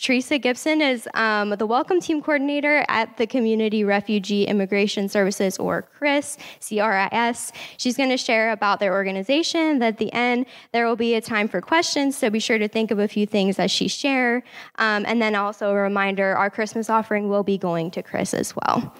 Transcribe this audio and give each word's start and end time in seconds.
Teresa 0.00 0.38
Gibson 0.38 0.80
is 0.80 1.08
um, 1.14 1.50
the 1.50 1.66
Welcome 1.66 2.00
Team 2.00 2.22
Coordinator 2.22 2.84
at 2.88 3.16
the 3.16 3.26
Community 3.26 3.84
Refugee 3.84 4.44
Immigration 4.44 5.08
Services, 5.08 5.58
or 5.58 5.82
CRIS, 5.82 6.38
C-R-I-S. 6.60 7.52
She's 7.76 7.96
going 7.96 8.10
to 8.10 8.16
share 8.16 8.52
about 8.52 8.80
their 8.80 8.92
organization. 8.92 9.82
At 9.82 9.98
the 9.98 10.12
end, 10.12 10.46
there 10.72 10.86
will 10.86 10.96
be 10.96 11.14
a 11.14 11.20
time 11.20 11.48
for 11.48 11.60
questions, 11.60 12.16
so 12.16 12.30
be 12.30 12.40
sure 12.40 12.58
to 12.58 12.68
think 12.68 12.90
of 12.90 12.98
a 12.98 13.08
few 13.08 13.26
things 13.26 13.58
as 13.58 13.70
she 13.70 13.88
share. 13.88 14.42
Um, 14.76 15.04
and 15.06 15.20
then 15.20 15.34
also 15.34 15.70
a 15.70 15.74
reminder, 15.74 16.36
our 16.36 16.50
Christmas 16.50 16.90
offering 16.90 17.28
will 17.28 17.42
be 17.42 17.58
going 17.58 17.90
to 17.92 18.02
CRIS 18.02 18.34
as 18.34 18.54
well. 18.56 18.94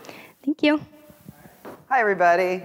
Thank 0.44 0.62
you. 0.62 0.80
Hi, 1.88 2.00
everybody. 2.00 2.62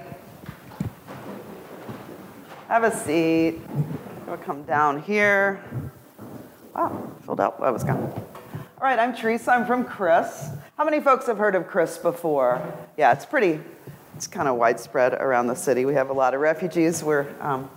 Have 2.68 2.84
a 2.84 2.96
seat. 2.96 3.59
I'll 4.27 4.38
come 4.38 4.64
down 4.64 5.02
here. 5.02 5.59
Oh, 6.75 7.11
filled 7.25 7.41
out. 7.41 7.57
I 7.61 7.71
was 7.71 7.83
gone. 7.83 7.97
All 7.97 8.83
right, 8.88 8.99
I'm 8.99 9.15
Teresa. 9.15 9.51
I'm 9.51 9.65
from 9.65 9.83
CRIS. 9.83 10.50
How 10.78 10.86
many 10.86 11.01
folks 11.01 11.25
have 11.28 11.37
heard 11.37 11.55
of 11.55 11.68
CRIS 11.68 11.97
before? 11.97 12.61
Yeah, 12.97 13.11
it's 13.11 13.25
pretty, 13.25 13.59
it's 14.15 14.28
kind 14.28 14.47
of 14.47 14.55
widespread 14.55 15.14
around 15.14 15.47
the 15.47 15.55
city. 15.55 15.86
We 15.86 15.95
have 15.95 16.09
a 16.09 16.14
lot 16.14 16.33
of 16.33 16.42
refugees. 16.42 17.04
We're, 17.04 17.28
um, 17.42 17.69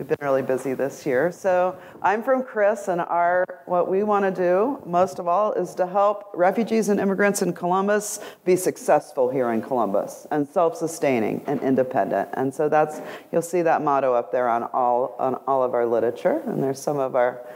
we've 0.00 0.08
been 0.08 0.16
really 0.22 0.40
busy 0.40 0.72
this 0.72 1.04
year. 1.04 1.30
So 1.30 1.76
I'm 2.00 2.22
from 2.22 2.42
CRIS, 2.42 2.88
and 2.88 3.02
our, 3.02 3.44
what 3.66 3.90
we 3.90 4.02
want 4.02 4.24
to 4.24 4.30
do 4.30 4.82
most 4.86 5.18
of 5.18 5.28
all 5.28 5.52
is 5.52 5.74
to 5.74 5.86
help 5.86 6.30
refugees 6.32 6.88
and 6.88 6.98
immigrants 6.98 7.42
in 7.42 7.52
Columbus 7.52 8.18
be 8.46 8.56
successful 8.56 9.28
here 9.28 9.50
in 9.50 9.60
Columbus 9.60 10.26
and 10.30 10.48
self-sustaining 10.48 11.44
and 11.46 11.60
independent. 11.60 12.30
And 12.32 12.54
so 12.54 12.70
that's, 12.70 13.02
you'll 13.30 13.42
see 13.42 13.60
that 13.60 13.82
motto 13.82 14.14
up 14.14 14.32
there 14.32 14.48
on 14.48 14.62
all, 14.62 15.16
on 15.18 15.34
all 15.46 15.62
of 15.62 15.74
our 15.74 15.84
literature. 15.84 16.40
And 16.46 16.62
there's 16.62 16.80
some 16.80 16.98
of 16.98 17.14
our 17.14 17.46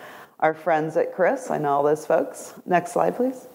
our 0.40 0.52
friends 0.52 0.98
at 0.98 1.14
CRIS. 1.14 1.50
I 1.50 1.56
know 1.56 1.70
all 1.70 1.82
those 1.82 2.04
folks. 2.04 2.52
Next 2.66 2.92
slide, 2.92 3.16
please. 3.16 3.46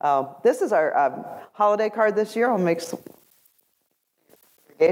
Oh, 0.00 0.36
this 0.42 0.62
is 0.62 0.72
our 0.72 0.96
um, 0.96 1.26
holiday 1.52 1.90
card 1.90 2.16
this 2.16 2.34
year. 2.34 2.50
I'll 2.50 2.56
make 2.56 2.80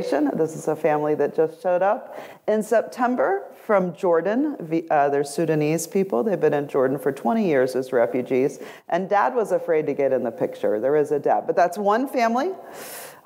some 0.03 0.31
this 0.37 0.55
is 0.55 0.69
a 0.69 0.77
family 0.77 1.15
that 1.17 1.35
just 1.35 1.63
showed 1.63 1.83
up 1.83 2.19
in 2.47 2.63
September 2.63 3.45
from 3.65 3.95
Jordan. 3.95 4.87
Uh, 4.91 5.09
they're 5.09 5.25
Sudanese 5.25 5.87
people. 5.87 6.23
They've 6.23 6.41
been 6.41 6.55
in 6.55 6.69
Jordan 6.69 6.99
for 6.99 7.13
20 7.13 7.47
years 7.47 7.77
as 7.77 7.93
refugees. 7.93 8.59
And 8.89 9.09
dad 9.09 9.35
was 9.35 9.53
afraid 9.53 9.87
to 9.87 9.95
get 9.95 10.13
in 10.13 10.23
the 10.23 10.31
picture. 10.31 10.81
There 10.81 10.97
is 10.97 11.13
a 11.13 11.19
dad. 11.19 11.45
But 11.47 11.57
that's 11.57 11.77
one 11.79 12.09
family. 12.09 12.51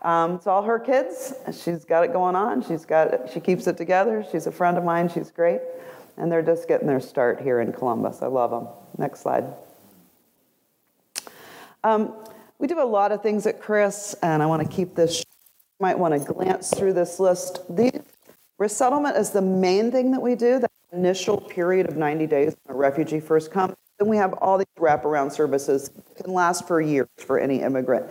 Um, 0.02 0.34
it's 0.34 0.46
all 0.46 0.62
her 0.62 0.78
kids. 0.78 1.34
She's 1.52 1.84
got 1.84 2.04
it 2.04 2.12
going 2.12 2.36
on. 2.36 2.62
She's 2.62 2.84
got 2.84 3.14
it, 3.14 3.30
she 3.32 3.40
keeps 3.40 3.66
it 3.66 3.76
together. 3.76 4.24
She's 4.30 4.46
a 4.46 4.52
friend 4.52 4.76
of 4.76 4.84
mine. 4.84 5.08
She's 5.08 5.30
great 5.30 5.60
and 6.16 6.30
they're 6.30 6.42
just 6.42 6.68
getting 6.68 6.86
their 6.86 7.00
start 7.00 7.40
here 7.40 7.60
in 7.60 7.72
Columbus. 7.72 8.22
I 8.22 8.26
love 8.26 8.50
them. 8.50 8.68
Next 8.98 9.20
slide. 9.20 9.44
Um, 11.82 12.14
we 12.58 12.66
do 12.66 12.80
a 12.80 12.86
lot 12.86 13.12
of 13.12 13.22
things 13.22 13.46
at 13.46 13.60
CRIS, 13.60 14.14
and 14.22 14.42
I 14.42 14.46
want 14.46 14.62
to 14.62 14.68
keep 14.68 14.94
this. 14.94 15.24
Might 15.80 15.98
want 15.98 16.14
to 16.14 16.32
glance 16.32 16.72
through 16.72 16.92
this 16.92 17.18
list. 17.18 17.60
The 17.68 18.02
resettlement 18.58 19.16
is 19.16 19.30
the 19.30 19.42
main 19.42 19.90
thing 19.90 20.12
that 20.12 20.22
we 20.22 20.34
do. 20.34 20.58
That 20.60 20.70
initial 20.92 21.38
period 21.38 21.88
of 21.88 21.96
90 21.96 22.26
days 22.26 22.56
when 22.64 22.76
a 22.76 22.78
refugee 22.78 23.20
first 23.20 23.50
comes. 23.50 23.74
Then 23.98 24.08
we 24.08 24.16
have 24.16 24.32
all 24.34 24.58
these 24.58 24.66
wraparound 24.78 25.32
services 25.32 25.88
that 25.88 26.24
can 26.24 26.32
last 26.32 26.66
for 26.66 26.80
years 26.80 27.08
for 27.18 27.38
any 27.38 27.60
immigrant. 27.60 28.06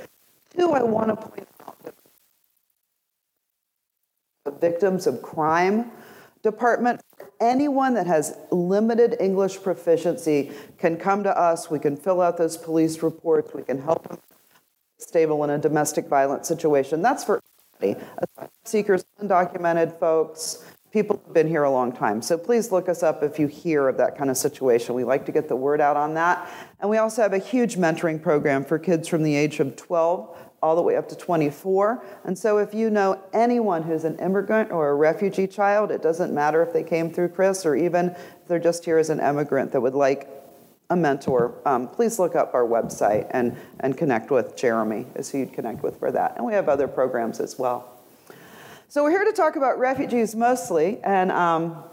Two, 0.55 0.71
I 0.71 0.83
want 0.83 1.07
to 1.09 1.15
point 1.15 1.47
out 1.65 1.83
that 1.83 1.95
the 4.45 4.51
victims 4.51 5.07
of 5.07 5.21
crime 5.21 5.91
department 6.41 7.01
anyone 7.43 7.93
that 7.93 8.07
has 8.07 8.37
limited 8.51 9.17
English 9.19 9.61
proficiency 9.61 10.51
can 10.77 10.97
come 10.97 11.23
to 11.23 11.37
us. 11.37 11.69
We 11.69 11.79
can 11.79 11.97
fill 11.97 12.21
out 12.21 12.37
those 12.37 12.57
police 12.57 13.03
reports. 13.03 13.53
We 13.53 13.63
can 13.63 13.81
help 13.81 14.07
them 14.07 14.19
stable 14.97 15.43
in 15.43 15.49
a 15.49 15.57
domestic 15.57 16.07
violence 16.07 16.47
situation. 16.47 17.01
That's 17.01 17.23
for 17.23 17.41
everybody. 17.83 18.51
Seekers, 18.63 19.05
undocumented 19.21 19.99
folks, 19.99 20.65
people 20.91 21.21
who've 21.23 21.33
been 21.33 21.47
here 21.47 21.63
a 21.63 21.71
long 21.71 21.91
time. 21.91 22.21
So 22.21 22.37
please 22.37 22.71
look 22.71 22.87
us 22.87 23.03
up 23.03 23.23
if 23.23 23.39
you 23.39 23.47
hear 23.47 23.87
of 23.87 23.97
that 23.97 24.17
kind 24.17 24.29
of 24.29 24.37
situation. 24.37 24.95
We 24.95 25.03
like 25.03 25.25
to 25.25 25.31
get 25.31 25.47
the 25.47 25.55
word 25.55 25.81
out 25.81 25.97
on 25.97 26.13
that. 26.13 26.49
And 26.79 26.89
we 26.89 26.97
also 26.97 27.21
have 27.21 27.33
a 27.33 27.39
huge 27.39 27.75
mentoring 27.75 28.21
program 28.21 28.63
for 28.63 28.77
kids 28.79 29.07
from 29.07 29.23
the 29.23 29.35
age 29.35 29.59
of 29.59 29.75
12 29.75 30.37
all 30.61 30.75
the 30.77 30.81
way 30.81 30.95
up 30.95 31.09
to 31.09 31.15
24. 31.15 32.05
And 32.23 32.37
so 32.37 32.57
if 32.57 32.73
you 32.73 32.89
know 32.89 33.21
anyone 33.33 33.83
who's 33.83 34.05
an 34.05 34.17
immigrant 34.19 34.71
or 34.71 34.89
a 34.89 34.95
refugee 34.95 35.47
child, 35.47 35.91
it 35.91 36.01
doesn't 36.01 36.33
matter 36.33 36.63
if 36.63 36.71
they 36.71 36.83
came 36.83 37.11
through 37.11 37.29
CRIS 37.29 37.65
or 37.65 37.75
even 37.75 38.11
if 38.11 38.47
they're 38.47 38.59
just 38.59 38.85
here 38.85 38.97
as 38.97 39.09
an 39.09 39.19
immigrant 39.19 39.73
that 39.73 39.81
would 39.81 39.95
like 39.95 40.29
a 40.93 40.95
mentor, 40.95 41.55
um, 41.65 41.87
please 41.87 42.19
look 42.19 42.35
up 42.35 42.53
our 42.53 42.63
website 42.63 43.27
and, 43.31 43.57
and 43.81 43.97
connect 43.97 44.31
with 44.31 44.55
Jeremy, 44.55 45.05
as 45.15 45.29
who 45.29 45.39
you'd 45.39 45.53
connect 45.53 45.83
with 45.83 45.99
for 45.99 46.11
that. 46.11 46.37
And 46.37 46.45
we 46.45 46.53
have 46.53 46.69
other 46.69 46.87
programs 46.87 47.39
as 47.39 47.59
well. 47.59 47.89
So 48.87 49.03
we're 49.03 49.11
here 49.11 49.25
to 49.25 49.33
talk 49.33 49.55
about 49.55 49.79
refugees 49.79 50.35
mostly, 50.35 51.01
and 51.03 51.31
um, 51.31 51.83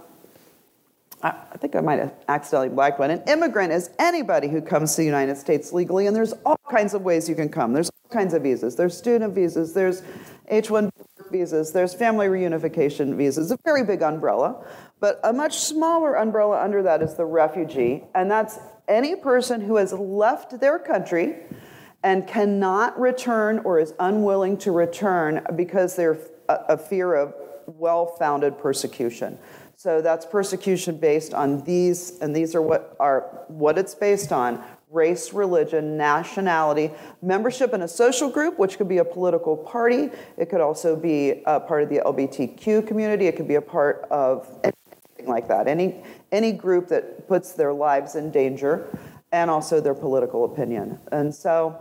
I, 1.22 1.30
I 1.30 1.56
think 1.56 1.74
I 1.74 1.80
might 1.80 1.98
have 1.98 2.12
accidentally 2.28 2.68
blacked 2.68 2.98
one. 2.98 3.10
An 3.10 3.22
immigrant 3.26 3.72
is 3.72 3.90
anybody 3.98 4.48
who 4.48 4.60
comes 4.60 4.92
to 4.92 4.98
the 4.98 5.06
United 5.06 5.38
States 5.38 5.72
legally, 5.72 6.06
and 6.06 6.14
there's 6.14 6.34
all 6.44 6.60
kinds 6.70 6.92
of 6.92 7.02
ways 7.02 7.28
you 7.28 7.34
can 7.34 7.48
come. 7.48 7.72
There's 7.72 7.88
all 7.88 8.10
kinds 8.10 8.34
of 8.34 8.42
visas. 8.42 8.76
There's 8.76 8.96
student 8.96 9.34
visas. 9.34 9.72
There's 9.72 10.02
H-1 10.48 10.90
visas. 11.30 11.72
There's 11.72 11.94
family 11.94 12.26
reunification 12.26 13.16
visas. 13.16 13.50
A 13.50 13.56
very 13.64 13.84
big 13.84 14.02
umbrella, 14.02 14.62
but 15.00 15.18
a 15.24 15.32
much 15.32 15.58
smaller 15.58 16.14
umbrella 16.14 16.62
under 16.62 16.82
that 16.82 17.02
is 17.02 17.14
the 17.14 17.24
refugee, 17.24 18.04
and 18.14 18.30
that's 18.30 18.58
any 18.86 19.16
person 19.16 19.62
who 19.62 19.76
has 19.76 19.92
left 19.92 20.60
their 20.60 20.78
country 20.78 21.36
and 22.02 22.26
cannot 22.26 22.98
return 22.98 23.60
or 23.60 23.78
is 23.78 23.94
unwilling 23.98 24.56
to 24.58 24.72
return 24.72 25.44
because 25.56 25.96
they're 25.96 26.18
a, 26.48 26.76
fear 26.76 27.14
of 27.14 27.34
well-founded 27.66 28.58
persecution. 28.58 29.38
So 29.76 30.02
that's 30.02 30.26
persecution 30.26 30.96
based 30.96 31.32
on 31.32 31.62
these, 31.64 32.18
and 32.20 32.34
these 32.34 32.54
are 32.54 32.62
what 32.62 32.96
are 33.00 33.44
what 33.48 33.78
it's 33.78 33.94
based 33.94 34.32
on: 34.32 34.62
race, 34.90 35.32
religion, 35.32 35.96
nationality, 35.96 36.90
membership 37.22 37.72
in 37.72 37.82
a 37.82 37.88
social 37.88 38.28
group, 38.28 38.58
which 38.58 38.76
could 38.76 38.88
be 38.88 38.98
a 38.98 39.04
political 39.04 39.56
party. 39.56 40.10
It 40.36 40.50
could 40.50 40.60
also 40.60 40.96
be 40.96 41.42
a 41.46 41.60
part 41.60 41.82
of 41.82 41.88
the 41.88 42.02
LGBTQ 42.04 42.86
community. 42.86 43.26
It 43.26 43.36
could 43.36 43.48
be 43.48 43.54
a 43.54 43.62
part 43.62 44.06
of 44.10 44.48
like 45.28 45.48
that. 45.48 45.68
Any 45.68 46.02
any 46.32 46.52
group 46.52 46.88
that 46.88 47.28
puts 47.28 47.52
their 47.52 47.72
lives 47.72 48.14
in 48.14 48.30
danger, 48.30 48.98
and 49.32 49.50
also 49.50 49.80
their 49.80 49.94
political 49.94 50.44
opinion. 50.44 50.98
And 51.12 51.34
so. 51.34 51.76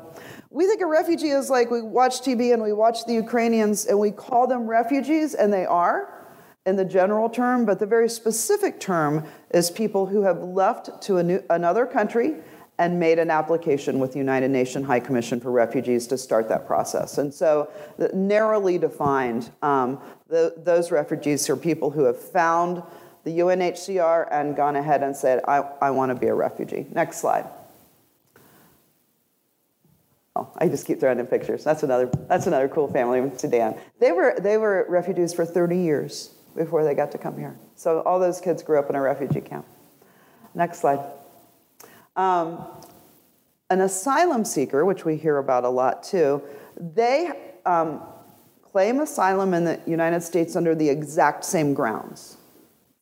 We 0.52 0.66
think 0.66 0.82
a 0.82 0.88
refugee 0.88 1.30
is 1.30 1.52
like 1.52 1.70
we 1.70 1.84
watch 1.84 2.22
TV 2.22 2.54
and 2.54 2.64
we 2.64 2.74
watch 2.74 3.06
the 3.06 3.14
Ukrainians 3.14 3.86
and 3.86 4.00
we 4.00 4.10
call 4.10 4.48
them 4.48 4.66
refugees, 4.66 5.36
and 5.36 5.54
they 5.54 5.66
are 5.66 6.20
in 6.66 6.76
the 6.76 6.86
general 6.86 7.30
term, 7.30 7.66
but 7.66 7.80
the 7.80 7.86
very 7.86 8.10
specific 8.10 8.80
term 8.80 9.26
is 9.52 9.70
people 9.72 10.06
who 10.06 10.24
have 10.24 10.42
left 10.42 11.02
to 11.04 11.22
new, 11.24 11.44
another 11.50 11.86
country 11.86 12.36
and 12.78 12.98
made 12.98 13.20
an 13.20 13.30
application 13.30 14.00
with 14.00 14.14
the 14.14 14.18
United 14.18 14.50
Nations 14.50 14.86
High 14.86 15.02
Commission 15.02 15.40
for 15.40 15.52
Refugees 15.52 16.08
to 16.08 16.18
start 16.18 16.48
that 16.48 16.66
process. 16.66 17.18
And 17.18 17.34
so, 17.34 17.70
narrowly 18.14 18.78
defined, 18.78 19.52
um, 19.62 20.00
the, 20.30 20.54
those 20.58 20.90
refugees 20.92 21.50
are 21.50 21.58
people 21.58 21.92
who 21.92 22.06
have 22.06 22.18
found 22.18 22.82
the 23.24 23.40
UNHCR 23.40 24.28
and 24.32 24.56
gone 24.56 24.76
ahead 24.76 25.04
and 25.04 25.16
said, 25.16 25.42
I, 25.48 25.58
I 25.82 25.92
want 25.92 26.10
to 26.10 26.16
be 26.16 26.28
a 26.28 26.34
refugee. 26.34 26.88
Next 26.92 27.18
slide. 27.18 27.46
Oh, 30.36 30.50
I 30.58 30.68
just 30.68 30.86
keep 30.86 31.00
throwing 31.00 31.20
in 31.20 31.28
pictures. 31.28 31.64
That's 31.64 31.84
another, 31.84 32.10
that's 32.28 32.48
another 32.48 32.70
cool 32.70 32.88
family 32.88 33.20
in 33.20 33.38
Sudan. 33.38 33.76
They 34.00 34.12
were, 34.12 34.36
they 34.40 34.58
were 34.58 34.86
refugees 34.88 35.34
for 35.34 35.46
30 35.46 35.78
years 35.78 36.34
before 36.56 36.84
they 36.84 36.94
got 36.94 37.12
to 37.12 37.18
come 37.18 37.38
here. 37.38 37.58
So 37.76 38.02
all 38.02 38.20
those 38.20 38.40
kids 38.40 38.64
grew 38.64 38.80
up 38.80 38.90
in 38.90 38.96
a 38.96 39.02
refugee 39.02 39.42
camp. 39.42 39.66
Next 40.56 40.80
slide. 40.80 41.00
Um, 42.16 42.66
an 43.70 43.82
asylum 43.82 44.46
seeker, 44.46 44.86
which 44.86 45.06
we 45.06 45.16
hear 45.16 45.38
about 45.38 45.64
a 45.64 45.70
lot 45.70 46.04
too, 46.04 46.42
they 46.78 47.32
um, 47.66 48.02
claim 48.64 49.00
asylum 49.00 49.54
in 49.54 49.66
the 49.66 49.80
United 49.86 50.22
States 50.22 50.56
under 50.56 50.74
the 50.74 50.90
exact 50.90 51.44
same 51.46 51.74
grounds 51.74 52.38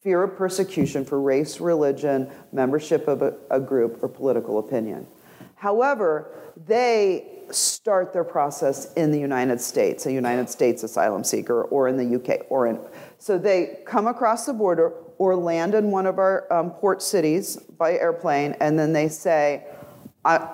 fear 0.07 0.24
of 0.24 0.38
persecution 0.38 1.04
for 1.04 1.19
race, 1.19 1.59
religion, 1.59 2.31
membership 2.54 3.09
of 3.09 3.21
a, 3.21 3.33
a 3.51 3.59
group, 3.59 4.01
or 4.01 4.07
political 4.07 4.57
opinion. 4.57 5.06
However, 5.56 6.31
they 6.65 7.44
start 7.51 8.13
their 8.13 8.24
process 8.24 8.94
in 8.94 9.12
the 9.12 9.19
United 9.19 9.59
States, 9.59 10.06
a 10.06 10.13
United 10.13 10.50
States 10.50 10.81
asylum 10.83 11.25
seeker, 11.25 11.63
or 11.63 11.89
in 11.89 11.98
the 11.98 12.15
UK, 12.15 12.45
or 12.50 12.68
in. 12.68 12.80
So 13.18 13.38
they 13.38 13.80
come 13.86 14.07
across 14.07 14.45
the 14.45 14.54
border 14.54 14.94
or 15.18 15.36
land 15.36 15.75
in 15.75 15.92
one 15.92 16.06
of 16.06 16.19
our 16.19 16.48
um, 16.54 16.71
port 16.71 17.01
cities 17.01 17.57
by 17.77 17.92
airplane, 17.98 18.56
and 18.62 18.80
then 18.80 18.94
they 18.94 19.09
say, 19.09 19.65
I, 20.24 20.48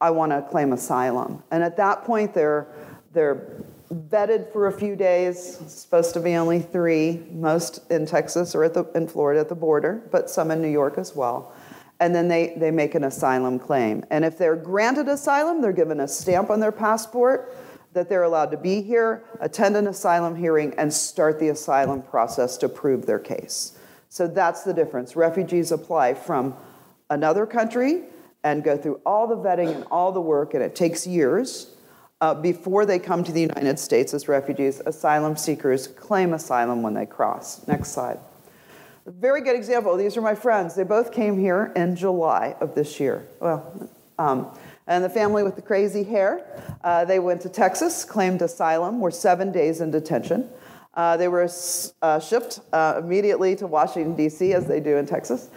I 0.00 0.10
want 0.10 0.30
to 0.30 0.42
claim 0.42 0.72
asylum. 0.72 1.42
And 1.50 1.64
at 1.64 1.76
that 1.78 2.04
point, 2.04 2.34
they're, 2.34 2.68
they're 3.12 3.64
vetted 3.92 4.52
for 4.52 4.66
a 4.66 4.72
few 4.72 4.96
days. 4.96 5.58
It's 5.60 5.74
supposed 5.74 6.14
to 6.14 6.20
be 6.20 6.34
only 6.34 6.60
three, 6.60 7.22
most 7.30 7.80
in 7.90 8.06
Texas 8.06 8.54
or 8.54 8.64
at 8.64 8.74
the, 8.74 8.84
in 8.94 9.06
Florida 9.06 9.40
at 9.40 9.48
the 9.48 9.54
border, 9.54 10.02
but 10.10 10.30
some 10.30 10.50
in 10.50 10.62
New 10.62 10.68
York 10.68 10.98
as 10.98 11.14
well. 11.14 11.52
and 12.02 12.12
then 12.12 12.26
they, 12.26 12.52
they 12.56 12.72
make 12.72 12.96
an 12.96 13.04
asylum 13.04 13.60
claim. 13.60 14.04
And 14.10 14.24
if 14.24 14.36
they're 14.36 14.56
granted 14.56 15.06
asylum, 15.06 15.62
they're 15.62 15.72
given 15.72 16.00
a 16.00 16.08
stamp 16.08 16.50
on 16.50 16.58
their 16.58 16.72
passport 16.72 17.54
that 17.92 18.08
they're 18.08 18.24
allowed 18.24 18.50
to 18.50 18.56
be 18.56 18.82
here, 18.82 19.22
attend 19.38 19.76
an 19.76 19.86
asylum 19.86 20.34
hearing, 20.34 20.74
and 20.78 20.92
start 20.92 21.38
the 21.38 21.50
asylum 21.50 22.02
process 22.02 22.56
to 22.56 22.68
prove 22.68 23.06
their 23.06 23.20
case. 23.20 23.78
So 24.08 24.26
that's 24.26 24.64
the 24.64 24.74
difference. 24.74 25.14
Refugees 25.14 25.70
apply 25.70 26.14
from 26.14 26.56
another 27.08 27.46
country 27.46 28.02
and 28.42 28.64
go 28.64 28.76
through 28.76 29.00
all 29.06 29.28
the 29.28 29.36
vetting 29.36 29.72
and 29.72 29.84
all 29.88 30.10
the 30.10 30.20
work, 30.20 30.54
and 30.54 30.62
it 30.62 30.74
takes 30.74 31.06
years 31.06 31.68
uh, 32.22 32.32
before 32.32 32.86
they 32.86 33.00
come 33.00 33.24
to 33.24 33.32
the 33.32 33.40
United 33.40 33.80
States 33.80 34.14
as 34.14 34.28
refugees. 34.28 34.80
Asylum 34.86 35.36
seekers 35.36 35.88
claim 35.88 36.32
asylum 36.32 36.80
when 36.80 36.94
they 36.94 37.04
cross. 37.04 37.66
Next 37.66 37.90
slide. 37.90 38.20
A 39.06 39.10
very 39.10 39.40
good 39.40 39.56
example. 39.56 39.96
These 39.96 40.16
are 40.16 40.20
my 40.20 40.36
friends. 40.36 40.76
They 40.76 40.84
both 40.84 41.12
came 41.12 41.36
here 41.36 41.72
in 41.74 41.96
July 41.96 42.54
of 42.60 42.76
this 42.76 43.00
year. 43.00 43.26
Well, 43.40 43.90
um, 44.20 44.46
and 44.86 45.02
the 45.02 45.10
family 45.10 45.42
with 45.42 45.56
the 45.56 45.62
crazy 45.62 46.04
hair, 46.04 46.46
uh, 46.84 47.04
they 47.04 47.18
went 47.18 47.40
to 47.40 47.48
Texas, 47.48 48.04
claimed 48.04 48.40
asylum, 48.40 49.00
were 49.00 49.10
seven 49.10 49.50
days 49.50 49.80
in 49.80 49.90
detention. 49.90 50.48
Uh, 50.94 51.16
they 51.16 51.26
were 51.26 51.50
uh, 52.02 52.20
shipped 52.20 52.60
uh, 52.72 53.00
immediately 53.02 53.56
to 53.56 53.66
Washington, 53.66 54.14
D.C., 54.14 54.52
as 54.52 54.68
they 54.68 54.78
do 54.78 54.96
in 54.96 55.06
Texas. 55.06 55.48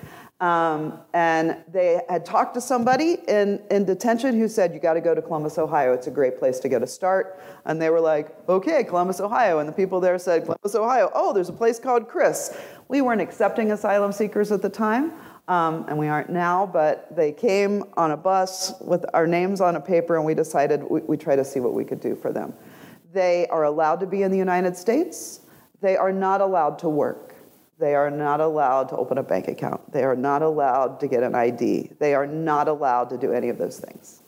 Um, 0.42 1.00
and 1.14 1.64
they 1.72 2.02
had 2.10 2.26
talked 2.26 2.56
to 2.56 2.62
somebody 2.62 3.20
in, 3.28 3.62
in 3.72 3.86
detention 3.86 4.38
who 4.38 4.50
said, 4.50 4.74
You 4.74 4.82
got 4.82 4.96
to 4.96 5.02
go 5.02 5.16
to 5.16 5.22
Columbus, 5.22 5.58
Ohio. 5.58 5.94
It's 5.94 6.08
a 6.08 6.12
great 6.12 6.38
place 6.38 6.60
to 6.60 6.70
get 6.70 6.84
a 6.84 6.88
start. 6.88 7.42
And 7.64 7.82
they 7.82 7.90
were 7.90 8.02
like, 8.02 8.36
Okay, 8.50 8.84
Columbus, 8.84 9.22
Ohio. 9.22 9.60
And 9.60 9.70
the 9.70 9.74
people 9.74 10.02
there 10.02 10.20
said, 10.20 10.44
Columbus, 10.44 10.76
Ohio. 10.76 11.10
Oh, 11.14 11.32
there's 11.32 11.48
a 11.48 11.54
place 11.54 11.80
called 11.80 12.10
CRIS. 12.10 12.58
We 12.90 13.02
weren't 13.02 13.22
accepting 13.22 13.72
asylum 13.72 14.12
seekers 14.12 14.52
at 14.52 14.62
the 14.62 14.70
time, 14.70 15.14
um, 15.48 15.86
and 15.88 15.98
we 15.98 16.08
aren't 16.08 16.30
now, 16.30 16.66
but 16.66 17.16
they 17.16 17.32
came 17.32 17.84
on 17.96 18.12
a 18.12 18.18
bus 18.18 18.74
with 18.82 19.06
our 19.14 19.26
names 19.26 19.62
on 19.62 19.78
a 19.78 19.82
paper, 19.82 20.18
and 20.18 20.26
we 20.26 20.34
decided 20.34 20.84
we, 20.84 21.00
we 21.02 21.16
try 21.18 21.38
to 21.38 21.46
see 21.46 21.62
what 21.62 21.74
we 21.74 21.86
could 21.86 22.02
do 22.02 22.14
for 22.14 22.34
them. 22.34 22.54
They 23.14 23.48
are 23.48 23.64
allowed 23.64 24.02
to 24.02 24.06
be 24.06 24.24
in 24.24 24.32
the 24.32 24.38
United 24.38 24.76
States. 24.76 25.40
They 25.80 25.96
are 25.96 26.12
not 26.12 26.42
allowed 26.42 26.78
to 26.80 26.90
work. 26.90 27.35
They 27.78 27.96
are 27.96 28.10
not 28.10 28.40
allowed 28.40 28.90
to 28.90 28.98
open 28.98 29.18
a 29.18 29.24
bank 29.24 29.48
account. 29.48 29.92
They 29.92 30.04
are 30.04 30.16
not 30.16 30.42
allowed 30.42 31.00
to 31.02 31.08
get 31.08 31.24
an 31.24 31.36
ID. 31.36 31.92
They 32.00 32.14
are 32.14 32.26
not 32.26 32.68
allowed 32.68 33.10
to 33.10 33.18
do 33.18 33.34
any 33.34 33.50
of 33.50 33.58
those 33.58 33.80
things. 33.80 34.22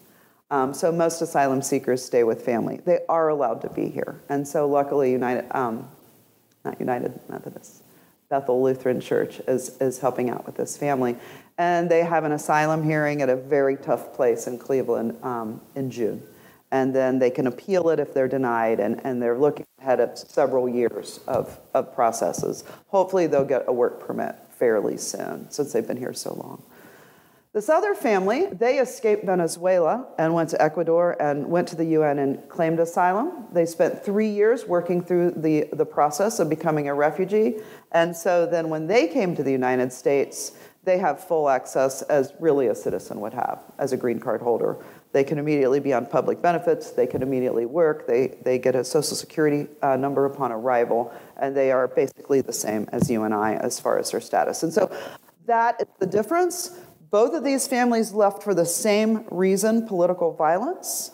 Um, 0.50 0.74
so 0.74 0.92
most 0.92 1.22
asylum 1.22 1.62
seekers 1.62 2.04
stay 2.04 2.24
with 2.24 2.44
family. 2.44 2.82
They 2.86 3.00
are 3.10 3.30
allowed 3.30 3.62
to 3.62 3.70
be 3.70 3.90
here. 3.90 4.22
And 4.30 4.48
so 4.48 4.68
luckily, 4.68 5.12
United, 5.12 5.46
um, 5.56 5.90
not 6.64 6.80
United 6.80 7.20
Methodist, 7.30 7.84
Bethel 8.30 8.62
Lutheran 8.62 9.00
Church 9.00 9.40
is, 9.48 9.78
is 9.82 10.00
helping 10.00 10.30
out 10.30 10.46
with 10.46 10.56
this 10.56 10.78
family. 10.78 11.18
And 11.58 11.90
they 11.90 12.04
have 12.04 12.24
an 12.24 12.34
asylum 12.34 12.84
hearing 12.84 13.22
at 13.22 13.30
a 13.30 13.36
very 13.36 13.78
tough 13.78 14.14
place 14.14 14.48
in 14.48 14.58
Cleveland 14.58 15.18
um, 15.24 15.62
in 15.76 15.90
June 15.90 16.22
and 16.72 16.94
then 16.94 17.20
they 17.20 17.30
can 17.30 17.48
appeal 17.48 17.90
it 17.90 18.00
if 18.00 18.14
they're 18.14 18.28
denied, 18.28 18.80
and, 18.80 19.00
and 19.06 19.22
they're 19.22 19.38
looking 19.38 19.66
ahead 19.88 20.02
at 20.02 20.18
several 20.20 20.68
years 20.68 21.22
of, 21.28 21.58
of 21.74 21.96
processes. 21.96 22.66
Hopefully, 22.88 23.26
they'll 23.28 23.46
get 23.46 23.64
a 23.68 23.74
work 23.74 24.06
permit 24.06 24.36
fairly 24.52 24.98
soon 24.98 25.50
since 25.50 25.72
they've 25.72 25.88
been 25.88 25.98
here 25.98 26.14
so 26.14 26.34
long. 26.34 26.62
This 27.54 27.70
other 27.70 27.96
family, 27.96 28.48
they 28.48 28.80
escaped 28.80 29.26
Venezuela 29.26 30.06
and 30.20 30.34
went 30.34 30.50
to 30.50 30.62
Ecuador 30.62 31.16
and 31.20 31.48
went 31.48 31.70
to 31.70 31.76
the 31.76 31.86
UN 31.86 32.20
and 32.20 32.48
claimed 32.50 32.80
asylum. 32.80 33.46
They 33.52 33.66
spent 33.66 34.04
three 34.04 34.30
years 34.30 34.66
working 34.66 35.02
through 35.02 35.32
the, 35.32 35.70
the 35.72 35.86
process 35.86 36.40
of 36.40 36.50
becoming 36.50 36.90
a 36.90 36.94
refugee. 36.94 37.60
And 37.94 38.16
so 38.16 38.46
then 38.46 38.70
when 38.70 38.86
they 38.86 39.08
came 39.08 39.36
to 39.36 39.42
the 39.42 39.52
United 39.52 39.92
States, 39.94 40.52
they 40.84 40.98
have 41.00 41.24
full 41.24 41.50
access 41.50 42.02
as 42.04 42.34
really 42.40 42.68
a 42.68 42.76
citizen 42.76 43.22
would 43.22 43.34
have 43.34 43.60
as 43.80 43.92
a 43.92 43.98
green 43.98 44.20
card 44.20 44.42
holder. 44.42 44.78
They 45.18 45.24
can 45.24 45.40
immediately 45.40 45.80
be 45.80 45.94
on 45.94 46.06
public 46.06 46.44
benefits, 46.44 46.92
they 46.92 47.08
can 47.08 47.24
immediately 47.24 47.66
work, 47.66 48.06
they, 48.06 48.38
they 48.44 48.60
get 48.60 48.76
a 48.76 48.84
social 48.84 49.18
security 49.18 49.66
uh, 49.82 49.96
number 49.96 50.28
upon 50.28 50.52
arrival, 50.52 51.12
and 51.38 51.58
they 51.58 51.72
are 51.72 51.88
basically 51.88 52.42
the 52.42 52.54
same 52.54 52.88
as 52.92 53.10
you 53.10 53.24
and 53.24 53.34
I 53.34 53.56
as 53.56 53.80
far 53.80 53.98
as 53.98 54.12
their 54.12 54.22
status. 54.22 54.62
And 54.62 54.72
so 54.72 54.96
that 55.48 55.82
is 55.82 55.88
the 55.98 56.06
difference. 56.06 56.80
Both 57.10 57.34
of 57.34 57.44
these 57.44 57.68
families 57.68 58.12
left 58.12 58.44
for 58.44 58.54
the 58.54 58.64
same 58.64 59.26
reason 59.32 59.88
political 59.88 60.34
violence. 60.34 61.10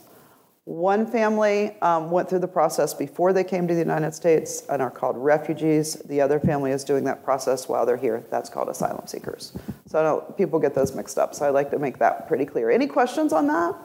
One 0.66 1.10
family 1.10 1.80
um, 1.82 2.12
went 2.12 2.28
through 2.28 2.40
the 2.40 2.48
process 2.50 2.94
before 2.94 3.32
they 3.32 3.46
came 3.46 3.70
to 3.70 3.74
the 3.74 3.80
United 3.80 4.14
States 4.14 4.64
and 4.70 4.82
are 4.82 4.92
called 4.92 5.16
refugees. 5.16 5.94
The 5.94 6.20
other 6.20 6.42
family 6.42 6.72
is 6.72 6.84
doing 6.84 7.06
that 7.06 7.24
process 7.24 7.70
while 7.70 7.86
they're 7.86 7.96
here. 7.96 8.26
That's 8.30 8.50
called 8.50 8.68
asylum 8.68 9.08
seekers. 9.08 9.54
So 9.86 10.34
people 10.38 10.60
get 10.60 10.76
those 10.76 10.94
mixed 10.94 11.18
up. 11.18 11.34
So 11.34 11.46
I 11.46 11.52
like 11.52 11.72
to 11.72 11.80
make 11.80 12.00
that 12.00 12.28
pretty 12.28 12.46
clear. 12.46 12.70
Any 12.70 12.88
questions 12.88 13.32
on 13.32 13.48
that? 13.48 13.76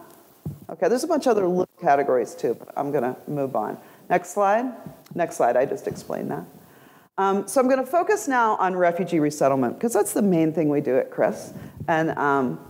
Okay, 0.70 0.88
there's 0.88 1.04
a 1.04 1.08
bunch 1.08 1.26
of 1.26 1.32
other 1.32 1.46
little 1.46 1.68
categories 1.80 2.34
too, 2.34 2.54
but 2.54 2.68
I'm 2.76 2.90
going 2.92 3.02
to 3.04 3.16
move 3.26 3.56
on. 3.56 3.78
Next 4.10 4.30
slide. 4.30 4.72
Next 5.14 5.36
slide, 5.36 5.56
I 5.56 5.64
just 5.64 5.86
explained 5.86 6.30
that. 6.30 6.44
Um, 7.16 7.48
so 7.48 7.60
I'm 7.60 7.68
going 7.68 7.84
to 7.84 7.90
focus 7.90 8.28
now 8.28 8.56
on 8.56 8.76
refugee 8.76 9.18
resettlement 9.18 9.74
because 9.74 9.92
that's 9.92 10.12
the 10.12 10.22
main 10.22 10.52
thing 10.52 10.68
we 10.68 10.80
do 10.80 10.98
at 10.98 11.10
CRIS. 11.10 11.52
And, 11.88 12.10
um, 12.12 12.60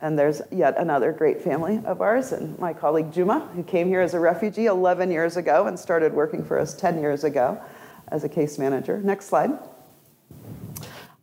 and 0.00 0.18
there's 0.18 0.42
yet 0.50 0.76
another 0.76 1.12
great 1.12 1.40
family 1.40 1.80
of 1.84 2.00
ours, 2.00 2.32
and 2.32 2.58
my 2.58 2.72
colleague 2.72 3.12
Juma, 3.12 3.48
who 3.54 3.62
came 3.62 3.88
here 3.88 4.00
as 4.00 4.14
a 4.14 4.20
refugee 4.20 4.66
11 4.66 5.10
years 5.10 5.36
ago 5.36 5.66
and 5.66 5.78
started 5.78 6.12
working 6.12 6.44
for 6.44 6.58
us 6.58 6.74
10 6.74 7.00
years 7.00 7.22
ago 7.22 7.60
as 8.08 8.24
a 8.24 8.28
case 8.28 8.58
manager. 8.58 8.98
Next 8.98 9.26
slide. 9.26 9.58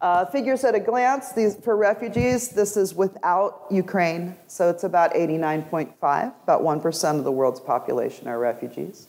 Uh, 0.03 0.25
figures 0.25 0.63
at 0.65 0.75
a 0.75 0.79
glance, 0.81 1.31
these 1.31 1.55
for 1.55 1.77
refugees, 1.77 2.49
this 2.49 2.75
is 2.75 2.93
without 2.93 3.63
Ukraine, 3.71 4.35
so 4.47 4.69
it's 4.69 4.83
about 4.83 5.13
89.5, 5.13 6.33
about 6.43 6.61
1% 6.61 7.17
of 7.17 7.23
the 7.23 7.31
world's 7.31 7.61
population 7.61 8.27
are 8.27 8.37
refugees, 8.37 9.07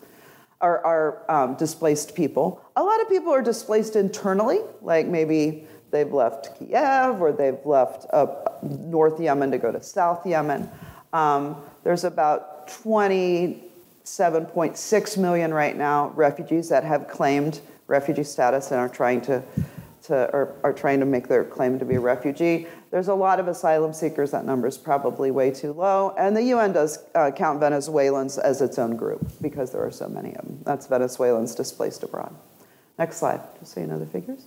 are, 0.60 0.78
are 0.84 1.28
um, 1.28 1.56
displaced 1.56 2.14
people. 2.14 2.64
A 2.76 2.82
lot 2.84 3.00
of 3.00 3.08
people 3.08 3.32
are 3.32 3.42
displaced 3.42 3.96
internally, 3.96 4.60
like 4.82 5.08
maybe 5.08 5.66
they've 5.90 6.12
left 6.12 6.56
Kiev 6.60 7.20
or 7.20 7.32
they've 7.32 7.66
left 7.66 8.06
uh, 8.12 8.28
North 8.62 9.18
Yemen 9.18 9.50
to 9.50 9.58
go 9.58 9.72
to 9.72 9.82
South 9.82 10.24
Yemen. 10.24 10.70
Um, 11.12 11.56
there's 11.82 12.04
about 12.04 12.68
27.6 12.68 15.18
million 15.18 15.52
right 15.52 15.76
now 15.76 16.10
refugees 16.10 16.68
that 16.68 16.84
have 16.84 17.08
claimed 17.08 17.60
refugee 17.88 18.22
status 18.22 18.70
and 18.70 18.78
are 18.78 18.88
trying 18.88 19.20
to 19.22 19.42
to, 20.04 20.30
or 20.32 20.54
are 20.62 20.72
trying 20.72 21.00
to 21.00 21.06
make 21.06 21.28
their 21.28 21.44
claim 21.44 21.78
to 21.78 21.84
be 21.84 21.94
a 21.94 22.00
refugee. 22.00 22.66
There's 22.90 23.08
a 23.08 23.14
lot 23.14 23.40
of 23.40 23.48
asylum 23.48 23.92
seekers. 23.92 24.30
That 24.30 24.44
number 24.44 24.66
is 24.66 24.78
probably 24.78 25.30
way 25.30 25.50
too 25.50 25.72
low. 25.72 26.14
And 26.18 26.36
the 26.36 26.42
UN 26.44 26.72
does 26.72 26.98
uh, 27.14 27.30
count 27.30 27.60
Venezuelans 27.60 28.38
as 28.38 28.60
its 28.60 28.78
own 28.78 28.96
group 28.96 29.26
because 29.40 29.70
there 29.72 29.84
are 29.84 29.90
so 29.90 30.08
many 30.08 30.34
of 30.36 30.44
them. 30.44 30.60
That's 30.64 30.86
Venezuelans 30.86 31.54
displaced 31.54 32.02
abroad. 32.02 32.34
Next 32.98 33.16
slide, 33.16 33.40
just 33.58 33.72
so 33.72 33.80
you 33.80 33.86
know 33.86 33.98
the 33.98 34.06
figures. 34.06 34.46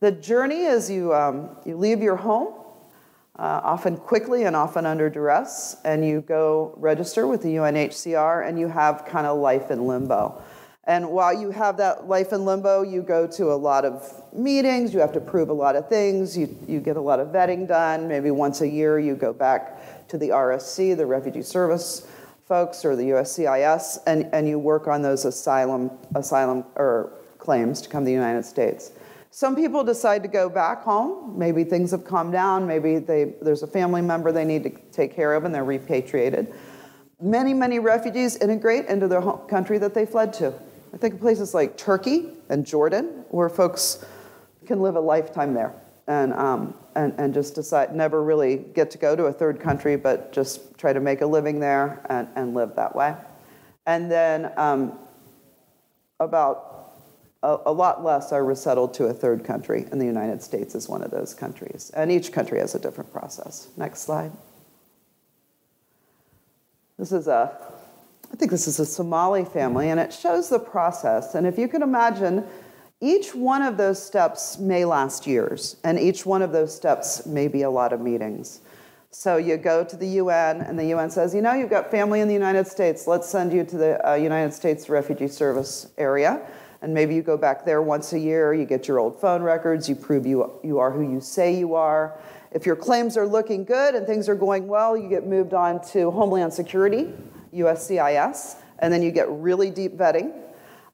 The 0.00 0.12
journey 0.12 0.62
is 0.64 0.90
you, 0.90 1.14
um, 1.14 1.56
you 1.64 1.76
leave 1.76 2.02
your 2.02 2.16
home, 2.16 2.52
uh, 3.38 3.60
often 3.64 3.96
quickly 3.96 4.44
and 4.44 4.56
often 4.56 4.84
under 4.84 5.08
duress, 5.08 5.76
and 5.84 6.06
you 6.06 6.20
go 6.22 6.74
register 6.76 7.26
with 7.26 7.42
the 7.42 7.56
UNHCR 7.56 8.46
and 8.46 8.58
you 8.58 8.68
have 8.68 9.06
kind 9.06 9.26
of 9.26 9.38
life 9.38 9.70
in 9.70 9.86
limbo. 9.86 10.42
And 10.86 11.10
while 11.10 11.32
you 11.32 11.50
have 11.50 11.76
that 11.78 12.06
life 12.06 12.32
in 12.32 12.44
limbo, 12.44 12.82
you 12.82 13.02
go 13.02 13.26
to 13.26 13.52
a 13.52 13.54
lot 13.54 13.84
of 13.84 14.22
meetings, 14.32 14.94
you 14.94 15.00
have 15.00 15.12
to 15.12 15.20
prove 15.20 15.48
a 15.48 15.52
lot 15.52 15.74
of 15.74 15.88
things, 15.88 16.38
you, 16.38 16.56
you 16.68 16.78
get 16.78 16.96
a 16.96 17.00
lot 17.00 17.18
of 17.18 17.28
vetting 17.28 17.66
done. 17.66 18.06
Maybe 18.06 18.30
once 18.30 18.60
a 18.60 18.68
year, 18.68 18.98
you 18.98 19.16
go 19.16 19.32
back 19.32 20.08
to 20.08 20.18
the 20.18 20.28
RSC, 20.28 20.96
the 20.96 21.06
Refugee 21.06 21.42
Service 21.42 22.06
folks, 22.46 22.84
or 22.84 22.94
the 22.94 23.02
USCIS, 23.02 23.98
and, 24.06 24.28
and 24.32 24.48
you 24.48 24.58
work 24.58 24.86
on 24.86 25.02
those 25.02 25.24
asylum, 25.24 25.90
asylum 26.14 26.64
or 26.76 27.12
claims 27.38 27.82
to 27.82 27.88
come 27.88 28.04
to 28.04 28.06
the 28.06 28.12
United 28.12 28.44
States. 28.44 28.92
Some 29.32 29.56
people 29.56 29.82
decide 29.82 30.22
to 30.22 30.28
go 30.28 30.48
back 30.48 30.82
home. 30.82 31.36
Maybe 31.36 31.64
things 31.64 31.90
have 31.90 32.04
calmed 32.04 32.32
down. 32.32 32.66
Maybe 32.66 32.98
they, 32.98 33.34
there's 33.42 33.62
a 33.62 33.66
family 33.66 34.00
member 34.00 34.32
they 34.32 34.44
need 34.44 34.62
to 34.62 34.70
take 34.92 35.14
care 35.14 35.34
of 35.34 35.44
and 35.44 35.54
they're 35.54 35.64
repatriated. 35.64 36.54
Many, 37.20 37.52
many 37.52 37.78
refugees 37.78 38.36
integrate 38.36 38.86
into 38.86 39.08
their 39.08 39.20
home 39.20 39.46
country 39.48 39.78
that 39.78 39.92
they 39.92 40.06
fled 40.06 40.32
to. 40.34 40.54
I 40.96 40.98
think 40.98 41.12
of 41.12 41.20
places 41.20 41.52
like 41.52 41.76
Turkey 41.76 42.30
and 42.48 42.64
Jordan, 42.64 43.26
where 43.28 43.50
folks 43.50 44.02
can 44.64 44.80
live 44.80 44.96
a 44.96 45.00
lifetime 45.00 45.52
there 45.52 45.74
and, 46.06 46.32
um, 46.32 46.72
and, 46.94 47.12
and 47.18 47.34
just 47.34 47.54
decide, 47.54 47.94
never 47.94 48.22
really 48.22 48.56
get 48.56 48.90
to 48.92 48.98
go 48.98 49.14
to 49.14 49.24
a 49.24 49.32
third 49.32 49.60
country, 49.60 49.96
but 49.96 50.32
just 50.32 50.78
try 50.78 50.94
to 50.94 51.00
make 51.00 51.20
a 51.20 51.26
living 51.26 51.60
there 51.60 52.00
and, 52.08 52.28
and 52.34 52.54
live 52.54 52.76
that 52.76 52.96
way. 52.96 53.14
And 53.84 54.10
then 54.10 54.50
um, 54.56 54.98
about 56.18 56.94
a, 57.42 57.58
a, 57.66 57.72
lot 57.72 58.02
less 58.02 58.32
are 58.32 58.42
resettled 58.42 58.94
to 58.94 59.04
a 59.04 59.12
third 59.12 59.44
country, 59.44 59.84
and 59.92 60.00
the 60.00 60.06
United 60.06 60.42
States 60.42 60.74
is 60.74 60.88
one 60.88 61.02
of 61.02 61.10
those 61.10 61.34
countries. 61.34 61.90
And 61.94 62.10
each 62.10 62.32
country 62.32 62.58
has 62.58 62.74
a 62.74 62.78
different 62.78 63.12
process. 63.12 63.68
Next 63.76 64.00
slide. 64.00 64.32
This 66.96 67.12
is 67.12 67.28
a 67.28 67.54
I 68.32 68.36
think 68.36 68.50
this 68.50 68.68
is 68.68 68.78
a 68.78 68.86
Somali 68.86 69.44
family, 69.44 69.90
and 69.90 69.98
it 69.98 70.12
shows 70.12 70.48
the 70.48 70.58
process. 70.58 71.34
And 71.34 71.46
if 71.46 71.58
you 71.58 71.68
can 71.68 71.82
imagine, 71.82 72.46
Each 73.00 73.34
one 73.34 73.60
of 73.60 73.76
those 73.76 74.02
steps 74.02 74.58
may 74.58 74.86
last 74.86 75.26
years, 75.26 75.76
and 75.84 75.98
each 75.98 76.24
one 76.24 76.40
of 76.40 76.50
those 76.50 76.74
steps 76.74 77.26
may 77.26 77.46
be 77.46 77.60
a 77.60 77.68
lot 77.68 77.92
of 77.92 78.00
meetings. 78.00 78.60
So 79.10 79.36
you 79.36 79.58
go 79.58 79.84
to 79.84 79.96
the 79.96 80.08
UN, 80.22 80.62
and 80.62 80.78
the 80.78 80.86
UN 80.86 81.10
says, 81.10 81.34
you 81.34 81.42
know, 81.42 81.52
you've 81.52 81.68
got 81.68 81.90
family 81.90 82.20
in 82.20 82.28
the 82.28 82.32
United 82.32 82.66
States. 82.66 83.06
Let's 83.06 83.28
send 83.28 83.52
you 83.52 83.64
to 83.64 83.76
the 83.76 84.10
uh, 84.10 84.14
United 84.14 84.54
States 84.54 84.88
Refugee 84.88 85.28
Service 85.28 85.88
area. 85.98 86.40
And 86.80 86.94
maybe 86.94 87.14
you 87.14 87.20
go 87.20 87.36
back 87.36 87.66
there 87.66 87.82
once 87.82 88.14
a 88.14 88.18
year, 88.18 88.54
you 88.54 88.64
get 88.64 88.88
your 88.88 88.98
old 88.98 89.20
phone 89.20 89.42
records, 89.42 89.90
you 89.90 89.94
prove 89.94 90.24
you, 90.24 90.50
you 90.62 90.78
are 90.78 90.90
who 90.90 91.02
you 91.02 91.20
say 91.20 91.54
you 91.54 91.74
are. 91.74 92.18
If 92.52 92.64
your 92.64 92.76
claims 92.76 93.18
are 93.18 93.26
looking 93.26 93.64
good 93.64 93.94
and 93.94 94.06
things 94.06 94.26
are 94.26 94.34
going 94.34 94.68
well, 94.68 94.96
you 94.96 95.10
get 95.10 95.26
moved 95.26 95.52
on 95.52 95.84
to 95.88 96.10
Homeland 96.10 96.54
Security, 96.54 97.12
USCIS, 97.56 98.56
and 98.78 98.92
then 98.92 99.02
you 99.02 99.10
get 99.10 99.28
really 99.28 99.70
deep 99.70 99.96
vetting. 99.96 100.32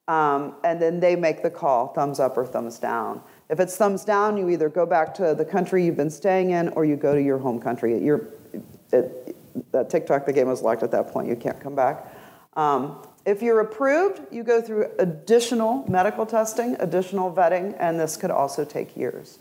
Um, 0.08 0.56
and 0.64 0.82
then 0.82 0.98
they 0.98 1.14
make 1.14 1.42
the 1.42 1.50
call, 1.50 1.88
thumbs 1.88 2.18
up 2.18 2.36
or 2.36 2.44
thumbs 2.44 2.78
down. 2.78 3.22
If 3.48 3.60
it's 3.60 3.76
thumbs 3.76 4.04
down, 4.04 4.36
you 4.36 4.48
either 4.48 4.68
go 4.68 4.84
back 4.84 5.14
to 5.14 5.34
the 5.34 5.44
country 5.44 5.84
you've 5.84 5.96
been 5.96 6.10
staying 6.10 6.50
in 6.50 6.70
or 6.70 6.84
you 6.84 6.96
go 6.96 7.14
to 7.14 7.22
your 7.22 7.38
home 7.38 7.60
country. 7.60 8.02
Your, 8.02 8.26
it, 8.92 9.36
that 9.72 9.90
TikTok, 9.90 10.26
the 10.26 10.32
game 10.32 10.48
was 10.48 10.62
locked 10.62 10.82
at 10.82 10.90
that 10.90 11.08
point. 11.08 11.28
You 11.28 11.36
can't 11.36 11.60
come 11.60 11.74
back. 11.74 12.06
Um, 12.54 12.98
if 13.24 13.40
you're 13.40 13.60
approved, 13.60 14.20
you 14.32 14.42
go 14.42 14.60
through 14.60 14.90
additional 14.98 15.84
medical 15.88 16.26
testing, 16.26 16.76
additional 16.80 17.32
vetting, 17.32 17.76
and 17.78 17.98
this 17.98 18.16
could 18.16 18.30
also 18.30 18.64
take 18.64 18.96
years. 18.96 19.38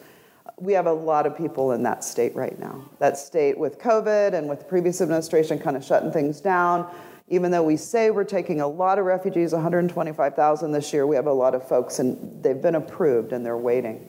We 0.58 0.74
have 0.74 0.86
a 0.86 0.94
lot 0.94 1.26
of 1.26 1.36
people 1.36 1.72
in 1.72 1.82
that 1.84 2.04
state 2.04 2.36
right 2.36 2.58
now. 2.60 2.86
That 3.00 3.18
state 3.18 3.58
with 3.58 3.80
COVID 3.80 4.34
and 4.34 4.48
with 4.48 4.60
the 4.60 4.66
previous 4.66 5.02
administration 5.02 5.58
kind 5.58 5.76
of 5.76 5.84
shutting 5.84 6.12
things 6.12 6.40
down. 6.40 6.94
Even 7.32 7.50
though 7.50 7.64
we 7.64 7.78
say 7.78 8.12
we're 8.12 8.26
taking 8.26 8.60
a 8.60 8.68
lot 8.68 9.00
of 9.00 9.06
refugees, 9.06 9.54
125,000 9.54 10.72
this 10.74 10.92
year, 10.92 11.08
we 11.08 11.16
have 11.16 11.28
a 11.28 11.34
lot 11.34 11.56
of 11.56 11.66
folks 11.66 12.00
and 12.00 12.44
they've 12.44 12.62
been 12.62 12.76
approved 12.76 13.32
and 13.32 13.46
they're 13.46 13.58
waiting. 13.58 14.06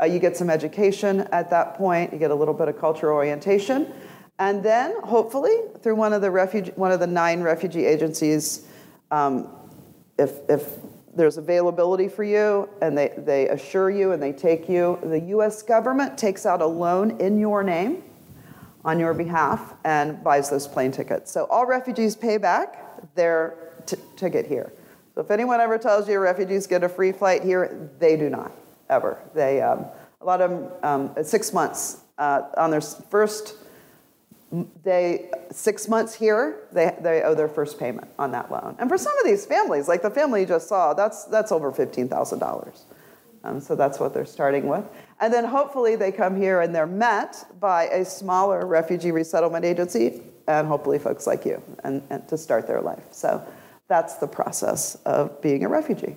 Uh, 0.00 0.06
you 0.06 0.18
get 0.18 0.36
some 0.36 0.50
education 0.50 1.20
at 1.30 1.48
that 1.48 1.74
point, 1.76 2.12
you 2.12 2.18
get 2.18 2.32
a 2.32 2.34
little 2.34 2.52
bit 2.52 2.66
of 2.66 2.76
cultural 2.76 3.14
orientation, 3.14 3.92
and 4.40 4.64
then 4.64 5.00
hopefully 5.02 5.60
through 5.80 5.94
one 5.94 6.12
of 6.12 6.22
the 6.22 6.30
refugee, 6.30 6.72
one 6.74 6.90
of 6.90 6.98
the 6.98 7.06
nine 7.06 7.40
refugee 7.40 7.86
agencies, 7.86 8.66
um, 9.12 9.48
if, 10.18 10.32
if 10.48 10.74
there's 11.14 11.36
availability 11.36 12.08
for 12.08 12.24
you 12.24 12.68
and 12.82 12.98
they, 12.98 13.14
they 13.18 13.48
assure 13.48 13.90
you 13.90 14.10
and 14.10 14.20
they 14.20 14.32
take 14.32 14.68
you, 14.68 14.98
the 15.04 15.20
US 15.36 15.62
government 15.62 16.18
takes 16.18 16.44
out 16.44 16.60
a 16.60 16.66
loan 16.66 17.20
in 17.20 17.38
your 17.38 17.62
name 17.62 18.02
on 18.84 18.98
your 18.98 19.14
behalf 19.14 19.74
and 19.84 20.22
buys 20.24 20.50
those 20.50 20.66
plane 20.66 20.92
tickets. 20.92 21.30
So 21.30 21.46
all 21.46 21.66
refugees 21.66 22.16
pay 22.16 22.38
back 22.38 23.14
their 23.14 23.56
t- 23.86 23.96
ticket 24.16 24.46
here. 24.46 24.72
So 25.14 25.20
if 25.20 25.30
anyone 25.30 25.60
ever 25.60 25.76
tells 25.78 26.08
you 26.08 26.18
refugees 26.18 26.66
get 26.66 26.82
a 26.82 26.88
free 26.88 27.12
flight 27.12 27.42
here, 27.42 27.90
they 27.98 28.16
do 28.16 28.30
not, 28.30 28.52
ever. 28.88 29.18
They, 29.34 29.60
um, 29.60 29.86
a 30.20 30.24
lot 30.24 30.40
of 30.40 30.50
them, 30.50 30.70
um, 30.82 31.24
six 31.24 31.52
months 31.52 31.98
uh, 32.18 32.42
on 32.56 32.70
their 32.70 32.80
first 32.80 33.54
day, 34.82 35.30
six 35.50 35.88
months 35.88 36.14
here, 36.14 36.60
they, 36.72 36.96
they 37.00 37.22
owe 37.22 37.34
their 37.34 37.48
first 37.48 37.78
payment 37.78 38.08
on 38.18 38.32
that 38.32 38.50
loan. 38.50 38.76
And 38.78 38.88
for 38.88 38.98
some 38.98 39.16
of 39.18 39.24
these 39.24 39.46
families, 39.46 39.88
like 39.88 40.02
the 40.02 40.10
family 40.10 40.42
you 40.42 40.46
just 40.46 40.68
saw, 40.68 40.94
that's, 40.94 41.24
that's 41.24 41.52
over 41.52 41.70
$15,000. 41.70 42.80
Um, 43.42 43.60
so 43.60 43.74
that's 43.74 43.98
what 43.98 44.12
they're 44.12 44.26
starting 44.26 44.66
with. 44.66 44.84
And 45.20 45.32
then 45.32 45.44
hopefully 45.44 45.96
they 45.96 46.12
come 46.12 46.36
here 46.36 46.60
and 46.60 46.74
they're 46.74 46.86
met 46.86 47.44
by 47.58 47.84
a 47.86 48.04
smaller 48.04 48.66
refugee 48.66 49.12
resettlement 49.12 49.64
agency 49.64 50.20
and 50.46 50.66
hopefully 50.66 50.98
folks 50.98 51.26
like 51.26 51.44
you 51.44 51.62
and, 51.84 52.02
and 52.10 52.26
to 52.28 52.36
start 52.36 52.66
their 52.66 52.82
life. 52.82 53.04
So 53.12 53.42
that's 53.88 54.16
the 54.16 54.26
process 54.26 54.96
of 55.06 55.40
being 55.40 55.64
a 55.64 55.68
refugee. 55.68 56.16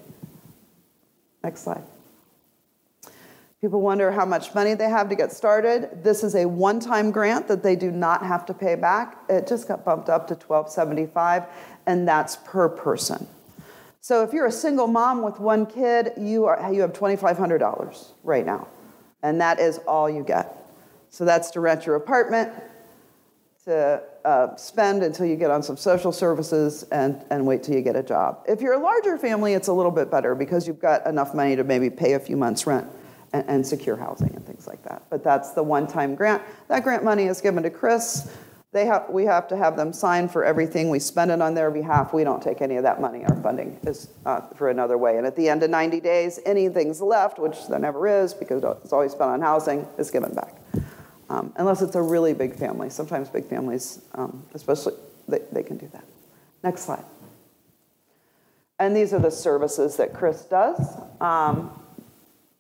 Next 1.44 1.62
slide. 1.62 1.84
People 3.62 3.80
wonder 3.80 4.12
how 4.12 4.26
much 4.26 4.54
money 4.54 4.74
they 4.74 4.90
have 4.90 5.08
to 5.08 5.16
get 5.16 5.32
started. 5.32 6.04
This 6.04 6.22
is 6.22 6.36
a 6.36 6.46
one-time 6.46 7.12
grant 7.12 7.48
that 7.48 7.64
they 7.64 7.78
do 7.78 7.92
not 7.92 8.26
have 8.26 8.46
to 8.48 8.54
pay 8.54 8.76
back. 8.76 9.18
It 9.30 9.48
just 9.48 9.70
got 9.70 9.86
bumped 9.86 10.10
up 10.10 10.28
to 10.28 10.34
1275 10.34 11.46
and 11.86 12.06
that's 12.06 12.36
per 12.44 12.68
person. 12.68 13.26
So 14.04 14.22
if 14.22 14.34
you're 14.34 14.48
a 14.48 14.52
single 14.52 14.88
mom 14.88 15.22
with 15.22 15.40
one 15.40 15.66
kid, 15.66 16.12
you, 16.18 16.44
are, 16.44 16.74
you 16.74 16.82
have 16.82 16.92
$2,500 16.92 18.12
right 18.26 18.46
now. 18.46 18.68
And 19.22 19.40
that 19.40 19.62
is 19.62 19.78
all 19.88 20.10
you 20.10 20.26
get. 20.26 20.58
So 21.10 21.24
that's 21.24 21.52
to 21.52 21.62
rent 21.62 21.86
your 21.86 21.96
apartment, 21.96 22.52
to 23.64 24.04
uh, 24.26 24.58
spend 24.58 25.04
until 25.04 25.26
you 25.26 25.38
get 25.38 25.52
on 25.52 25.64
some 25.64 25.78
social 25.78 26.12
services, 26.12 26.84
and, 26.92 27.24
and 27.30 27.48
wait 27.48 27.64
till 27.64 27.76
you 27.76 27.82
get 27.82 27.96
a 27.96 28.04
job. 28.04 28.44
If 28.46 28.60
you're 28.60 28.74
a 28.74 28.78
larger 28.78 29.18
family, 29.18 29.54
it's 29.54 29.70
a 29.70 29.74
little 29.74 29.90
bit 29.90 30.12
better 30.12 30.36
because 30.36 30.68
you've 30.68 30.82
got 30.82 31.08
enough 31.08 31.34
money 31.34 31.56
to 31.56 31.64
maybe 31.64 31.90
pay 31.90 32.12
a 32.12 32.20
few 32.20 32.36
months' 32.36 32.68
rent 32.68 32.90
and, 33.32 33.48
and 33.48 33.66
secure 33.66 33.96
housing 33.96 34.36
and 34.36 34.46
things 34.46 34.68
like 34.68 34.84
that. 34.84 35.04
But 35.10 35.24
that's 35.24 35.52
the 35.52 35.64
one 35.64 35.88
time 35.88 36.14
grant. 36.16 36.44
That 36.68 36.84
grant 36.84 37.06
money 37.06 37.28
is 37.28 37.40
given 37.40 37.64
to 37.64 37.70
CRIS 37.70 38.30
they 38.74 38.88
have, 38.88 39.08
we 39.10 39.26
have 39.26 39.48
to 39.50 39.56
have 39.56 39.78
them 39.78 39.94
sign 39.94 40.28
for 40.28 40.44
everything. 40.44 40.90
We 40.90 40.98
spend 40.98 41.30
it 41.30 41.42
on 41.42 41.54
their 41.54 41.70
behalf. 41.70 42.12
We 42.12 42.24
don't 42.24 42.42
take 42.42 42.60
any 42.60 42.76
of 42.76 42.84
that 42.84 43.00
money. 43.00 43.24
Our 43.24 43.36
funding 43.36 43.80
is 43.84 44.10
uh, 44.26 44.42
for 44.56 44.70
another 44.70 44.98
way. 44.98 45.18
And 45.18 45.28
at 45.28 45.36
the 45.36 45.48
end 45.48 45.62
of 45.62 45.70
90 45.70 46.00
days, 46.00 46.40
anything's 46.44 47.00
left, 47.00 47.38
which 47.38 47.68
there 47.68 47.78
never 47.78 48.08
is 48.08 48.34
because 48.34 48.64
it's 48.84 48.92
always 48.92 49.12
spent 49.12 49.30
on 49.30 49.42
housing, 49.42 49.88
is 50.00 50.10
given 50.10 50.34
back. 50.34 50.56
Um, 51.30 51.54
unless 51.56 51.84
it's 51.84 51.96
a 51.96 52.02
really 52.02 52.34
big 52.34 52.56
family. 52.56 52.90
Sometimes 52.90 53.30
big 53.30 53.46
families, 53.46 54.02
um, 54.16 54.44
especially, 54.56 54.96
they, 55.28 55.40
they 55.52 55.64
can 55.64 55.78
do 55.78 55.88
that. 55.94 56.04
Next 56.64 56.82
slide. 56.82 57.06
And 58.80 58.96
these 58.96 59.14
are 59.14 59.20
the 59.20 59.32
services 59.32 59.98
that 59.98 60.14
CRIS 60.14 60.42
does. 60.46 60.98
Um, 61.22 61.80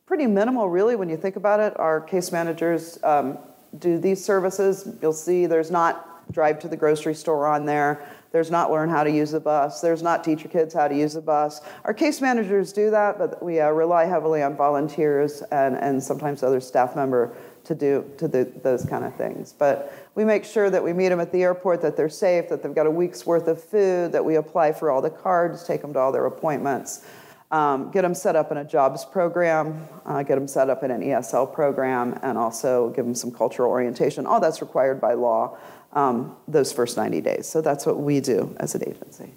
pretty 0.05 0.27
minimal, 0.27 0.69
really, 0.69 0.95
when 0.95 1.09
you 1.09 1.17
think 1.17 1.37
about 1.37 1.59
it. 1.59 1.77
Our 1.79 1.99
case 1.99 2.31
managers 2.31 2.99
um, 3.03 3.39
do 3.79 3.97
these 3.97 4.23
services, 4.23 4.87
you'll 5.01 5.13
see 5.13 5.45
there's 5.45 5.71
not 5.71 6.31
drive 6.31 6.59
to 6.59 6.67
the 6.67 6.77
grocery 6.77 7.15
store 7.15 7.47
on 7.47 7.65
there. 7.65 8.05
There's 8.31 8.49
not 8.49 8.71
learn 8.71 8.89
how 8.89 9.03
to 9.03 9.11
use 9.11 9.31
the 9.31 9.39
bus. 9.39 9.81
There's 9.81 10.01
not 10.01 10.23
teach 10.23 10.43
your 10.43 10.51
kids 10.51 10.73
how 10.73 10.87
to 10.87 10.95
use 10.95 11.13
the 11.13 11.21
bus. 11.21 11.61
Our 11.83 11.93
case 11.93 12.19
managers 12.21 12.73
do 12.73 12.89
that, 12.89 13.19
but 13.19 13.43
we 13.43 13.59
uh, 13.59 13.69
rely 13.69 14.05
heavily 14.05 14.41
on 14.41 14.55
volunteers 14.55 15.43
and, 15.51 15.75
and 15.75 16.01
sometimes 16.01 16.41
other 16.41 16.59
staff 16.59 16.95
member 16.95 17.35
to 17.65 17.75
do 17.75 18.09
to 18.17 18.27
do 18.27 18.51
those 18.63 18.85
kind 18.85 19.05
of 19.05 19.15
things. 19.15 19.53
But 19.53 19.93
we 20.15 20.25
make 20.25 20.45
sure 20.45 20.69
that 20.69 20.83
we 20.83 20.93
meet 20.93 21.09
them 21.09 21.19
at 21.19 21.31
the 21.31 21.43
airport, 21.43 21.81
that 21.83 21.95
they're 21.95 22.09
safe, 22.09 22.49
that 22.49 22.63
they've 22.63 22.73
got 22.73 22.87
a 22.87 22.91
week's 22.91 23.25
worth 23.25 23.47
of 23.47 23.63
food, 23.63 24.11
that 24.11 24.25
we 24.25 24.35
apply 24.35 24.73
for 24.73 24.89
all 24.89 25.01
the 25.01 25.09
cards, 25.09 25.63
take 25.63 25.81
them 25.81 25.93
to 25.93 25.99
all 25.99 26.11
their 26.11 26.25
appointments 26.25 27.05
um, 27.53 27.91
get 27.91 28.01
them 28.01 28.15
set 28.15 28.35
up 28.35 28.51
in 28.51 28.57
a 28.57 28.65
jobs 28.65 29.05
program, 29.05 29.87
uh, 30.07 30.23
get 30.23 30.35
them 30.35 30.47
set 30.47 30.71
up 30.71 30.83
in 30.83 30.89
an 30.89 31.01
ESL 31.01 31.53
program, 31.53 32.19
and 32.23 32.35
also 32.35 32.89
give 32.89 33.05
them 33.05 33.13
some 33.13 33.31
cultural 33.31 33.69
orientation. 33.69 34.25
All 34.25 34.39
that's 34.39 34.59
required 34.59 34.99
by 34.99 35.13
law 35.13 35.55
um, 35.93 36.35
those 36.47 36.73
first 36.73 36.97
90 36.97 37.21
days. 37.21 37.47
So 37.47 37.61
that's 37.61 37.85
what 37.85 37.99
we 37.99 38.19
do 38.21 38.55
as 38.59 38.73
an 38.73 38.81
agency. 38.89 39.31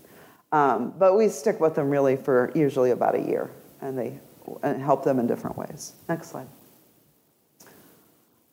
Um, 0.50 0.94
but 0.98 1.14
we 1.14 1.28
stick 1.28 1.60
with 1.60 1.74
them 1.74 1.90
really 1.90 2.16
for 2.16 2.50
usually 2.54 2.90
about 2.90 3.14
a 3.14 3.20
year, 3.20 3.50
and 3.82 3.98
they 3.98 4.18
and 4.62 4.80
help 4.80 5.04
them 5.04 5.18
in 5.18 5.26
different 5.26 5.58
ways. 5.58 5.92
Next 6.08 6.30
slide. 6.30 6.46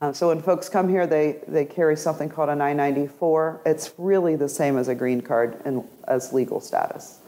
Uh, 0.02 0.12
so 0.12 0.28
when 0.28 0.42
folks 0.42 0.68
come 0.68 0.90
here, 0.90 1.08
they, 1.08 1.40
they 1.48 1.64
carry 1.64 1.96
something 1.96 2.28
called 2.28 2.50
an 2.50 2.60
I-94. 2.60 3.60
It's 3.66 3.94
really 3.98 4.36
the 4.36 4.50
same 4.50 4.78
as 4.78 4.90
a 4.90 4.96
green 4.96 5.22
card 5.22 5.62
in, 5.66 5.88
as 6.06 6.34
legal 6.34 6.60
status. 6.60 7.20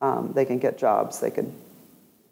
Um, 0.00 0.32
they 0.32 0.46
can 0.46 0.58
get 0.58 0.78
jobs, 0.78 1.20
they 1.20 1.30
can 1.30 1.52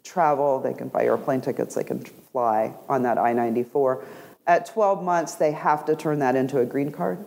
travel, 0.03 0.59
they 0.59 0.73
can 0.73 0.87
buy 0.89 1.05
airplane 1.05 1.41
tickets, 1.41 1.75
they 1.75 1.83
can 1.83 1.99
fly 2.31 2.73
on 2.89 3.03
that 3.03 3.17
I 3.17 3.33
94. 3.33 4.03
At 4.47 4.65
12 4.65 5.03
months, 5.03 5.35
they 5.35 5.51
have 5.51 5.85
to 5.85 5.95
turn 5.95 6.19
that 6.19 6.35
into 6.35 6.59
a 6.59 6.65
green 6.65 6.91
card, 6.91 7.23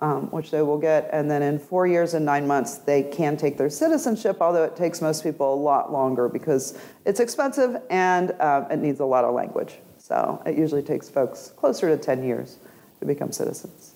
um, 0.00 0.30
which 0.30 0.50
they 0.50 0.62
will 0.62 0.78
get. 0.78 1.08
And 1.12 1.30
then 1.30 1.42
in 1.42 1.58
four 1.58 1.86
years 1.86 2.14
and 2.14 2.24
nine 2.24 2.46
months, 2.46 2.78
they 2.78 3.02
can 3.02 3.36
take 3.36 3.56
their 3.56 3.70
citizenship, 3.70 4.38
although 4.40 4.64
it 4.64 4.76
takes 4.76 5.00
most 5.00 5.22
people 5.22 5.54
a 5.54 5.60
lot 5.60 5.92
longer 5.92 6.28
because 6.28 6.78
it's 7.04 7.20
expensive 7.20 7.80
and 7.90 8.32
uh, 8.32 8.66
it 8.70 8.78
needs 8.78 9.00
a 9.00 9.04
lot 9.04 9.24
of 9.24 9.34
language. 9.34 9.76
So 9.98 10.42
it 10.44 10.58
usually 10.58 10.82
takes 10.82 11.08
folks 11.08 11.52
closer 11.56 11.88
to 11.88 12.02
10 12.02 12.24
years 12.24 12.58
to 12.98 13.06
become 13.06 13.32
citizens. 13.32 13.94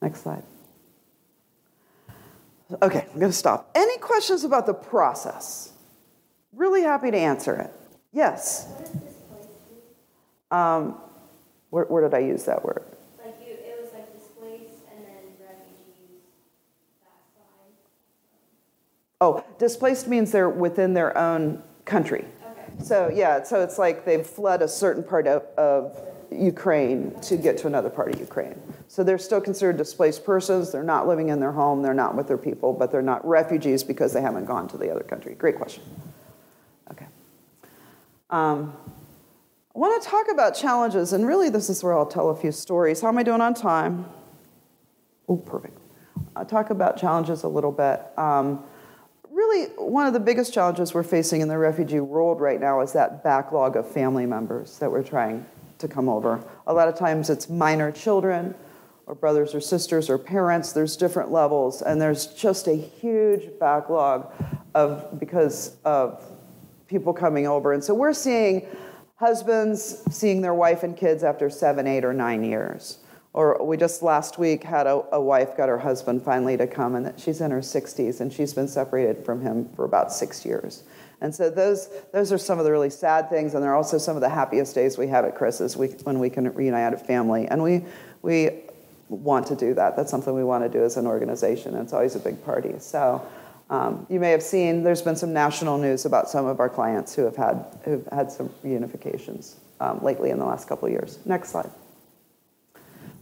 Next 0.00 0.22
slide. 0.22 0.42
Okay, 2.80 3.06
I'm 3.12 3.20
going 3.20 3.30
to 3.30 3.36
stop. 3.36 3.70
Any 3.74 3.98
questions 3.98 4.44
about 4.44 4.66
the 4.66 4.74
process? 4.74 5.71
Really 6.54 6.82
happy 6.82 7.10
to 7.10 7.16
answer 7.16 7.54
it. 7.56 7.72
Yes. 8.12 8.68
Um, 10.50 10.98
where, 11.70 11.84
where 11.86 12.02
did 12.02 12.12
I 12.12 12.18
use 12.18 12.44
that 12.44 12.62
word? 12.62 12.84
Like 13.24 13.36
you, 13.40 13.54
it 13.54 13.78
was 13.80 13.92
like 13.94 14.12
displaced 14.12 14.84
and 14.94 15.06
then 15.06 15.14
refugees. 15.40 16.20
Oh, 19.20 19.42
displaced 19.58 20.08
means 20.08 20.30
they're 20.30 20.50
within 20.50 20.92
their 20.92 21.16
own 21.16 21.62
country. 21.86 22.26
Okay. 22.44 22.84
So 22.84 23.10
yeah, 23.12 23.42
so 23.42 23.62
it's 23.62 23.78
like 23.78 24.04
they've 24.04 24.26
fled 24.26 24.60
a 24.60 24.68
certain 24.68 25.02
part 25.02 25.26
of, 25.26 25.42
of 25.56 25.98
Ukraine 26.30 27.18
to 27.22 27.38
get 27.38 27.56
to 27.58 27.66
another 27.66 27.88
part 27.88 28.12
of 28.12 28.20
Ukraine. 28.20 28.60
So 28.88 29.02
they're 29.02 29.18
still 29.18 29.40
considered 29.40 29.78
displaced 29.78 30.24
persons. 30.26 30.70
They're 30.70 30.82
not 30.82 31.08
living 31.08 31.30
in 31.30 31.40
their 31.40 31.52
home. 31.52 31.80
They're 31.80 31.94
not 31.94 32.14
with 32.14 32.28
their 32.28 32.36
people, 32.36 32.74
but 32.74 32.92
they're 32.92 33.00
not 33.00 33.26
refugees 33.26 33.82
because 33.82 34.12
they 34.12 34.20
haven't 34.20 34.44
gone 34.44 34.68
to 34.68 34.76
the 34.76 34.90
other 34.90 35.02
country. 35.02 35.34
Great 35.34 35.56
question. 35.56 35.82
Um, 38.32 38.74
I 39.76 39.78
want 39.78 40.02
to 40.02 40.08
talk 40.08 40.30
about 40.30 40.56
challenges, 40.56 41.12
and 41.12 41.26
really, 41.26 41.50
this 41.50 41.68
is 41.68 41.84
where 41.84 41.96
I'll 41.96 42.06
tell 42.06 42.30
a 42.30 42.34
few 42.34 42.50
stories. 42.50 43.02
How 43.02 43.08
am 43.08 43.18
I 43.18 43.22
doing 43.22 43.42
on 43.42 43.52
time? 43.52 44.06
Oh, 45.28 45.36
perfect. 45.36 45.78
I'll 46.34 46.46
talk 46.46 46.70
about 46.70 46.96
challenges 46.96 47.42
a 47.42 47.48
little 47.48 47.70
bit. 47.70 48.00
Um, 48.16 48.64
really, 49.30 49.66
one 49.76 50.06
of 50.06 50.14
the 50.14 50.20
biggest 50.20 50.54
challenges 50.54 50.94
we're 50.94 51.02
facing 51.02 51.42
in 51.42 51.48
the 51.48 51.58
refugee 51.58 52.00
world 52.00 52.40
right 52.40 52.58
now 52.58 52.80
is 52.80 52.94
that 52.94 53.22
backlog 53.22 53.76
of 53.76 53.86
family 53.86 54.24
members 54.24 54.78
that 54.78 54.90
we're 54.90 55.02
trying 55.02 55.44
to 55.76 55.86
come 55.86 56.08
over. 56.08 56.42
A 56.66 56.72
lot 56.72 56.88
of 56.88 56.94
times 56.94 57.28
it's 57.28 57.50
minor 57.50 57.92
children, 57.92 58.54
or 59.06 59.14
brothers 59.14 59.54
or 59.54 59.60
sisters, 59.60 60.08
or 60.08 60.16
parents. 60.16 60.72
There's 60.72 60.96
different 60.96 61.30
levels, 61.30 61.82
and 61.82 62.00
there's 62.00 62.28
just 62.28 62.66
a 62.66 62.74
huge 62.74 63.58
backlog 63.60 64.32
of 64.74 65.20
because 65.20 65.76
of 65.84 66.24
people 66.92 67.14
coming 67.14 67.46
over. 67.46 67.72
And 67.72 67.82
so 67.82 67.94
we're 67.94 68.12
seeing 68.12 68.68
husbands 69.16 70.02
seeing 70.10 70.42
their 70.42 70.54
wife 70.54 70.82
and 70.82 70.96
kids 70.96 71.24
after 71.24 71.48
seven, 71.48 71.86
eight, 71.86 72.04
or 72.04 72.12
nine 72.12 72.44
years. 72.44 72.98
Or 73.32 73.64
we 73.64 73.78
just 73.78 74.02
last 74.02 74.38
week 74.38 74.62
had 74.62 74.86
a, 74.86 75.02
a, 75.12 75.20
wife 75.20 75.56
got 75.56 75.70
her 75.70 75.78
husband 75.78 76.22
finally 76.22 76.58
to 76.58 76.66
come, 76.66 76.96
and 76.96 77.18
she's 77.18 77.40
in 77.40 77.50
her 77.50 77.60
60s, 77.60 78.20
and 78.20 78.30
she's 78.30 78.52
been 78.52 78.68
separated 78.68 79.24
from 79.24 79.40
him 79.40 79.70
for 79.74 79.86
about 79.86 80.12
six 80.12 80.44
years. 80.44 80.82
And 81.22 81.34
so 81.34 81.48
those 81.48 81.88
those 82.12 82.30
are 82.30 82.36
some 82.36 82.58
of 82.58 82.66
the 82.66 82.70
really 82.70 82.90
sad 82.90 83.30
things, 83.30 83.54
and 83.54 83.62
they're 83.62 83.74
also 83.74 83.96
some 83.96 84.16
of 84.16 84.20
the 84.22 84.28
happiest 84.28 84.74
days 84.74 84.98
we 84.98 85.06
have 85.06 85.24
at 85.24 85.34
CRIS's 85.34 85.76
we, 85.76 85.86
when 86.04 86.18
we 86.18 86.28
can 86.28 86.52
reunite 86.52 86.92
a 86.92 86.98
family. 86.98 87.46
And 87.46 87.62
we 87.62 87.84
we 88.20 88.64
want 89.08 89.46
to 89.46 89.56
do 89.56 89.72
that. 89.74 89.96
That's 89.96 90.10
something 90.10 90.34
we 90.34 90.44
want 90.44 90.64
to 90.64 90.68
do 90.68 90.84
as 90.84 90.96
an 90.96 91.06
organization. 91.06 91.74
It's 91.76 91.92
always 91.92 92.16
a 92.16 92.20
big 92.20 92.44
party. 92.44 92.74
So. 92.80 93.24
Um, 93.72 94.06
you 94.10 94.20
may 94.20 94.30
have 94.32 94.42
seen 94.42 94.82
there's 94.82 95.00
been 95.00 95.16
some 95.16 95.32
national 95.32 95.78
news 95.78 96.04
about 96.04 96.28
some 96.28 96.44
of 96.44 96.60
our 96.60 96.68
clients 96.68 97.14
who 97.14 97.24
have 97.24 97.36
had 97.36 97.64
who've 97.86 98.06
had 98.12 98.30
some 98.30 98.50
reunifications 98.62 99.54
um, 99.80 99.98
lately 100.02 100.28
in 100.28 100.38
the 100.38 100.44
last 100.44 100.68
couple 100.68 100.86
of 100.86 100.92
years. 100.92 101.18
Next 101.24 101.48
slide. 101.48 101.70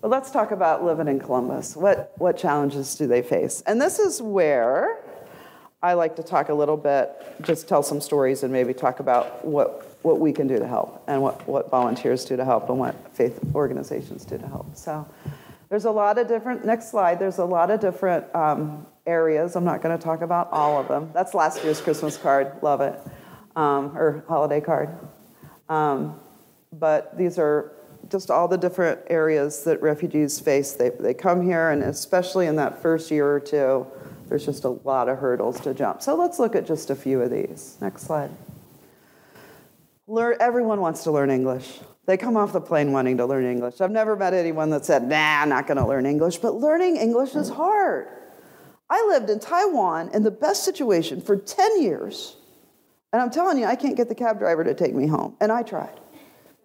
But 0.00 0.10
let's 0.10 0.32
talk 0.32 0.50
about 0.50 0.82
living 0.82 1.06
in 1.06 1.20
Columbus. 1.20 1.76
What, 1.76 2.14
what 2.16 2.36
challenges 2.36 2.96
do 2.96 3.06
they 3.06 3.22
face? 3.22 3.62
And 3.64 3.80
this 3.80 4.00
is 4.00 4.20
where 4.20 5.04
I 5.84 5.92
like 5.92 6.16
to 6.16 6.22
talk 6.24 6.48
a 6.48 6.54
little 6.54 6.76
bit, 6.76 7.10
just 7.42 7.68
tell 7.68 7.84
some 7.84 8.00
stories 8.00 8.42
and 8.42 8.52
maybe 8.52 8.74
talk 8.74 8.98
about 8.98 9.44
what, 9.44 9.98
what 10.02 10.18
we 10.18 10.32
can 10.32 10.48
do 10.48 10.58
to 10.58 10.66
help 10.66 11.04
and 11.06 11.22
what, 11.22 11.46
what 11.46 11.70
volunteers 11.70 12.24
do 12.24 12.36
to 12.36 12.44
help 12.44 12.68
and 12.70 12.78
what 12.78 12.96
faith 13.14 13.38
organizations 13.54 14.24
do 14.24 14.36
to 14.36 14.48
help. 14.48 14.74
So 14.74 15.06
there's 15.68 15.84
a 15.84 15.90
lot 15.90 16.18
of 16.18 16.26
different, 16.26 16.64
next 16.64 16.90
slide, 16.90 17.18
there's 17.18 17.38
a 17.38 17.44
lot 17.44 17.70
of 17.70 17.78
different 17.78 18.34
um, 18.34 18.86
areas. 19.10 19.56
I'm 19.56 19.64
not 19.64 19.82
going 19.82 19.96
to 19.96 20.02
talk 20.02 20.22
about 20.22 20.48
all 20.52 20.80
of 20.80 20.88
them. 20.88 21.10
That's 21.12 21.34
last 21.34 21.62
year's 21.64 21.80
Christmas 21.80 22.16
card, 22.16 22.52
love 22.62 22.80
it, 22.80 22.98
um, 23.56 23.96
or 23.98 24.24
holiday 24.28 24.60
card. 24.60 24.96
Um, 25.68 26.18
but 26.72 27.18
these 27.18 27.38
are 27.38 27.72
just 28.08 28.30
all 28.30 28.48
the 28.48 28.56
different 28.56 29.00
areas 29.08 29.64
that 29.64 29.82
refugees 29.82 30.40
face. 30.40 30.72
They, 30.72 30.90
they 30.90 31.14
come 31.14 31.42
here, 31.42 31.70
and 31.70 31.82
especially 31.82 32.46
in 32.46 32.56
that 32.56 32.80
first 32.80 33.10
year 33.10 33.30
or 33.30 33.40
two, 33.40 33.86
there's 34.28 34.46
just 34.46 34.64
a 34.64 34.70
lot 34.70 35.08
of 35.08 35.18
hurdles 35.18 35.60
to 35.60 35.74
jump. 35.74 36.02
So 36.02 36.14
let's 36.14 36.38
look 36.38 36.54
at 36.54 36.66
just 36.66 36.90
a 36.90 36.94
few 36.94 37.20
of 37.20 37.30
these. 37.30 37.76
Next 37.80 38.02
slide. 38.02 38.30
Learn, 40.06 40.36
everyone 40.40 40.80
wants 40.80 41.02
to 41.04 41.10
learn 41.10 41.30
English. 41.30 41.80
They 42.06 42.16
come 42.16 42.36
off 42.36 42.52
the 42.52 42.60
plane 42.60 42.92
wanting 42.92 43.18
to 43.18 43.26
learn 43.26 43.44
English. 43.44 43.80
I've 43.80 43.90
never 43.90 44.16
met 44.16 44.34
anyone 44.34 44.70
that 44.70 44.84
said, 44.84 45.08
nah, 45.08 45.42
I'm 45.42 45.48
not 45.48 45.66
going 45.66 45.76
to 45.76 45.86
learn 45.86 46.06
English, 46.06 46.38
but 46.38 46.54
learning 46.54 46.96
English 46.96 47.34
is 47.34 47.48
hard. 47.48 48.08
I 48.90 49.06
lived 49.08 49.30
in 49.30 49.38
Taiwan 49.38 50.10
in 50.12 50.24
the 50.24 50.32
best 50.32 50.64
situation 50.64 51.22
for 51.22 51.36
10 51.36 51.80
years, 51.80 52.36
and 53.12 53.22
I'm 53.22 53.30
telling 53.30 53.56
you, 53.58 53.64
I 53.64 53.76
can't 53.76 53.96
get 53.96 54.08
the 54.08 54.14
cab 54.16 54.40
driver 54.40 54.64
to 54.64 54.74
take 54.74 54.94
me 54.94 55.06
home. 55.06 55.36
And 55.40 55.52
I 55.52 55.62
tried, 55.62 56.00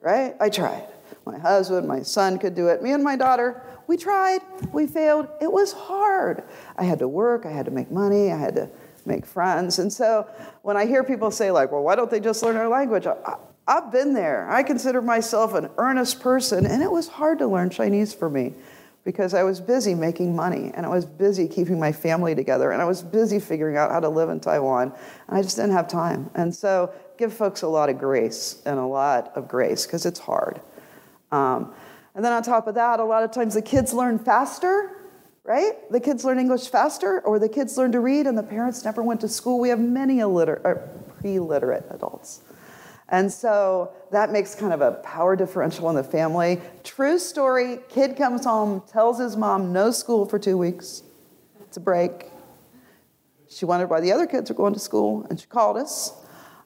right? 0.01 0.36
I 0.41 0.50
tried. 0.50 0.84
My 1.25 1.38
husband, 1.38 1.88
my 1.88 2.01
son 2.01 2.39
could 2.39 2.55
do 2.55 2.67
it. 2.67 2.82
Me 2.82 2.91
and 2.91 3.03
my 3.03 3.15
daughter, 3.15 3.62
we 3.86 3.96
tried, 3.96 4.41
we 4.74 4.88
failed. 4.88 5.27
It 5.39 5.51
was 5.51 5.72
hard. 5.72 6.44
I 6.77 6.84
had 6.84 7.00
to 7.00 7.08
work, 7.08 7.46
I 7.46 7.51
had 7.51 7.65
to 7.65 7.71
make 7.71 7.91
money, 7.91 8.32
I 8.32 8.38
had 8.38 8.56
to 8.56 8.69
make 9.06 9.26
friends. 9.26 9.78
And 9.78 9.93
so 9.93 10.28
when 10.63 10.78
I 10.78 10.88
hear 10.88 11.04
people 11.04 11.30
say, 11.30 11.52
like, 11.52 11.71
well, 11.71 11.84
why 11.84 11.95
don't 11.95 12.10
they 12.10 12.19
just 12.19 12.41
learn 12.41 12.56
our 12.56 12.67
language? 12.67 13.06
I, 13.06 13.38
have 13.67 13.91
been 13.91 14.13
there. 14.13 14.49
I 14.49 14.62
consider 14.63 15.02
myself 15.02 15.54
an 15.56 15.69
earnest 15.78 16.19
person, 16.21 16.65
and 16.65 16.84
it 16.84 16.91
was 16.91 17.08
hard 17.08 17.39
to 17.39 17.47
learn 17.47 17.69
Chinese 17.69 18.13
for 18.13 18.30
me 18.30 18.54
because 19.06 19.34
I 19.36 19.44
was 19.44 19.62
busy 19.62 19.94
making 19.94 20.36
money 20.36 20.72
and 20.74 20.86
I 20.86 20.89
was 20.89 21.06
busy 21.06 21.48
keeping 21.48 21.80
my 21.80 21.91
family 21.91 22.36
together 22.36 22.72
and 22.72 22.82
I 22.82 22.86
was 22.86 23.02
busy 23.02 23.39
figuring 23.39 23.78
out 23.78 23.91
how 23.91 24.00
to 24.02 24.10
live 24.10 24.30
in 24.30 24.39
Taiwan 24.39 24.91
and 25.28 25.38
I 25.38 25.41
just 25.41 25.56
didn't 25.56 25.72
have 25.72 25.88
time. 25.88 26.30
And 26.34 26.54
so 26.54 26.91
give 27.18 27.32
folks 27.32 27.62
a 27.62 27.68
lot 27.68 27.88
of 27.88 27.98
grace 28.00 28.62
and 28.65 28.80
a 28.80 28.86
lot 28.86 29.32
of 29.36 29.48
grace 29.48 29.86
because 29.86 30.06
it's 30.06 30.20
hard. 30.20 30.60
Um, 31.32 31.74
and 32.15 32.26
then 32.26 32.34
on 32.34 32.44
top 32.44 32.68
of 32.68 32.76
that, 32.76 33.00
a 33.00 33.04
lot 33.04 33.24
of 33.24 33.32
times 33.32 33.54
the 33.54 33.62
kids 33.62 33.94
learn 33.94 34.18
faster, 34.18 34.98
right? 35.44 35.74
The 35.91 36.00
kids 36.00 36.26
learn 36.26 36.39
English 36.39 36.70
faster, 36.70 37.20
or 37.22 37.39
the 37.39 37.50
kids 37.50 37.78
learn 37.78 37.91
to 37.91 38.00
read, 38.00 38.26
and 38.26 38.38
the 38.38 38.44
parents 38.44 38.86
never 38.86 39.04
went 39.04 39.20
to 39.22 39.28
school. 39.28 39.60
We 39.60 39.68
have 39.70 39.80
many 39.80 40.18
illiter- 40.18 40.65
uh, 40.65 40.76
pre-literate 41.20 41.86
adults. 41.91 42.41
And 43.10 43.32
so 43.32 43.91
that 44.12 44.32
makes 44.32 44.56
kind 44.56 44.74
of 44.74 44.82
a 44.82 44.94
power 44.94 45.36
differential 45.36 45.89
in 45.89 45.96
the 45.96 46.04
family. 46.04 46.60
True 46.84 47.20
story 47.20 47.80
kid 47.89 48.18
comes 48.18 48.46
home, 48.46 48.82
tells 48.88 49.20
his 49.20 49.38
mom 49.38 49.72
no 49.72 49.91
school 49.91 50.26
for 50.26 50.39
two 50.39 50.58
weeks. 50.58 51.04
It's 51.62 51.78
a 51.78 51.82
break. 51.82 52.32
She 53.48 53.65
wondered 53.65 53.89
why 53.89 54.02
the 54.02 54.12
other 54.12 54.26
kids 54.26 54.50
were 54.50 54.56
going 54.56 54.74
to 54.74 54.80
school, 54.80 55.26
and 55.30 55.39
she 55.39 55.46
called 55.46 55.78
us. 55.78 56.13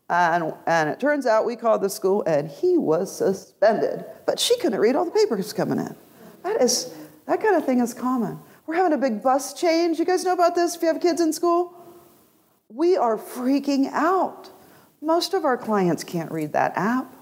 And, 0.09 0.53
and 0.65 0.89
it 0.89 0.99
turns 0.99 1.25
out 1.27 1.45
we 1.45 1.55
called 1.55 1.81
the 1.81 1.89
school 1.89 2.23
and 2.25 2.49
he 2.49 2.77
was 2.77 3.15
suspended. 3.15 4.05
But 4.25 4.39
she 4.39 4.57
couldn't 4.57 4.79
read 4.79 4.95
all 4.95 5.05
the 5.05 5.11
papers 5.11 5.53
coming 5.53 5.77
in. 5.77 5.95
That 6.43 6.61
is, 6.61 6.93
that 7.27 7.41
kind 7.41 7.55
of 7.55 7.65
thing 7.65 7.79
is 7.79 7.93
common. 7.93 8.39
We're 8.65 8.75
having 8.75 8.93
a 8.93 8.97
big 8.97 9.21
bus 9.21 9.53
change. 9.53 9.99
You 9.99 10.05
guys 10.05 10.23
know 10.23 10.33
about 10.33 10.55
this 10.55 10.75
if 10.75 10.81
you 10.81 10.87
have 10.87 10.99
kids 10.99 11.21
in 11.21 11.31
school? 11.31 11.73
We 12.69 12.97
are 12.97 13.17
freaking 13.17 13.91
out. 13.91 14.49
Most 15.01 15.33
of 15.33 15.45
our 15.45 15.57
clients 15.57 16.03
can't 16.03 16.31
read 16.31 16.53
that 16.53 16.73
app. 16.75 17.13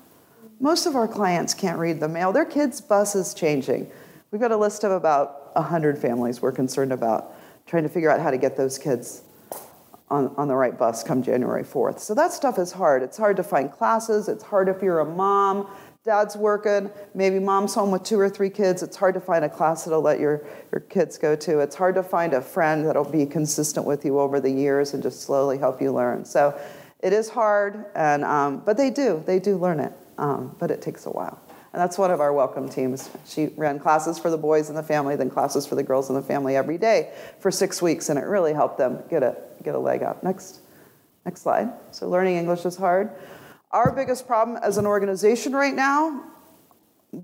Most 0.59 0.87
of 0.87 0.95
our 0.95 1.07
clients 1.07 1.53
can't 1.53 1.77
read 1.77 1.99
the 1.99 2.07
mail. 2.07 2.33
Their 2.33 2.45
kids' 2.45 2.81
bus 2.81 3.15
is 3.15 3.33
changing. 3.33 3.89
We've 4.31 4.41
got 4.41 4.51
a 4.51 4.57
list 4.57 4.83
of 4.83 4.91
about 4.91 5.55
100 5.55 5.97
families 5.97 6.41
we're 6.41 6.51
concerned 6.51 6.91
about 6.91 7.33
trying 7.67 7.83
to 7.83 7.89
figure 7.89 8.09
out 8.09 8.19
how 8.19 8.31
to 8.31 8.37
get 8.37 8.57
those 8.57 8.77
kids 8.77 9.21
on, 10.09 10.33
on 10.37 10.47
the 10.47 10.55
right 10.55 10.77
bus 10.77 11.03
come 11.03 11.21
January 11.21 11.63
4th. 11.63 11.99
So 11.99 12.15
that 12.15 12.33
stuff 12.33 12.57
is 12.57 12.71
hard. 12.71 13.03
It's 13.03 13.17
hard 13.17 13.37
to 13.37 13.43
find 13.43 13.71
classes. 13.71 14.27
It's 14.27 14.43
hard 14.43 14.69
if 14.69 14.81
you're 14.81 14.99
a 14.99 15.05
mom. 15.05 15.67
Dad's 16.03 16.37
working, 16.37 16.89
maybe 17.13 17.37
mom's 17.37 17.73
home 17.73 17.91
with 17.91 18.03
two 18.03 18.17
or 18.17 18.29
three 18.29 18.49
kids. 18.49 18.81
It's 18.81 18.95
hard 18.95 19.13
to 19.15 19.19
find 19.19 19.43
a 19.43 19.49
class 19.49 19.83
that'll 19.83 20.01
let 20.01 20.21
your, 20.21 20.41
your 20.71 20.79
kids 20.79 21.17
go 21.17 21.35
to. 21.35 21.59
It's 21.59 21.75
hard 21.75 21.95
to 21.95 22.03
find 22.03 22.33
a 22.33 22.41
friend 22.41 22.87
that'll 22.87 23.11
be 23.11 23.25
consistent 23.25 23.85
with 23.85 24.05
you 24.05 24.17
over 24.17 24.39
the 24.39 24.49
years 24.49 24.93
and 24.93 25.03
just 25.03 25.23
slowly 25.23 25.57
help 25.57 25.81
you 25.81 25.91
learn. 25.91 26.23
So 26.23 26.57
it 26.99 27.13
is 27.13 27.29
hard, 27.29 27.85
and, 27.95 28.23
um, 28.23 28.63
but 28.65 28.77
they 28.77 28.89
do. 28.89 29.23
They 29.25 29.39
do 29.39 29.57
learn 29.57 29.79
it, 29.79 29.93
um, 30.17 30.55
but 30.59 30.71
it 30.71 30.81
takes 30.81 31.05
a 31.05 31.09
while. 31.09 31.39
And 31.73 31.81
that's 31.81 31.97
one 31.97 32.09
of 32.09 32.19
our 32.19 32.33
welcome 32.33 32.69
teams. 32.69 33.09
She 33.27 33.47
ran 33.55 33.77
classes 33.77 34.17
for 34.17 34.31
the 34.31 34.37
boys 34.37 34.69
in 34.69 34.75
the 34.75 34.81
family, 34.81 35.15
then 35.15 35.29
classes 35.29 35.67
for 35.67 35.75
the 35.75 35.83
girls 35.83 36.09
in 36.09 36.15
the 36.15 36.23
family 36.23 36.55
every 36.55 36.77
day 36.77 37.11
for 37.39 37.51
six 37.51 37.81
weeks, 37.81 38.09
and 38.09 38.17
it 38.17 38.25
really 38.25 38.53
helped 38.53 38.77
them 38.79 39.03
get 39.09 39.21
a 39.21 39.37
get 39.63 39.75
a 39.75 39.79
leg 39.79 40.01
up. 40.01 40.23
Next, 40.23 40.61
next 41.25 41.41
slide. 41.41 41.71
So 41.91 42.07
learning 42.07 42.37
English 42.37 42.65
is 42.65 42.77
hard. 42.77 43.11
Our 43.71 43.91
biggest 43.91 44.25
problem 44.25 44.57
as 44.63 44.77
an 44.77 44.87
organization 44.87 45.53
right 45.53 45.75
now, 45.75 46.23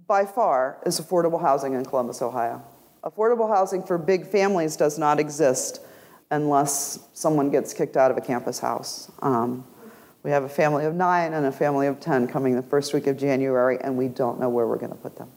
by 0.08 0.26
far, 0.26 0.78
is 0.86 1.00
affordable 1.00 1.42
housing 1.42 1.74
in 1.74 1.86
Columbus, 1.86 2.22
Ohio. 2.22 2.62
Affordable 3.04 3.50
housing 3.50 3.82
for 3.82 3.98
big 3.98 4.28
families 4.28 4.76
does 4.76 5.00
not 5.00 5.20
exist 5.20 5.80
unless 6.32 7.00
someone 7.14 7.50
gets 7.50 7.74
kicked 7.74 7.98
out 7.98 8.12
of 8.12 8.18
a 8.18 8.22
campus 8.22 8.60
house. 8.60 9.12
Um, 9.22 9.66
we 10.24 10.32
have 10.32 10.44
a 10.44 10.50
family 10.50 10.86
of 10.86 10.96
nine 10.96 11.34
and 11.34 11.46
a 11.46 11.52
family 11.52 11.88
of 11.88 12.00
10 12.00 12.28
coming 12.28 12.56
the 12.56 12.62
first 12.62 12.94
week 12.94 13.08
of 13.08 13.18
January, 13.18 13.78
and 13.82 13.98
we 13.98 14.08
don't 14.08 14.40
know 14.40 14.50
where 14.50 14.68
we're 14.68 14.78
going 14.78 14.92
to 14.92 14.98
put 14.98 15.18
them. 15.18 15.30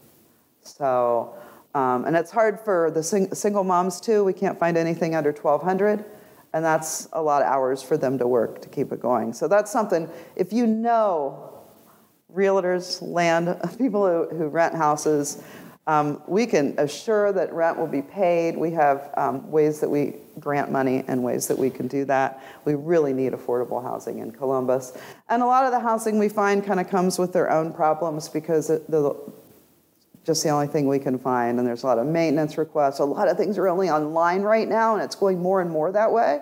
So, 0.63 1.35
um, 1.75 2.05
and 2.05 2.17
it's 2.17 2.31
hard 2.31 2.61
for 2.61 2.91
the 2.91 3.03
sing- 3.03 3.35
single 3.35 3.65
moms 3.65 4.01
too. 4.01 4.25
We 4.25 4.33
can't 4.33 4.59
find 4.59 4.77
anything 4.77 5.15
under 5.15 5.33
1,200 5.33 6.05
and 6.57 6.65
that's 6.65 7.07
a 7.13 7.21
lot 7.21 7.43
of 7.43 7.49
hours 7.49 7.83
for 7.83 7.99
them 7.99 8.17
to 8.17 8.27
work 8.27 8.63
to 8.63 8.69
keep 8.71 8.91
it 8.91 8.99
going. 8.99 9.35
So 9.35 9.47
that's 9.47 9.71
something, 9.71 10.09
if 10.37 10.55
you 10.55 10.67
know 10.67 11.53
realtors, 12.35 13.03
land, 13.03 13.55
people 13.79 14.07
who, 14.07 14.35
who 14.35 14.49
rent 14.49 14.75
houses, 14.75 15.45
um, 15.89 16.21
we 16.27 16.47
can 16.47 16.75
assure 16.79 17.33
that 17.33 17.53
rent 17.53 17.79
will 17.79 17.87
be 17.87 18.03
paid. 18.03 18.57
We 18.57 18.73
have 18.73 19.11
um, 19.17 19.49
ways 19.51 19.79
that 19.81 19.89
we 19.89 20.15
grant 20.41 20.73
money 20.73 21.05
and 21.07 21.23
ways 21.23 21.47
that 21.47 21.57
we 21.57 21.71
can 21.71 21.87
do 21.87 22.05
that. 22.07 22.43
We 22.65 22.75
really 22.75 23.13
need 23.13 23.33
affordable 23.33 23.81
housing 23.83 24.19
in 24.19 24.33
Columbus. 24.33 24.99
And 25.29 25.43
a 25.43 25.47
lot 25.47 25.65
of 25.65 25.71
the 25.71 25.79
housing 25.79 26.19
we 26.19 26.29
find 26.29 26.65
kind 26.65 26.81
of 26.81 26.89
comes 26.89 27.19
with 27.19 27.33
their 27.33 27.51
own 27.53 27.73
problems 27.73 28.29
because 28.29 28.67
the, 28.67 29.17
just 30.25 30.43
the 30.43 30.49
only 30.49 30.67
thing 30.67 30.89
we 30.89 30.99
can 30.99 31.21
find. 31.21 31.61
And 31.61 31.69
there's 31.69 31.85
a 31.85 31.87
lot 31.87 31.99
of 31.99 32.07
maintenance 32.07 32.59
requests. 32.59 32.99
A 32.99 33.05
lot 33.05 33.29
of 33.29 33.37
things 33.37 33.57
are 33.57 33.69
only 33.69 33.89
online 33.89 34.43
right 34.43 34.69
now, 34.69 34.95
and 34.95 35.03
it's 35.05 35.15
going 35.15 35.39
more 35.41 35.61
and 35.61 35.71
more 35.71 35.93
that 35.93 36.11
way. 36.11 36.41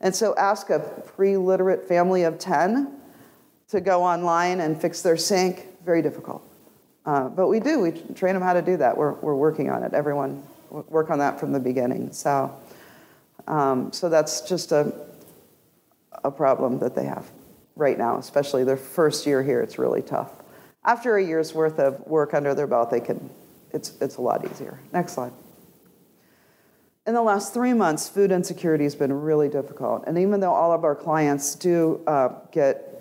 And 0.00 0.14
so 0.14 0.36
ask 0.36 0.70
a 0.70 0.78
pre 0.78 1.36
literate 1.36 1.88
family 1.88 2.22
of 2.22 2.38
10 2.38 2.94
to 3.68 3.80
go 3.80 4.04
online 4.04 4.60
and 4.60 4.80
fix 4.80 5.02
their 5.02 5.16
sink, 5.16 5.66
very 5.84 6.00
difficult. 6.00 6.48
Uh, 7.06 7.28
but 7.28 7.48
we 7.48 7.60
do, 7.60 7.80
we 7.80 7.92
train 8.14 8.34
them 8.34 8.42
how 8.42 8.54
to 8.54 8.62
do 8.62 8.76
that. 8.78 8.96
We're, 8.96 9.12
we're 9.12 9.34
working 9.34 9.70
on 9.70 9.82
it. 9.82 9.92
Everyone 9.92 10.42
work 10.70 11.10
on 11.10 11.18
that 11.18 11.38
from 11.38 11.52
the 11.52 11.60
beginning. 11.60 12.12
So, 12.12 12.54
um, 13.46 13.92
so 13.92 14.08
that's 14.08 14.40
just 14.40 14.72
a, 14.72 14.92
a 16.24 16.30
problem 16.30 16.78
that 16.78 16.94
they 16.94 17.04
have 17.04 17.30
right 17.76 17.98
now, 17.98 18.18
especially 18.18 18.64
their 18.64 18.76
first 18.76 19.26
year 19.26 19.42
here. 19.42 19.60
It's 19.60 19.78
really 19.78 20.02
tough. 20.02 20.30
After 20.84 21.16
a 21.16 21.24
year's 21.24 21.54
worth 21.54 21.78
of 21.78 22.00
work 22.06 22.34
under 22.34 22.54
their 22.54 22.66
belt, 22.66 22.90
they 22.90 23.00
can, 23.00 23.30
it's, 23.72 23.92
it's 24.00 24.16
a 24.16 24.22
lot 24.22 24.50
easier. 24.50 24.78
Next 24.92 25.12
slide. 25.12 25.32
In 27.06 27.12
the 27.12 27.22
last 27.22 27.52
three 27.52 27.74
months, 27.74 28.08
food 28.08 28.32
insecurity 28.32 28.84
has 28.84 28.94
been 28.94 29.12
really 29.12 29.48
difficult. 29.48 30.04
And 30.06 30.16
even 30.16 30.40
though 30.40 30.54
all 30.54 30.72
of 30.72 30.84
our 30.84 30.94
clients 30.94 31.54
do 31.54 32.02
uh, 32.06 32.30
get 32.50 32.93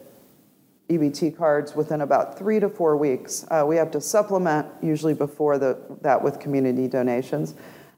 EBT 0.97 1.37
cards 1.37 1.75
within 1.75 2.01
about 2.01 2.37
three 2.37 2.59
to 2.59 2.69
four 2.69 2.97
weeks, 2.97 3.45
uh, 3.51 3.63
we 3.67 3.75
have 3.75 3.91
to 3.91 4.01
supplement 4.01 4.67
usually 4.81 5.13
before 5.13 5.57
the, 5.57 5.77
that 6.01 6.21
with 6.21 6.39
community 6.39 6.87
donations. 6.87 7.55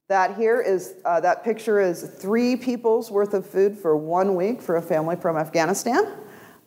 That 0.07 0.35
here 0.35 0.61
is, 0.61 0.95
uh, 1.05 1.19
that 1.21 1.43
picture 1.43 1.79
is 1.79 2.03
three 2.03 2.55
people's 2.55 3.09
worth 3.09 3.33
of 3.33 3.45
food 3.45 3.77
for 3.77 3.97
one 3.97 4.35
week 4.35 4.61
for 4.61 4.75
a 4.75 4.81
family 4.81 5.15
from 5.15 5.35
Afghanistan. 5.35 6.05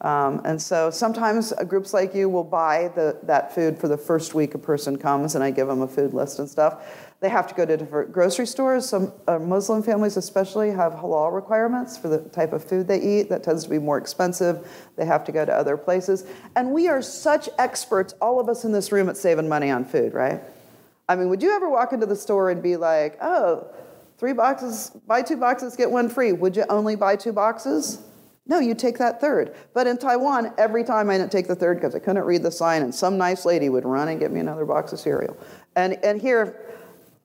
Um, 0.00 0.40
and 0.44 0.60
so 0.60 0.90
sometimes 0.90 1.52
groups 1.66 1.92
like 1.92 2.14
you 2.14 2.28
will 2.28 2.44
buy 2.44 2.90
the, 2.94 3.18
that 3.24 3.52
food 3.54 3.78
for 3.78 3.88
the 3.88 3.96
first 3.96 4.32
week 4.32 4.54
a 4.54 4.58
person 4.58 4.96
comes 4.96 5.34
and 5.34 5.42
I 5.42 5.50
give 5.50 5.66
them 5.66 5.82
a 5.82 5.88
food 5.88 6.14
list 6.14 6.38
and 6.38 6.48
stuff. 6.48 7.07
They 7.20 7.28
have 7.28 7.48
to 7.48 7.54
go 7.54 7.66
to 7.66 7.76
different 7.76 8.12
grocery 8.12 8.46
stores. 8.46 8.88
Some 8.88 9.12
uh, 9.26 9.40
Muslim 9.40 9.82
families, 9.82 10.16
especially, 10.16 10.70
have 10.70 10.92
halal 10.92 11.34
requirements 11.34 11.96
for 11.96 12.06
the 12.06 12.18
type 12.28 12.52
of 12.52 12.62
food 12.62 12.86
they 12.86 13.00
eat. 13.00 13.28
That 13.28 13.42
tends 13.42 13.64
to 13.64 13.70
be 13.70 13.78
more 13.80 13.98
expensive. 13.98 14.68
They 14.94 15.04
have 15.04 15.24
to 15.24 15.32
go 15.32 15.44
to 15.44 15.52
other 15.52 15.76
places. 15.76 16.26
And 16.54 16.70
we 16.70 16.86
are 16.86 17.02
such 17.02 17.48
experts, 17.58 18.14
all 18.20 18.38
of 18.38 18.48
us 18.48 18.64
in 18.64 18.70
this 18.70 18.92
room, 18.92 19.08
at 19.08 19.16
saving 19.16 19.48
money 19.48 19.68
on 19.68 19.84
food, 19.84 20.14
right? 20.14 20.40
I 21.08 21.16
mean, 21.16 21.28
would 21.28 21.42
you 21.42 21.50
ever 21.50 21.68
walk 21.68 21.92
into 21.92 22.06
the 22.06 22.14
store 22.14 22.50
and 22.50 22.62
be 22.62 22.76
like, 22.76 23.18
oh, 23.20 23.66
three 24.18 24.32
boxes, 24.32 24.90
buy 25.08 25.22
two 25.22 25.36
boxes, 25.36 25.74
get 25.74 25.90
one 25.90 26.08
free? 26.08 26.32
Would 26.32 26.54
you 26.54 26.66
only 26.68 26.94
buy 26.94 27.16
two 27.16 27.32
boxes? 27.32 28.00
No, 28.46 28.60
you 28.60 28.74
take 28.74 28.96
that 28.98 29.20
third. 29.20 29.56
But 29.74 29.86
in 29.86 29.98
Taiwan, 29.98 30.54
every 30.56 30.84
time 30.84 31.10
I 31.10 31.18
didn't 31.18 31.32
take 31.32 31.48
the 31.48 31.56
third 31.56 31.78
because 31.78 31.96
I 31.96 31.98
couldn't 31.98 32.24
read 32.24 32.44
the 32.44 32.50
sign, 32.50 32.82
and 32.82 32.94
some 32.94 33.18
nice 33.18 33.44
lady 33.44 33.68
would 33.68 33.84
run 33.84 34.08
and 34.08 34.20
get 34.20 34.30
me 34.30 34.38
another 34.38 34.64
box 34.64 34.92
of 34.92 35.00
cereal. 35.00 35.36
And, 35.76 35.94
and 36.04 36.20
here, 36.20 36.67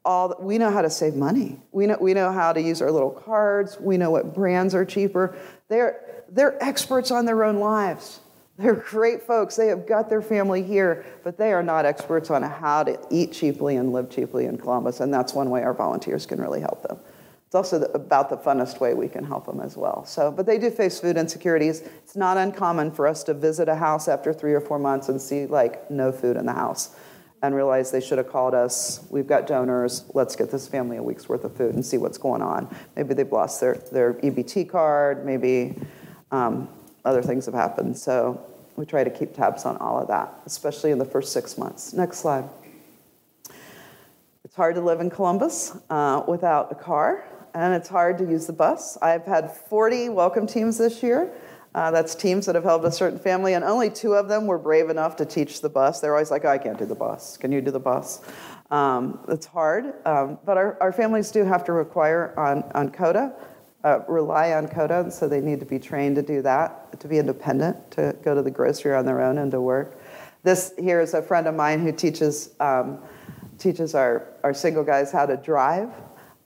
all 0.06 0.36
we 0.39 0.58
know 0.58 0.70
how 0.70 0.82
to 0.82 0.89
save 0.89 1.16
money. 1.16 1.60
We 1.72 1.88
know, 1.88 1.98
we 2.00 2.13
know 2.13 2.32
how 2.32 2.54
to 2.54 2.62
use 2.62 2.82
our 2.82 2.92
little 2.92 3.12
cards. 3.12 3.80
We 3.80 3.98
know 3.98 4.12
what 4.12 4.34
brands 4.34 4.76
are 4.76 4.86
cheaper. 4.86 5.36
They're, 5.70 6.24
they're 6.30 6.62
experts 6.62 7.12
on 7.12 7.26
their 7.26 7.44
own 7.44 7.60
lives. 7.60 8.20
They're 8.58 8.76
great 8.76 9.24
folks. 9.24 9.56
They 9.56 9.68
have 9.68 9.88
got 9.88 10.10
their 10.10 10.22
family 10.22 10.62
here, 10.62 11.06
but 11.24 11.38
they 11.38 11.54
are 11.54 11.63
not 11.63 11.86
experts 11.86 12.30
on 12.30 12.44
how 12.44 12.84
to 12.84 13.00
eat 13.10 13.32
cheaply 13.32 13.78
and 13.78 13.92
live 13.92 14.10
cheaply 14.10 14.46
in 14.46 14.58
Columbus. 14.58 15.00
And 15.00 15.12
that's 15.12 15.34
one 15.34 15.50
way 15.50 15.63
our 15.63 15.74
volunteers 15.74 16.26
can 16.26 16.39
really 16.39 16.60
help 16.60 16.84
them. 16.84 17.00
It's 17.48 17.56
also 17.56 17.80
the, 17.80 17.92
about 17.92 18.30
the 18.30 18.38
funnest 18.38 18.80
way 18.80 18.94
we 18.94 19.08
can 19.08 19.24
help 19.24 19.46
them 19.46 19.60
as 19.60 19.78
well. 19.78 20.06
So, 20.06 20.32
but 20.32 20.46
they 20.46 20.58
do 20.58 20.70
face 20.70 21.00
food 21.00 21.18
insecurities. 21.18 21.82
It's 21.82 22.16
not 22.16 22.38
uncommon 22.38 22.92
for 22.92 23.08
us 23.08 23.24
to 23.24 23.34
visit 23.34 23.70
a 23.70 23.76
house 23.76 24.08
after 24.08 24.34
three 24.34 24.54
or 24.54 24.62
four 24.62 24.80
months 24.80 25.10
and 25.10 25.22
see 25.22 25.46
like 25.46 25.89
no 25.89 26.12
food 26.12 26.36
in 26.36 26.46
the 26.46 26.54
house 26.54 26.96
and 27.43 27.53
realize 27.53 27.91
they 27.91 27.99
should 27.99 28.17
have 28.17 28.29
called 28.29 28.53
us. 28.53 29.06
We've 29.10 29.27
got 29.27 29.45
donors. 29.45 30.06
Let's 30.13 30.34
get 30.36 30.49
this 30.49 30.65
family 30.65 30.95
a 30.95 31.03
week's 31.03 31.27
worth 31.27 31.43
of 31.43 31.56
food 31.56 31.75
and 31.75 31.86
see 31.86 31.97
what's 31.97 32.17
going 32.17 32.41
on. 32.41 32.73
Maybe 32.95 33.13
they've 33.13 33.32
lost 33.32 33.60
their, 33.60 33.75
their 33.91 34.13
EBT 34.13 34.69
card. 34.69 35.25
Maybe 35.25 35.75
um, 36.32 36.69
other 37.03 37.21
things 37.21 37.45
have 37.45 37.53
happened. 37.53 37.97
So 37.97 38.41
we 38.77 38.86
try 38.86 39.03
to 39.03 39.10
keep 39.10 39.36
tabs 39.36 39.65
on 39.65 39.75
all 39.77 39.99
of 39.99 40.08
that, 40.08 40.34
especially 40.45 40.91
in 40.91 40.97
the 40.97 41.06
first 41.06 41.34
six 41.34 41.58
months. 41.58 41.91
Next 41.91 42.19
slide. 42.19 42.49
It's 44.45 44.56
hard 44.56 44.75
to 44.75 44.82
live 44.82 45.01
in 45.01 45.10
Columbus 45.10 45.77
uh, 45.89 46.23
without 46.25 46.71
a 46.71 46.75
car, 46.75 47.25
and 47.53 47.73
it's 47.73 47.89
hard 47.89 48.17
to 48.19 48.23
use 48.23 48.47
the 48.47 48.53
bus. 48.53 48.97
I've 49.01 49.25
had 49.25 49.51
40 49.51 50.10
welcome 50.10 50.47
teams 50.47 50.77
this 50.77 51.03
year. 51.03 51.29
Uh, 51.76 51.90
that's 51.90 52.14
teams 52.14 52.46
that 52.46 52.54
have 52.54 52.64
helped 52.64 52.86
a 52.86 52.92
certain 52.92 53.18
family, 53.18 53.56
and 53.56 53.64
only 53.64 53.90
two 53.90 54.14
of 54.14 54.28
them 54.28 54.46
were 54.46 54.60
brave 54.60 54.90
enough 54.90 55.16
to 55.16 55.26
teach 55.26 55.62
the 55.62 55.70
bus. 55.70 56.00
They're 56.00 56.14
always 56.14 56.30
like, 56.30 56.46
oh, 56.46 56.50
I 56.50 56.60
can't 56.60 56.78
do 56.78 56.86
the 56.86 56.96
bus. 56.96 57.36
Can 57.36 57.52
you 57.52 57.62
do 57.62 57.72
the 57.72 57.80
bus? 57.80 58.22
Um, 58.70 59.20
it's 59.28 59.48
hard, 59.48 59.94
um, 60.06 60.38
but 60.46 60.58
our, 60.58 60.78
our 60.82 60.94
families 60.94 61.32
do 61.32 61.44
have 61.44 61.64
to 61.66 61.74
require 61.74 62.38
on, 62.38 62.64
on 62.76 62.90
COTA, 62.92 63.34
uh, 63.84 64.00
rely 64.08 64.54
on 64.54 64.68
COTA, 64.68 65.02
and 65.02 65.14
so 65.14 65.28
they 65.28 65.42
need 65.42 65.60
to 65.62 65.66
be 65.66 65.80
trained 65.80 66.16
to 66.16 66.22
do 66.22 66.44
that, 66.44 67.00
to 67.00 67.08
be 67.08 67.18
independent, 67.18 67.92
to 67.92 68.16
go 68.24 68.36
to 68.36 68.44
the 68.44 68.52
grocery 68.52 68.94
on 68.94 69.06
their 69.06 69.22
own 69.22 69.40
and 69.40 69.52
to 69.52 69.60
work. 69.60 70.00
This 70.44 70.74
here 70.78 71.02
is 71.02 71.16
a 71.16 71.22
friend 71.22 71.48
of 71.48 71.56
mine 71.56 71.82
who 71.82 71.92
teaches, 71.92 72.52
um, 72.60 73.00
teaches 73.58 73.96
our, 73.96 74.28
our 74.44 74.54
single 74.54 74.84
guys 74.84 75.12
how 75.12 75.26
to 75.26 75.38
drive. 75.38 75.90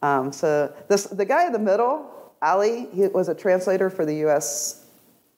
Um, 0.02 0.32
so 0.32 0.74
this, 0.88 1.06
the 1.06 1.26
guy 1.26 1.48
in 1.48 1.52
the 1.52 1.60
middle, 1.60 2.34
Ali, 2.42 2.88
he 2.94 3.08
was 3.08 3.28
a 3.28 3.36
translator 3.36 3.90
for 3.90 4.06
the 4.06 4.16
U.S 4.16 4.86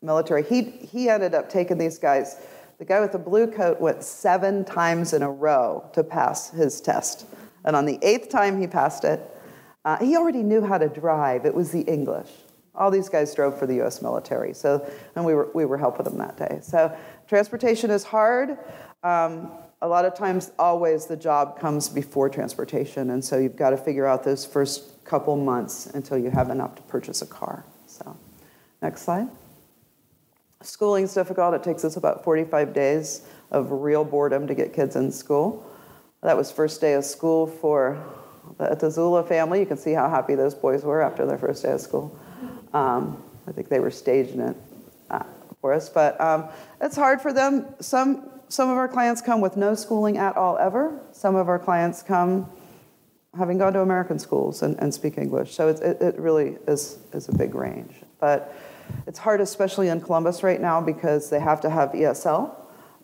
military. 0.01 0.43
He, 0.43 0.61
he 0.63 1.09
ended 1.09 1.33
up 1.33 1.49
taking 1.49 1.77
these 1.77 1.97
guys. 1.97 2.37
The 2.77 2.85
guy 2.85 3.01
with 3.01 3.11
the 3.11 3.19
blue 3.19 3.47
coat 3.47 3.81
went 3.81 4.03
seven 4.03 4.63
times 4.63 5.13
in 5.13 5.21
a 5.21 5.29
row 5.29 5.89
to 5.93 6.03
pass 6.03 6.49
his 6.51 6.79
test. 6.79 7.25
And 7.65 7.75
on 7.75 7.85
the 7.85 7.99
eighth 8.01 8.29
time 8.29 8.59
he 8.59 8.67
passed 8.67 9.03
it, 9.03 9.21
uh, 9.85 9.97
he 9.97 10.15
already 10.15 10.43
knew 10.43 10.61
how 10.61 10.77
to 10.77 10.87
drive. 10.87 11.45
It 11.45 11.53
was 11.53 11.71
the 11.71 11.81
English. 11.81 12.29
All 12.75 12.91
these 12.91 13.09
guys 13.09 13.33
drove 13.35 13.57
for 13.57 13.65
the 13.65 13.81
US 13.81 14.01
military. 14.01 14.53
So, 14.53 14.89
and 15.15 15.25
we 15.25 15.33
were, 15.33 15.49
we 15.53 15.65
were 15.65 15.77
helping 15.77 16.05
them 16.05 16.17
that 16.17 16.37
day. 16.37 16.59
So, 16.61 16.95
transportation 17.27 17.89
is 17.91 18.03
hard. 18.03 18.57
Um, 19.03 19.51
a 19.81 19.87
lot 19.87 20.05
of 20.05 20.15
times, 20.15 20.51
always 20.59 21.05
the 21.05 21.17
job 21.17 21.59
comes 21.59 21.89
before 21.89 22.29
transportation. 22.29 23.09
And 23.09 23.23
so, 23.23 23.37
you've 23.37 23.57
got 23.57 23.71
to 23.71 23.77
figure 23.77 24.05
out 24.05 24.23
those 24.23 24.45
first 24.45 25.03
couple 25.03 25.35
months 25.35 25.87
until 25.87 26.17
you 26.17 26.29
have 26.29 26.49
enough 26.49 26.75
to 26.75 26.81
purchase 26.83 27.21
a 27.21 27.25
car. 27.25 27.65
So, 27.87 28.15
next 28.81 29.01
slide. 29.01 29.27
Schooling 30.61 31.05
is 31.05 31.13
difficult. 31.13 31.53
It 31.53 31.63
takes 31.63 31.85
us 31.85 31.95
about 31.95 32.21
45 32.25 32.73
days 32.73 33.21
of 33.49 33.71
real 33.71 34.03
boredom 34.03 34.45
to 34.47 34.53
get 34.53 34.73
kids 34.73 34.97
in 34.97 35.09
school. 35.09 35.65
That 36.21 36.35
was 36.35 36.51
first 36.51 36.81
day 36.81 36.95
of 36.95 37.05
school 37.05 37.47
for 37.47 38.03
the 38.57 38.65
Atazula 38.65 39.25
family. 39.25 39.61
You 39.61 39.65
can 39.65 39.77
see 39.77 39.93
how 39.93 40.09
happy 40.09 40.35
those 40.35 40.53
boys 40.53 40.83
were 40.83 41.01
after 41.01 41.25
their 41.25 41.37
first 41.37 41.63
day 41.63 41.71
of 41.71 41.79
school. 41.79 42.13
Um, 42.73 43.23
I 43.47 43.53
think 43.53 43.69
they 43.69 43.79
were 43.79 43.89
staging 43.89 44.41
it 44.41 44.57
uh, 45.09 45.23
for 45.61 45.71
us, 45.71 45.87
but 45.87 46.19
um, 46.19 46.49
it's 46.81 46.97
hard 46.97 47.21
for 47.21 47.31
them. 47.31 47.65
Some 47.79 48.29
some 48.49 48.69
of 48.69 48.75
our 48.77 48.89
clients 48.89 49.21
come 49.21 49.39
with 49.39 49.55
no 49.55 49.75
schooling 49.75 50.17
at 50.17 50.35
all 50.35 50.57
ever. 50.57 50.99
Some 51.13 51.35
of 51.37 51.47
our 51.47 51.59
clients 51.59 52.03
come 52.03 52.49
having 53.37 53.59
gone 53.59 53.71
to 53.73 53.81
American 53.81 54.19
schools 54.19 54.61
and, 54.61 54.77
and 54.79 54.93
speak 54.93 55.17
English. 55.17 55.53
So 55.53 55.69
it, 55.69 55.79
it, 55.79 56.01
it 56.01 56.19
really 56.19 56.57
is 56.67 56.97
is 57.13 57.29
a 57.29 57.33
big 57.33 57.55
range, 57.55 57.95
but. 58.19 58.53
It's 59.07 59.19
hard, 59.19 59.41
especially 59.41 59.89
in 59.89 60.01
Columbus 60.01 60.43
right 60.43 60.61
now, 60.61 60.81
because 60.81 61.29
they 61.29 61.39
have 61.39 61.61
to 61.61 61.69
have 61.69 61.91
ESL. 61.91 62.55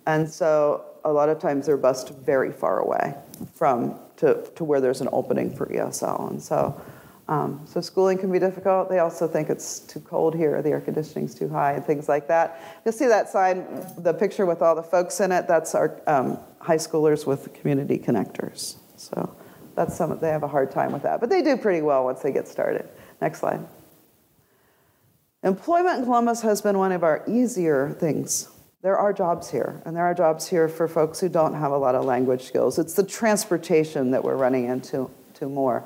And 0.06 0.30
so 0.30 0.86
a 1.04 1.12
lot 1.12 1.30
of 1.30 1.40
times 1.40 1.66
they're 1.66 1.78
bused 1.78 2.10
very 2.10 2.52
far 2.52 2.80
away 2.80 3.16
from 3.54 4.00
to, 4.18 4.48
to 4.56 4.64
where 4.64 4.82
there's 4.82 5.02
an 5.02 5.10
opening 5.12 5.56
for 5.56 5.68
ESL. 5.68 6.32
And 6.32 6.42
so, 6.42 6.80
um, 7.28 7.62
so 7.66 7.82
schooling 7.82 8.18
can 8.18 8.32
be 8.32 8.40
difficult. 8.40 8.90
They 8.90 9.00
also 9.00 9.28
think 9.28 9.50
it's 9.50 9.80
too 9.80 10.00
cold 10.00 10.36
here, 10.36 10.62
the 10.62 10.70
air 10.70 10.82
conditioning's 10.82 11.34
too 11.36 11.50
high, 11.50 11.74
and 11.74 11.86
things 11.86 12.08
like 12.08 12.28
that. 12.28 12.80
You'll 12.86 12.94
see 12.94 13.08
that 13.08 13.30
sign, 13.30 13.66
the 13.98 14.14
picture 14.14 14.46
with 14.46 14.62
all 14.62 14.76
the 14.76 14.84
folks 14.84 15.20
in 15.20 15.32
it, 15.32 15.48
that's 15.48 15.76
our 15.76 16.00
um, 16.08 16.38
high 16.60 16.78
schoolers 16.78 17.26
with 17.26 17.54
community 17.54 17.98
connectors. 17.98 18.76
So 18.98 19.36
that's 19.76 19.96
some, 19.96 20.18
they 20.20 20.30
have 20.30 20.44
a 20.44 20.48
hard 20.48 20.72
time 20.72 20.92
with 20.92 21.04
that. 21.04 21.20
But 21.20 21.30
they 21.30 21.42
do 21.42 21.58
pretty 21.58 21.82
well 21.82 22.04
once 22.04 22.22
they 22.22 22.32
get 22.32 22.48
started. 22.48 22.88
Next 23.22 23.40
slide. 23.40 23.66
Employment 25.46 26.00
in 26.00 26.06
Columbus 26.06 26.42
has 26.42 26.64
been 26.64 26.80
one 26.80 26.92
of 26.92 27.04
our 27.04 27.24
easier 27.28 27.92
things. 28.00 28.50
There 28.82 28.98
are 28.98 29.14
jobs 29.14 29.52
here, 29.52 29.80
and 29.86 29.96
there 29.96 30.04
are 30.04 30.16
jobs 30.16 30.48
here 30.48 30.68
for 30.68 30.88
folks 30.88 31.20
who 31.20 31.30
don't 31.30 31.54
have 31.54 31.72
a 31.72 31.78
lot 31.78 31.94
of 31.94 32.04
language 32.04 32.46
skills. 32.46 32.80
It's 32.80 32.96
the 32.96 33.04
transportation 33.04 34.10
that 34.10 34.24
we're 34.24 34.38
running 34.38 34.66
into 34.66 35.08
to 35.36 35.48
more. 35.48 35.84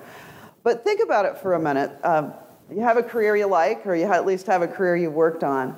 But 0.63 0.85
think 0.85 1.01
about 1.03 1.25
it 1.25 1.39
for 1.39 1.55
a 1.55 1.59
minute. 1.59 1.91
Um, 2.05 2.31
you 2.71 2.79
have 2.83 2.95
a 2.95 3.03
career 3.03 3.35
you 3.35 3.47
like, 3.47 3.85
or 3.85 3.95
you 3.95 4.05
at 4.05 4.25
least 4.25 4.47
have 4.47 4.61
a 4.61 4.67
career 4.67 4.95
you've 4.95 5.13
worked 5.13 5.43
on. 5.43 5.77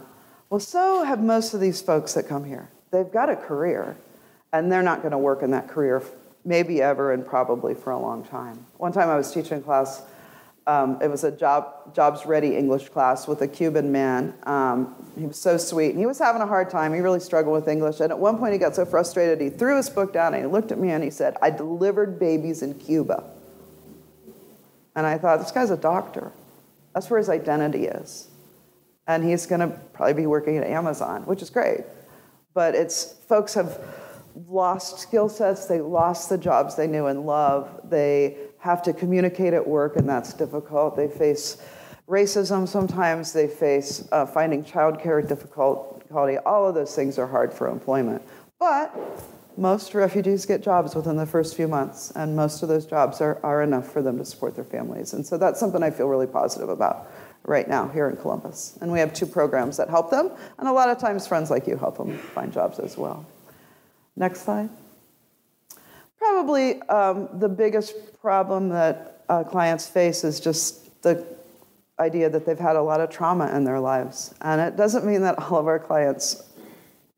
Well, 0.51 0.59
so 0.59 1.03
have 1.03 1.19
most 1.19 1.55
of 1.55 1.59
these 1.59 1.81
folks 1.81 2.13
that 2.13 2.27
come 2.27 2.43
here. 2.43 2.69
They've 2.91 3.11
got 3.11 3.31
a 3.31 3.35
career, 3.35 3.95
and 4.53 4.71
they're 4.71 4.83
not 4.83 5.01
going 5.01 5.13
to 5.13 5.17
work 5.17 5.41
in 5.41 5.49
that 5.51 5.67
career 5.67 6.03
maybe 6.45 6.83
ever 6.83 7.13
and 7.13 7.25
probably 7.25 7.73
for 7.73 7.89
a 7.89 7.99
long 7.99 8.25
time. 8.25 8.63
One 8.77 8.91
time 8.91 9.09
I 9.09 9.15
was 9.15 9.31
teaching 9.31 9.63
class 9.63 10.03
um, 10.67 10.99
it 11.01 11.09
was 11.09 11.23
a 11.23 11.31
job, 11.31 11.95
jobs 11.95 12.25
ready 12.25 12.55
English 12.55 12.89
class 12.89 13.27
with 13.27 13.41
a 13.41 13.47
Cuban 13.47 13.91
man. 13.91 14.33
Um, 14.43 14.95
he 15.17 15.25
was 15.25 15.37
so 15.37 15.57
sweet, 15.57 15.89
and 15.89 15.99
he 15.99 16.05
was 16.05 16.19
having 16.19 16.41
a 16.41 16.47
hard 16.47 16.69
time. 16.69 16.93
He 16.93 16.99
really 16.99 17.19
struggled 17.19 17.55
with 17.55 17.67
English. 17.67 17.99
And 17.99 18.11
at 18.11 18.19
one 18.19 18.37
point, 18.37 18.53
he 18.53 18.59
got 18.59 18.75
so 18.75 18.85
frustrated, 18.85 19.41
he 19.41 19.49
threw 19.49 19.77
his 19.77 19.89
book 19.89 20.13
down 20.13 20.33
and 20.33 20.43
he 20.43 20.49
looked 20.49 20.71
at 20.71 20.77
me 20.77 20.91
and 20.91 21.03
he 21.03 21.09
said, 21.09 21.35
I 21.41 21.49
delivered 21.49 22.19
babies 22.19 22.61
in 22.61 22.75
Cuba. 22.75 23.23
And 24.95 25.05
I 25.05 25.17
thought, 25.17 25.39
this 25.39 25.51
guy's 25.51 25.71
a 25.71 25.77
doctor. 25.77 26.31
That's 26.93 27.09
where 27.09 27.17
his 27.17 27.29
identity 27.29 27.85
is. 27.85 28.27
And 29.07 29.23
he's 29.23 29.45
going 29.45 29.61
to 29.61 29.79
probably 29.93 30.13
be 30.13 30.27
working 30.27 30.57
at 30.57 30.67
Amazon, 30.67 31.23
which 31.23 31.41
is 31.41 31.49
great. 31.49 31.81
but 32.53 32.75
it's 32.75 33.13
folks 33.27 33.53
have 33.53 33.79
lost 34.47 34.99
skill 34.99 35.29
sets, 35.29 35.65
they 35.65 35.81
lost 35.81 36.29
the 36.29 36.37
jobs 36.37 36.75
they 36.75 36.87
knew 36.87 37.07
and 37.07 37.25
loved, 37.25 37.89
they 37.89 38.37
have 38.61 38.81
to 38.83 38.93
communicate 38.93 39.53
at 39.53 39.67
work, 39.67 39.97
and 39.97 40.07
that's 40.07 40.33
difficult. 40.33 40.95
They 40.95 41.07
face 41.07 41.57
racism 42.07 42.67
sometimes, 42.67 43.33
they 43.33 43.47
face 43.47 44.07
uh, 44.11 44.25
finding 44.25 44.63
childcare 44.63 45.27
difficulty. 45.27 46.37
All 46.37 46.67
of 46.67 46.75
those 46.75 46.95
things 46.95 47.17
are 47.17 47.27
hard 47.27 47.51
for 47.51 47.67
employment. 47.67 48.21
But 48.59 48.95
most 49.57 49.93
refugees 49.95 50.45
get 50.45 50.61
jobs 50.61 50.93
within 50.95 51.17
the 51.17 51.25
first 51.25 51.55
few 51.55 51.67
months, 51.67 52.11
and 52.15 52.35
most 52.35 52.61
of 52.61 52.69
those 52.69 52.85
jobs 52.85 53.19
are, 53.19 53.39
are 53.43 53.63
enough 53.63 53.91
for 53.91 54.01
them 54.01 54.17
to 54.19 54.25
support 54.25 54.55
their 54.55 54.63
families. 54.63 55.13
And 55.13 55.25
so 55.25 55.37
that's 55.37 55.59
something 55.59 55.81
I 55.81 55.89
feel 55.89 56.07
really 56.07 56.27
positive 56.27 56.69
about 56.69 57.11
right 57.43 57.67
now 57.67 57.87
here 57.89 58.09
in 58.09 58.15
Columbus. 58.17 58.77
And 58.81 58.91
we 58.91 58.99
have 58.99 59.13
two 59.13 59.25
programs 59.25 59.77
that 59.77 59.89
help 59.89 60.11
them, 60.11 60.31
and 60.59 60.67
a 60.67 60.71
lot 60.71 60.89
of 60.89 60.99
times 60.99 61.25
friends 61.25 61.49
like 61.49 61.65
you 61.65 61.77
help 61.77 61.97
them 61.97 62.17
find 62.17 62.53
jobs 62.53 62.77
as 62.77 62.97
well. 62.97 63.25
Next 64.15 64.41
slide. 64.41 64.69
Probably 66.21 66.79
um, 66.83 67.29
the 67.39 67.49
biggest 67.49 68.21
problem 68.21 68.69
that 68.69 69.23
uh, 69.27 69.43
clients 69.43 69.87
face 69.87 70.23
is 70.23 70.39
just 70.39 71.01
the 71.01 71.25
idea 71.99 72.29
that 72.29 72.45
they've 72.45 72.59
had 72.59 72.75
a 72.75 72.81
lot 72.81 73.01
of 73.01 73.09
trauma 73.09 73.51
in 73.55 73.63
their 73.63 73.79
lives. 73.79 74.31
And 74.41 74.61
it 74.61 74.77
doesn't 74.77 75.03
mean 75.03 75.23
that 75.23 75.39
all 75.39 75.57
of 75.57 75.65
our 75.65 75.79
clients 75.79 76.43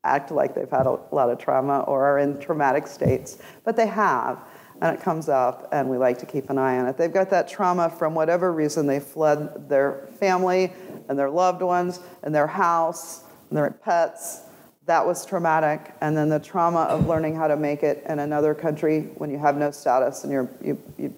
act 0.04 0.30
like 0.30 0.54
they've 0.54 0.70
had 0.70 0.86
a 0.86 0.98
lot 1.12 1.28
of 1.28 1.38
trauma 1.38 1.80
or 1.80 2.02
are 2.06 2.18
in 2.18 2.40
traumatic 2.40 2.86
states, 2.86 3.36
but 3.62 3.76
they 3.76 3.88
have. 3.88 4.42
And 4.80 4.96
it 4.96 5.02
comes 5.02 5.28
up, 5.28 5.68
and 5.70 5.90
we 5.90 5.98
like 5.98 6.18
to 6.20 6.26
keep 6.26 6.48
an 6.48 6.56
eye 6.56 6.78
on 6.78 6.86
it. 6.86 6.96
They've 6.96 7.12
got 7.12 7.28
that 7.28 7.46
trauma 7.46 7.90
from 7.90 8.14
whatever 8.14 8.54
reason 8.54 8.86
they 8.86 9.00
fled 9.00 9.68
their 9.68 10.08
family 10.18 10.72
and 11.10 11.18
their 11.18 11.28
loved 11.28 11.60
ones 11.60 12.00
and 12.22 12.34
their 12.34 12.46
house 12.46 13.22
and 13.50 13.58
their 13.58 13.70
pets 13.70 14.40
that 14.86 15.06
was 15.06 15.24
traumatic. 15.24 15.94
And 16.00 16.16
then 16.16 16.28
the 16.28 16.38
trauma 16.38 16.80
of 16.80 17.06
learning 17.06 17.36
how 17.36 17.48
to 17.48 17.56
make 17.56 17.82
it 17.82 18.04
in 18.08 18.18
another 18.18 18.54
country 18.54 19.02
when 19.16 19.30
you 19.30 19.38
have 19.38 19.56
no 19.56 19.70
status 19.70 20.24
and 20.24 20.32
you're, 20.32 20.50
you, 20.62 20.80
you 20.98 21.14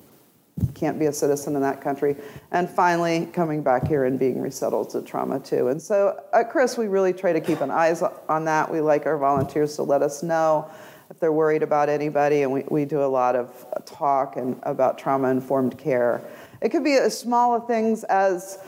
can't 0.74 0.98
be 0.98 1.06
a 1.06 1.12
citizen 1.12 1.56
in 1.56 1.62
that 1.62 1.80
country. 1.80 2.16
And 2.52 2.70
finally, 2.70 3.26
coming 3.26 3.62
back 3.62 3.86
here 3.86 4.04
and 4.04 4.18
being 4.18 4.40
resettled 4.40 4.90
to 4.90 5.02
trauma 5.02 5.40
too. 5.40 5.68
And 5.68 5.82
so 5.82 6.18
uh, 6.32 6.38
at 6.38 6.50
CRIS, 6.50 6.78
we 6.78 6.86
really 6.86 7.12
try 7.12 7.32
to 7.32 7.40
keep 7.40 7.60
an 7.60 7.70
eye 7.70 7.94
on 8.28 8.44
that. 8.44 8.70
We 8.70 8.80
like 8.80 9.04
our 9.06 9.18
volunteers 9.18 9.76
to 9.76 9.82
let 9.82 10.02
us 10.02 10.22
know 10.22 10.70
if 11.10 11.20
they're 11.20 11.32
worried 11.32 11.62
about 11.62 11.88
anybody, 11.88 12.42
and 12.42 12.52
we, 12.52 12.64
we 12.68 12.84
do 12.84 13.00
a 13.00 13.06
lot 13.06 13.36
of 13.36 13.66
talk 13.84 14.36
and 14.36 14.58
about 14.64 14.98
trauma 14.98 15.28
informed 15.28 15.78
care. 15.78 16.20
It 16.60 16.70
could 16.70 16.82
be 16.82 16.94
as 16.94 17.16
small 17.16 17.54
a 17.54 17.60
things 17.60 18.02
as 18.04 18.58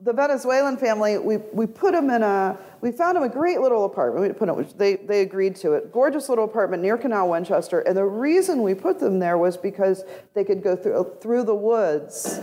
the 0.00 0.12
Venezuelan 0.12 0.76
family, 0.76 1.16
we, 1.18 1.38
we 1.52 1.66
put 1.66 1.92
them 1.92 2.10
in 2.10 2.22
a, 2.22 2.56
we 2.82 2.92
found 2.92 3.16
them 3.16 3.22
a 3.22 3.28
great 3.28 3.60
little 3.60 3.86
apartment. 3.86 4.26
We 4.26 4.32
put 4.34 4.46
them, 4.46 4.66
they, 4.76 4.96
they 4.96 5.22
agreed 5.22 5.56
to 5.56 5.72
it. 5.72 5.90
Gorgeous 5.90 6.28
little 6.28 6.44
apartment 6.44 6.82
near 6.82 6.98
Canal 6.98 7.30
Winchester. 7.30 7.80
And 7.80 7.96
the 7.96 8.04
reason 8.04 8.62
we 8.62 8.74
put 8.74 9.00
them 9.00 9.18
there 9.18 9.38
was 9.38 9.56
because 9.56 10.04
they 10.34 10.44
could 10.44 10.62
go 10.62 10.76
through, 10.76 11.16
through 11.20 11.44
the 11.44 11.54
woods 11.54 12.40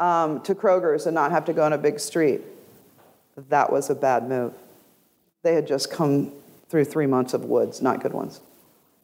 um, 0.00 0.40
to 0.42 0.54
Kroger's 0.54 1.06
and 1.06 1.14
not 1.14 1.30
have 1.30 1.44
to 1.46 1.52
go 1.52 1.64
on 1.64 1.74
a 1.74 1.78
big 1.78 2.00
street. 2.00 2.40
That 3.36 3.70
was 3.70 3.90
a 3.90 3.94
bad 3.94 4.26
move. 4.26 4.54
They 5.42 5.54
had 5.54 5.66
just 5.66 5.90
come 5.90 6.32
through 6.68 6.86
three 6.86 7.06
months 7.06 7.34
of 7.34 7.44
woods, 7.44 7.82
not 7.82 8.02
good 8.02 8.12
ones, 8.12 8.40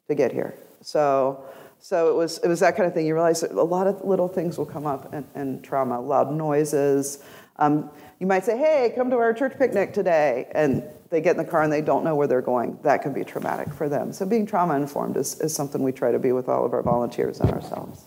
to 0.09 0.15
get 0.15 0.33
here. 0.33 0.55
So, 0.81 1.45
so 1.79 2.11
it 2.11 2.15
was, 2.15 2.39
it 2.39 2.49
was 2.49 2.61
that 2.61 2.77
kind 2.77 2.87
of 2.87 2.95
thing. 2.95 3.07
You 3.07 3.15
realize 3.15 3.43
a 3.43 3.53
lot 3.53 3.87
of 3.87 4.03
little 4.05 4.29
things 4.29 4.57
will 4.57 4.67
come 4.67 4.87
up 4.87 5.13
in, 5.13 5.25
in 5.35 5.63
trauma, 5.63 6.01
loud 6.01 6.33
noises, 6.33 7.23
um, 7.57 7.91
you 8.19 8.27
might 8.27 8.45
say, 8.45 8.57
hey, 8.59 8.93
come 8.95 9.11
to 9.11 9.17
our 9.17 9.33
church 9.33 9.57
picnic 9.59 9.93
today, 9.93 10.49
and 10.53 10.83
they 11.11 11.21
get 11.21 11.37
in 11.37 11.45
the 11.45 11.49
car 11.49 11.63
and 11.63 11.73
they 11.73 11.81
don't 11.81 12.03
know 12.03 12.17
where 12.17 12.27
they're 12.27 12.43
going. 12.43 12.79
That 12.83 13.03
can 13.03 13.13
be 13.13 13.23
traumatic 13.23 13.73
for 13.73 13.89
them. 13.89 14.13
So 14.13 14.27
being 14.27 14.47
trauma 14.47 14.75
informed 14.75 15.17
is, 15.17 15.41
is 15.41 15.55
something 15.55 15.83
we 15.83 15.93
try 15.93 16.11
to 16.11 16.19
be 16.19 16.33
with 16.33 16.49
all 16.49 16.67
of 16.67 16.73
our 16.73 16.83
volunteers 16.83 17.41
and 17.41 17.51
ourselves 17.51 18.05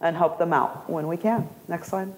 and 0.00 0.16
help 0.16 0.38
them 0.38 0.52
out 0.52 0.88
when 0.88 1.06
we 1.06 1.16
can. 1.16 1.48
Next 1.68 1.88
slide. 1.88 2.12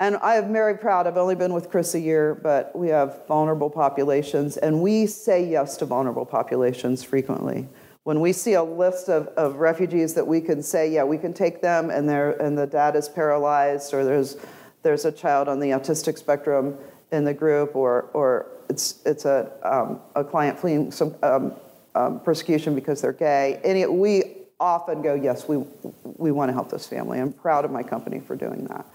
And 0.00 0.16
I 0.16 0.34
am 0.34 0.52
very 0.52 0.76
proud. 0.76 1.06
I've 1.06 1.16
only 1.16 1.36
been 1.36 1.54
with 1.54 1.70
CRIS 1.70 1.94
a 1.94 2.00
year, 2.00 2.34
but 2.34 2.76
we 2.76 2.88
have 2.88 3.26
vulnerable 3.28 3.70
populations, 3.70 4.56
and 4.56 4.82
we 4.82 5.06
say 5.06 5.48
yes 5.48 5.76
to 5.76 5.86
vulnerable 5.86 6.26
populations 6.26 7.04
frequently. 7.04 7.68
When 8.02 8.20
we 8.20 8.32
see 8.32 8.54
a 8.54 8.64
list 8.64 9.08
of, 9.08 9.28
of 9.28 9.56
refugees 9.56 10.14
that 10.14 10.26
we 10.26 10.40
can 10.40 10.60
say, 10.60 10.90
yeah, 10.90 11.04
we 11.04 11.18
can 11.18 11.32
take 11.32 11.62
them, 11.62 11.90
and, 11.90 12.10
and 12.10 12.58
the 12.58 12.66
dad 12.66 12.96
is 12.96 13.08
paralyzed, 13.08 13.94
or 13.94 14.04
there's 14.04 14.36
there's 14.82 15.04
a 15.04 15.12
child 15.12 15.48
on 15.48 15.60
the 15.60 15.68
autistic 15.68 16.18
spectrum 16.18 16.76
in 17.10 17.24
the 17.24 17.34
group, 17.34 17.76
or, 17.76 18.10
or 18.12 18.46
it's, 18.68 19.00
it's 19.04 19.24
a, 19.24 19.50
um, 19.62 20.00
a 20.14 20.24
client 20.24 20.58
fleeing 20.58 20.90
some 20.90 21.14
um, 21.22 21.52
um, 21.94 22.20
persecution 22.20 22.74
because 22.74 23.00
they're 23.02 23.12
gay. 23.12 23.60
Any, 23.62 23.86
we 23.86 24.24
often 24.58 25.02
go, 25.02 25.14
yes, 25.14 25.48
we, 25.48 25.62
we 26.04 26.32
want 26.32 26.48
to 26.48 26.52
help 26.52 26.70
this 26.70 26.86
family. 26.86 27.20
I'm 27.20 27.32
proud 27.32 27.64
of 27.64 27.70
my 27.70 27.82
company 27.82 28.20
for 28.20 28.36
doing 28.36 28.64
that. 28.66 28.86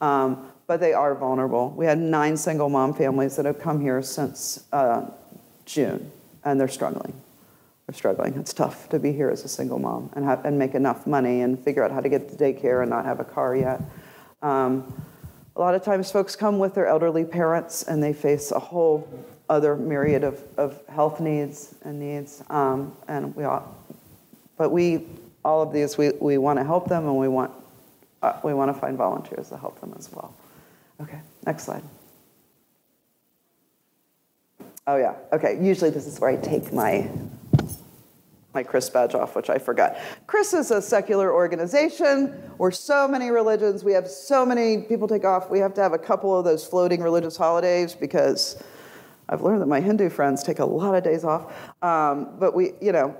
Um, 0.00 0.48
but 0.66 0.80
they 0.80 0.92
are 0.92 1.14
vulnerable. 1.14 1.70
We 1.76 1.86
had 1.86 1.98
nine 1.98 2.36
single 2.36 2.68
mom 2.68 2.94
families 2.94 3.36
that 3.36 3.46
have 3.46 3.58
come 3.58 3.80
here 3.80 4.00
since 4.02 4.64
uh, 4.72 5.06
June, 5.64 6.10
and 6.44 6.60
they're 6.60 6.68
struggling. 6.68 7.12
They're 7.86 7.94
struggling. 7.94 8.34
It's 8.34 8.52
tough 8.52 8.88
to 8.90 8.98
be 8.98 9.12
here 9.12 9.30
as 9.30 9.44
a 9.44 9.48
single 9.48 9.78
mom 9.78 10.10
and, 10.14 10.24
have, 10.24 10.44
and 10.44 10.58
make 10.58 10.74
enough 10.74 11.06
money 11.06 11.40
and 11.40 11.58
figure 11.58 11.82
out 11.82 11.90
how 11.90 12.00
to 12.00 12.08
get 12.08 12.28
to 12.30 12.36
daycare 12.36 12.82
and 12.82 12.90
not 12.90 13.06
have 13.06 13.18
a 13.18 13.24
car 13.24 13.56
yet. 13.56 13.80
Um, 14.42 15.02
a 15.58 15.60
lot 15.60 15.74
of 15.74 15.82
times 15.82 16.10
folks 16.12 16.36
come 16.36 16.60
with 16.60 16.74
their 16.74 16.86
elderly 16.86 17.24
parents 17.24 17.82
and 17.82 18.00
they 18.00 18.12
face 18.12 18.52
a 18.52 18.60
whole 18.60 19.08
other 19.48 19.74
myriad 19.74 20.22
of, 20.22 20.40
of 20.56 20.80
health 20.86 21.18
needs 21.18 21.74
and 21.82 21.98
needs. 21.98 22.42
Um, 22.48 22.96
and 23.08 23.34
we 23.34 23.42
all, 23.42 23.76
but 24.56 24.70
we, 24.70 25.06
all 25.44 25.60
of 25.60 25.72
these, 25.72 25.98
we, 25.98 26.12
we 26.20 26.38
want 26.38 26.60
to 26.60 26.64
help 26.64 26.88
them 26.88 27.06
and 27.06 27.18
we 27.18 27.26
want, 27.26 27.50
uh, 28.22 28.38
we 28.44 28.54
want 28.54 28.72
to 28.72 28.80
find 28.80 28.96
volunteers 28.96 29.48
to 29.48 29.56
help 29.56 29.80
them 29.80 29.92
as 29.98 30.10
well. 30.12 30.32
Okay, 31.00 31.18
next 31.44 31.64
slide. 31.64 31.82
Oh 34.86 34.96
yeah, 34.96 35.14
okay, 35.32 35.58
usually 35.60 35.90
this 35.90 36.06
is 36.06 36.20
where 36.20 36.30
I 36.30 36.36
take 36.36 36.72
my 36.72 37.10
my 38.58 38.64
CRIS 38.64 38.90
badge 38.90 39.14
off, 39.14 39.36
which 39.36 39.50
I 39.50 39.58
forgot. 39.58 39.96
CRIS 40.26 40.52
is 40.52 40.70
a 40.72 40.82
secular 40.82 41.32
organization. 41.32 42.34
We're 42.58 42.72
so 42.72 43.06
many 43.06 43.30
religions. 43.30 43.84
We 43.84 43.92
have 43.92 44.08
so 44.08 44.44
many 44.44 44.78
people 44.78 45.06
take 45.06 45.24
off. 45.24 45.48
We 45.48 45.60
have 45.60 45.74
to 45.74 45.80
have 45.80 45.92
a 45.92 45.98
couple 45.98 46.36
of 46.36 46.44
those 46.44 46.66
floating 46.66 47.00
religious 47.00 47.36
holidays 47.36 47.94
because 47.94 48.60
I've 49.28 49.42
learned 49.42 49.62
that 49.62 49.66
my 49.66 49.80
Hindu 49.80 50.08
friends 50.08 50.42
take 50.42 50.58
a 50.58 50.64
lot 50.64 50.96
of 50.96 51.04
days 51.04 51.22
off. 51.22 51.52
Um, 51.84 52.30
but 52.40 52.52
we, 52.52 52.72
you 52.80 52.90
know, 52.90 53.14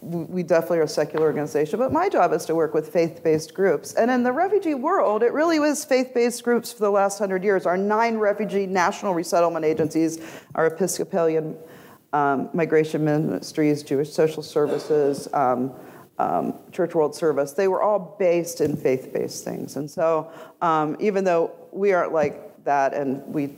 we 0.00 0.42
definitely 0.42 0.78
are 0.78 0.82
a 0.82 0.88
secular 0.88 1.26
organization, 1.26 1.78
but 1.78 1.92
my 1.92 2.08
job 2.08 2.32
is 2.32 2.44
to 2.46 2.56
work 2.56 2.74
with 2.74 2.92
faith 2.92 3.22
based 3.22 3.54
groups. 3.54 3.94
And 3.94 4.10
in 4.10 4.24
the 4.24 4.32
refugee 4.32 4.74
world, 4.74 5.22
it 5.22 5.32
really 5.32 5.60
was 5.60 5.84
faith 5.84 6.12
based 6.12 6.42
groups 6.42 6.72
for 6.72 6.80
the 6.80 6.90
last 6.90 7.20
hundred 7.20 7.44
years. 7.44 7.66
Our 7.66 7.76
nine 7.76 8.16
refugee 8.16 8.66
national 8.66 9.14
resettlement 9.14 9.64
agencies 9.64 10.18
are 10.56 10.66
Episcopalian 10.66 11.56
um, 12.12 12.50
Migration 12.52 13.04
Ministries, 13.04 13.82
Jewish 13.82 14.12
Social 14.12 14.42
Services, 14.42 15.28
um, 15.32 15.72
um, 16.18 16.54
Church 16.70 16.94
World 16.94 17.14
Service, 17.14 17.52
they 17.52 17.68
were 17.68 17.82
all 17.82 18.16
based 18.18 18.60
in 18.60 18.76
faith 18.76 19.12
based 19.12 19.44
things. 19.44 19.76
And 19.76 19.90
so, 19.90 20.30
um, 20.60 20.96
even 21.00 21.24
though 21.24 21.52
we 21.72 21.92
aren't 21.92 22.12
like 22.12 22.64
that 22.64 22.94
and 22.94 23.26
we 23.26 23.54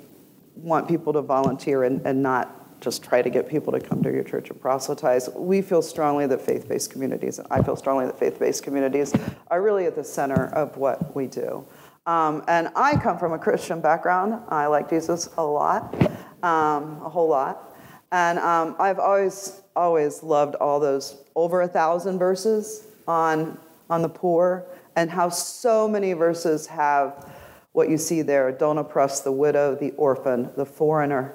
want 0.57 0.89
people 0.89 1.13
to 1.13 1.23
volunteer 1.23 1.85
and, 1.85 2.01
and 2.07 2.23
not 2.23 2.81
just 2.81 3.03
try 3.03 3.23
to 3.23 3.31
get 3.31 3.49
people 3.49 3.73
to 3.73 3.81
come 3.81 4.03
to 4.03 4.13
your 4.13 4.23
church 4.23 4.51
and 4.51 4.61
proselytize, 4.61 5.29
we 5.31 5.63
feel 5.63 5.83
strongly 5.83 6.27
that 6.27 6.41
faith 6.41 6.69
based 6.69 6.91
communities, 6.91 7.41
I 7.51 7.63
feel 7.63 7.77
strongly 7.77 8.07
that 8.07 8.19
faith 8.19 8.39
based 8.39 8.63
communities 8.63 9.13
are 9.49 9.63
really 9.63 9.87
at 9.87 9.95
the 9.95 10.05
center 10.05 10.47
of 10.47 10.77
what 10.77 11.15
we 11.15 11.27
do. 11.27 11.67
Um, 12.07 12.45
and 12.49 12.69
I 12.77 12.97
come 12.97 13.19
from 13.19 13.33
a 13.33 13.39
Christian 13.39 13.81
background. 13.81 14.43
I 14.49 14.67
like 14.67 14.91
Jesus 14.91 15.31
a 15.39 15.45
lot, 15.45 15.95
um, 16.43 17.01
a 17.03 17.09
whole 17.09 17.29
lot. 17.29 17.74
And 18.13 18.39
um, 18.39 18.77
I've 18.79 18.99
always, 18.99 19.63
always 19.75 20.23
loved 20.23 20.55
all 20.57 20.81
those 20.81 21.23
over 21.35 21.63
a 21.63 21.69
thousand 21.69 22.19
verses 22.19 22.87
on, 23.09 23.59
on 23.91 24.03
the 24.03 24.09
poor 24.09 24.67
and 24.97 25.11
how 25.11 25.29
so 25.29 25.89
many 25.89 26.13
verses 26.13 26.67
have 26.67 27.33
what 27.73 27.89
you 27.89 27.99
see 27.99 28.23
there 28.23 28.53
don't 28.53 28.79
oppress 28.79 29.21
the 29.21 29.33
widow, 29.33 29.75
the 29.75 29.91
orphan, 29.93 30.51
the 30.57 30.65
foreigner, 30.65 31.35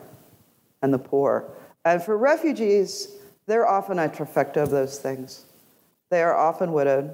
and 0.82 0.93
the 0.93 0.99
poor. 0.99 1.51
And 1.84 2.01
for 2.01 2.17
refugees, 2.17 3.17
they're 3.45 3.67
often 3.67 3.99
a 3.99 4.08
trifecta 4.08 4.58
of 4.58 4.69
those 4.69 4.99
things. 4.99 5.45
They 6.10 6.23
are 6.23 6.36
often 6.36 6.71
widowed. 6.71 7.12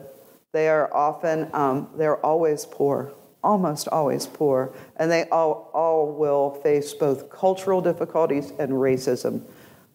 They 0.54 0.70
are 0.70 0.94
often, 0.94 1.50
um, 1.54 1.90
they're 1.98 2.24
always 2.24 2.66
poor 2.66 3.12
almost 3.46 3.88
always 3.88 4.28
poor, 4.28 4.74
and 4.98 5.10
they 5.10 5.24
all, 5.30 5.70
all 5.74 6.12
will 6.12 6.60
face 6.64 6.94
both 6.94 7.30
cultural 7.30 7.82
difficulties 7.82 8.52
and 8.60 8.72
racism 8.72 9.42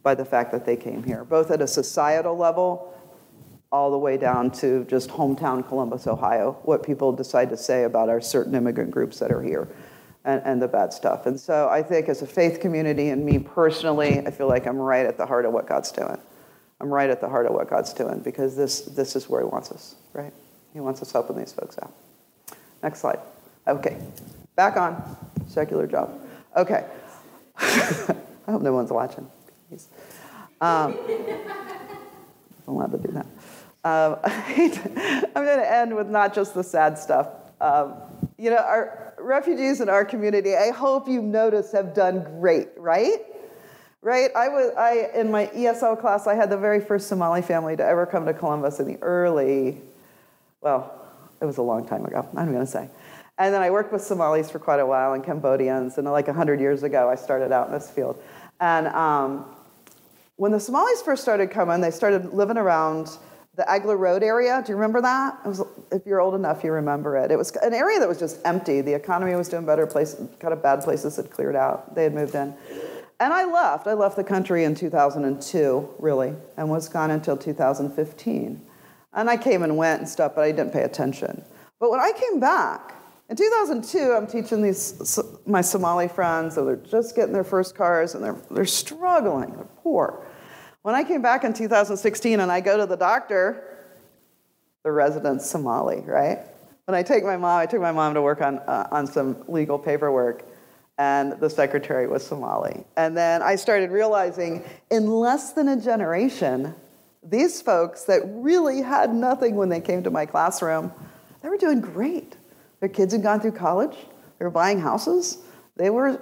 by 0.02 0.14
the 0.14 0.24
fact 0.24 0.52
that 0.52 0.64
they 0.64 0.76
came 0.76 1.02
here, 1.02 1.24
both 1.24 1.50
at 1.50 1.60
a 1.60 1.66
societal 1.66 2.36
level, 2.36 2.94
all 3.72 3.90
the 3.90 3.98
way 3.98 4.16
down 4.16 4.50
to 4.50 4.84
just 4.84 5.10
hometown 5.10 5.66
Columbus, 5.66 6.06
Ohio, 6.06 6.58
what 6.62 6.82
people 6.82 7.12
decide 7.12 7.50
to 7.50 7.56
say 7.56 7.84
about 7.84 8.08
our 8.08 8.20
certain 8.20 8.54
immigrant 8.54 8.90
groups 8.90 9.18
that 9.18 9.30
are 9.30 9.42
here. 9.42 9.68
and, 10.24 10.42
and 10.44 10.60
the 10.60 10.68
bad 10.68 10.92
stuff. 10.92 11.26
And 11.26 11.38
so 11.38 11.68
I 11.68 11.82
think 11.82 12.08
as 12.08 12.22
a 12.22 12.26
faith 12.26 12.60
community 12.60 13.08
and 13.08 13.24
me 13.24 13.38
personally, 13.38 14.20
I 14.26 14.30
feel 14.30 14.48
like 14.48 14.66
I'm 14.66 14.76
right 14.76 15.06
at 15.06 15.16
the 15.16 15.26
heart 15.26 15.46
of 15.46 15.52
what 15.52 15.66
God's 15.66 15.92
doing. 15.92 16.18
I'm 16.80 16.92
right 16.92 17.10
at 17.10 17.20
the 17.20 17.28
heart 17.28 17.46
of 17.46 17.52
what 17.52 17.68
God's 17.68 17.92
doing 17.92 18.20
because 18.20 18.56
this, 18.56 18.82
this 18.82 19.16
is 19.16 19.28
where 19.28 19.42
He 19.42 19.46
wants 19.46 19.70
us, 19.70 19.96
right? 20.12 20.32
He 20.72 20.80
wants 20.80 21.02
us 21.02 21.12
helping 21.12 21.36
these 21.36 21.52
folks 21.52 21.78
out. 21.82 21.92
Next 22.82 23.00
slide. 23.00 23.20
Okay, 23.70 23.96
back 24.56 24.76
on. 24.76 25.16
Secular 25.46 25.86
job. 25.86 26.20
Okay. 26.56 26.84
I 27.56 28.16
hope 28.48 28.62
no 28.62 28.72
one's 28.72 28.90
watching. 28.90 29.30
Um, 30.60 30.98
I'm 32.66 32.74
allowed 32.74 32.90
to 32.90 32.98
do 32.98 33.12
that. 33.12 33.26
Um, 33.84 34.18
I'm 34.24 35.44
going 35.44 35.58
to 35.60 35.72
end 35.72 35.94
with 35.94 36.08
not 36.08 36.34
just 36.34 36.54
the 36.54 36.64
sad 36.64 36.98
stuff. 36.98 37.28
Um, 37.60 37.94
you 38.38 38.50
know, 38.50 38.56
our 38.56 39.14
refugees 39.18 39.80
in 39.80 39.88
our 39.88 40.04
community, 40.04 40.56
I 40.56 40.70
hope 40.70 41.08
you've 41.08 41.22
noticed, 41.22 41.72
have 41.72 41.94
done 41.94 42.24
great, 42.40 42.70
right? 42.76 43.18
Right? 44.02 44.30
I 44.34 44.48
was, 44.48 44.74
I, 44.76 45.10
in 45.14 45.30
my 45.30 45.46
ESL 45.46 46.00
class, 46.00 46.26
I 46.26 46.34
had 46.34 46.50
the 46.50 46.56
very 46.56 46.80
first 46.80 47.06
Somali 47.06 47.42
family 47.42 47.76
to 47.76 47.84
ever 47.84 48.04
come 48.04 48.26
to 48.26 48.34
Columbus 48.34 48.80
in 48.80 48.86
the 48.88 48.96
early, 49.00 49.80
well, 50.60 51.06
it 51.40 51.44
was 51.44 51.58
a 51.58 51.62
long 51.62 51.86
time 51.86 52.04
ago, 52.04 52.26
I'm 52.36 52.52
going 52.52 52.66
to 52.66 52.70
say. 52.70 52.88
And 53.40 53.54
then 53.54 53.62
I 53.62 53.70
worked 53.70 53.90
with 53.90 54.02
Somalis 54.02 54.50
for 54.50 54.58
quite 54.58 54.80
a 54.80 54.86
while 54.86 55.14
and 55.14 55.24
Cambodians, 55.24 55.96
and 55.96 56.06
like 56.06 56.26
100 56.26 56.60
years 56.60 56.82
ago, 56.82 57.08
I 57.08 57.14
started 57.14 57.52
out 57.52 57.68
in 57.68 57.72
this 57.72 57.90
field. 57.90 58.22
And 58.60 58.86
um, 58.88 59.46
when 60.36 60.52
the 60.52 60.60
Somalis 60.60 61.00
first 61.00 61.22
started 61.22 61.50
coming, 61.50 61.80
they 61.80 61.90
started 61.90 62.34
living 62.34 62.58
around 62.58 63.16
the 63.56 63.62
Agler 63.62 63.98
Road 63.98 64.22
area. 64.22 64.62
Do 64.62 64.72
you 64.72 64.76
remember 64.76 65.00
that? 65.00 65.46
Was, 65.46 65.62
if 65.90 66.04
you're 66.04 66.20
old 66.20 66.34
enough, 66.34 66.62
you 66.62 66.70
remember 66.70 67.16
it. 67.16 67.30
It 67.30 67.36
was 67.36 67.56
an 67.62 67.72
area 67.72 67.98
that 67.98 68.06
was 68.06 68.18
just 68.18 68.40
empty. 68.44 68.82
The 68.82 68.92
economy 68.92 69.34
was 69.34 69.48
doing 69.48 69.64
better. 69.64 69.86
Places, 69.86 70.28
kind 70.38 70.52
of 70.52 70.62
bad 70.62 70.82
places 70.82 71.16
had 71.16 71.30
cleared 71.30 71.56
out. 71.56 71.94
They 71.94 72.02
had 72.02 72.12
moved 72.12 72.34
in. 72.34 72.52
And 73.20 73.32
I 73.32 73.46
left. 73.46 73.86
I 73.86 73.94
left 73.94 74.16
the 74.16 74.24
country 74.24 74.64
in 74.64 74.74
2002, 74.74 75.88
really, 75.98 76.34
and 76.58 76.68
was 76.68 76.90
gone 76.90 77.10
until 77.10 77.38
2015. 77.38 78.60
And 79.14 79.30
I 79.30 79.38
came 79.38 79.62
and 79.62 79.78
went 79.78 80.00
and 80.00 80.08
stuff, 80.08 80.34
but 80.34 80.42
I 80.42 80.52
didn't 80.52 80.74
pay 80.74 80.82
attention. 80.82 81.42
But 81.78 81.90
when 81.90 82.00
I 82.00 82.12
came 82.12 82.38
back, 82.38 82.96
in 83.30 83.36
2002, 83.36 84.12
I'm 84.12 84.26
teaching 84.26 84.60
these 84.60 85.20
my 85.46 85.60
Somali 85.60 86.08
friends, 86.08 86.58
and 86.58 86.66
they're 86.66 86.76
just 86.76 87.14
getting 87.14 87.32
their 87.32 87.44
first 87.44 87.76
cars, 87.76 88.16
and 88.16 88.24
they're, 88.24 88.36
they're 88.50 88.64
struggling, 88.64 89.54
they're 89.54 89.68
poor. 89.84 90.26
When 90.82 90.96
I 90.96 91.04
came 91.04 91.22
back 91.22 91.44
in 91.44 91.54
2016 91.54 92.40
and 92.40 92.50
I 92.50 92.60
go 92.60 92.76
to 92.76 92.86
the 92.86 92.96
doctor, 92.96 93.78
the 94.82 94.90
resident's 94.90 95.48
Somali, 95.48 96.00
right? 96.00 96.40
When 96.86 96.96
I 96.96 97.04
take 97.04 97.22
my 97.22 97.36
mom, 97.36 97.60
I 97.60 97.66
took 97.66 97.80
my 97.80 97.92
mom 97.92 98.14
to 98.14 98.22
work 98.22 98.40
on, 98.40 98.58
uh, 98.60 98.88
on 98.90 99.06
some 99.06 99.44
legal 99.46 99.78
paperwork, 99.78 100.44
and 100.98 101.38
the 101.38 101.48
secretary 101.48 102.08
was 102.08 102.26
Somali. 102.26 102.84
And 102.96 103.16
then 103.16 103.42
I 103.42 103.54
started 103.54 103.92
realizing 103.92 104.64
in 104.90 105.06
less 105.06 105.52
than 105.52 105.68
a 105.68 105.80
generation, 105.80 106.74
these 107.22 107.62
folks 107.62 108.04
that 108.04 108.22
really 108.24 108.82
had 108.82 109.14
nothing 109.14 109.54
when 109.54 109.68
they 109.68 109.80
came 109.80 110.02
to 110.02 110.10
my 110.10 110.26
classroom, 110.26 110.92
they 111.42 111.48
were 111.48 111.58
doing 111.58 111.80
great. 111.80 112.36
Their 112.80 112.88
kids 112.88 113.12
had 113.12 113.22
gone 113.22 113.40
through 113.40 113.52
college, 113.52 113.96
they 114.38 114.44
were 114.44 114.50
buying 114.50 114.80
houses, 114.80 115.38
they 115.76 115.90
were 115.90 116.20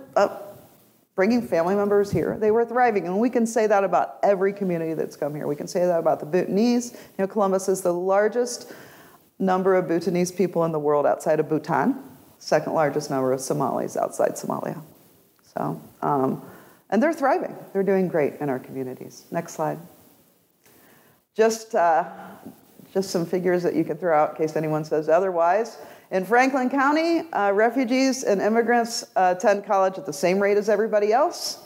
bringing 1.18 1.42
family 1.42 1.74
members 1.74 2.12
here. 2.12 2.36
They 2.38 2.52
were 2.52 2.64
thriving. 2.64 3.06
And 3.06 3.18
we 3.18 3.28
can 3.28 3.44
say 3.44 3.66
that 3.66 3.82
about 3.82 4.18
every 4.22 4.52
community 4.52 4.94
that's 4.94 5.16
come 5.16 5.34
here. 5.34 5.48
We 5.48 5.56
can 5.56 5.66
say 5.66 5.84
that 5.84 5.98
about 5.98 6.20
the 6.20 6.26
Bhutanese. 6.26 6.92
You 6.92 6.98
know, 7.18 7.26
Columbus 7.26 7.68
is 7.68 7.80
the 7.80 7.92
largest 7.92 8.72
number 9.40 9.74
of 9.74 9.88
Bhutanese 9.88 10.30
people 10.30 10.64
in 10.64 10.70
the 10.70 10.78
world 10.78 11.06
outside 11.06 11.40
of 11.40 11.48
Bhutan, 11.48 12.00
second 12.38 12.72
largest 12.72 13.10
number 13.10 13.32
of 13.32 13.40
Somalis 13.40 13.96
outside 13.96 14.34
Somalia. 14.34 14.80
So, 15.42 15.82
um, 16.02 16.40
and 16.90 17.02
they're 17.02 17.12
thriving. 17.12 17.56
They're 17.72 17.82
doing 17.82 18.06
great 18.06 18.34
in 18.40 18.48
our 18.48 18.60
communities. 18.60 19.24
Next 19.32 19.54
slide. 19.54 19.80
Just, 21.34 21.74
uh, 21.74 22.04
just 22.92 23.10
some 23.10 23.26
figures 23.26 23.62
that 23.62 23.74
you 23.74 23.84
can 23.84 23.96
throw 23.96 24.16
out 24.16 24.30
in 24.30 24.36
case 24.36 24.56
anyone 24.56 24.84
says 24.84 25.08
otherwise. 25.08 25.78
In 26.10 26.24
Franklin 26.24 26.70
County, 26.70 27.30
uh, 27.32 27.52
refugees 27.52 28.24
and 28.24 28.40
immigrants 28.40 29.04
uh, 29.14 29.34
attend 29.36 29.66
college 29.66 29.98
at 29.98 30.06
the 30.06 30.12
same 30.12 30.38
rate 30.38 30.56
as 30.56 30.68
everybody 30.68 31.12
else. 31.12 31.58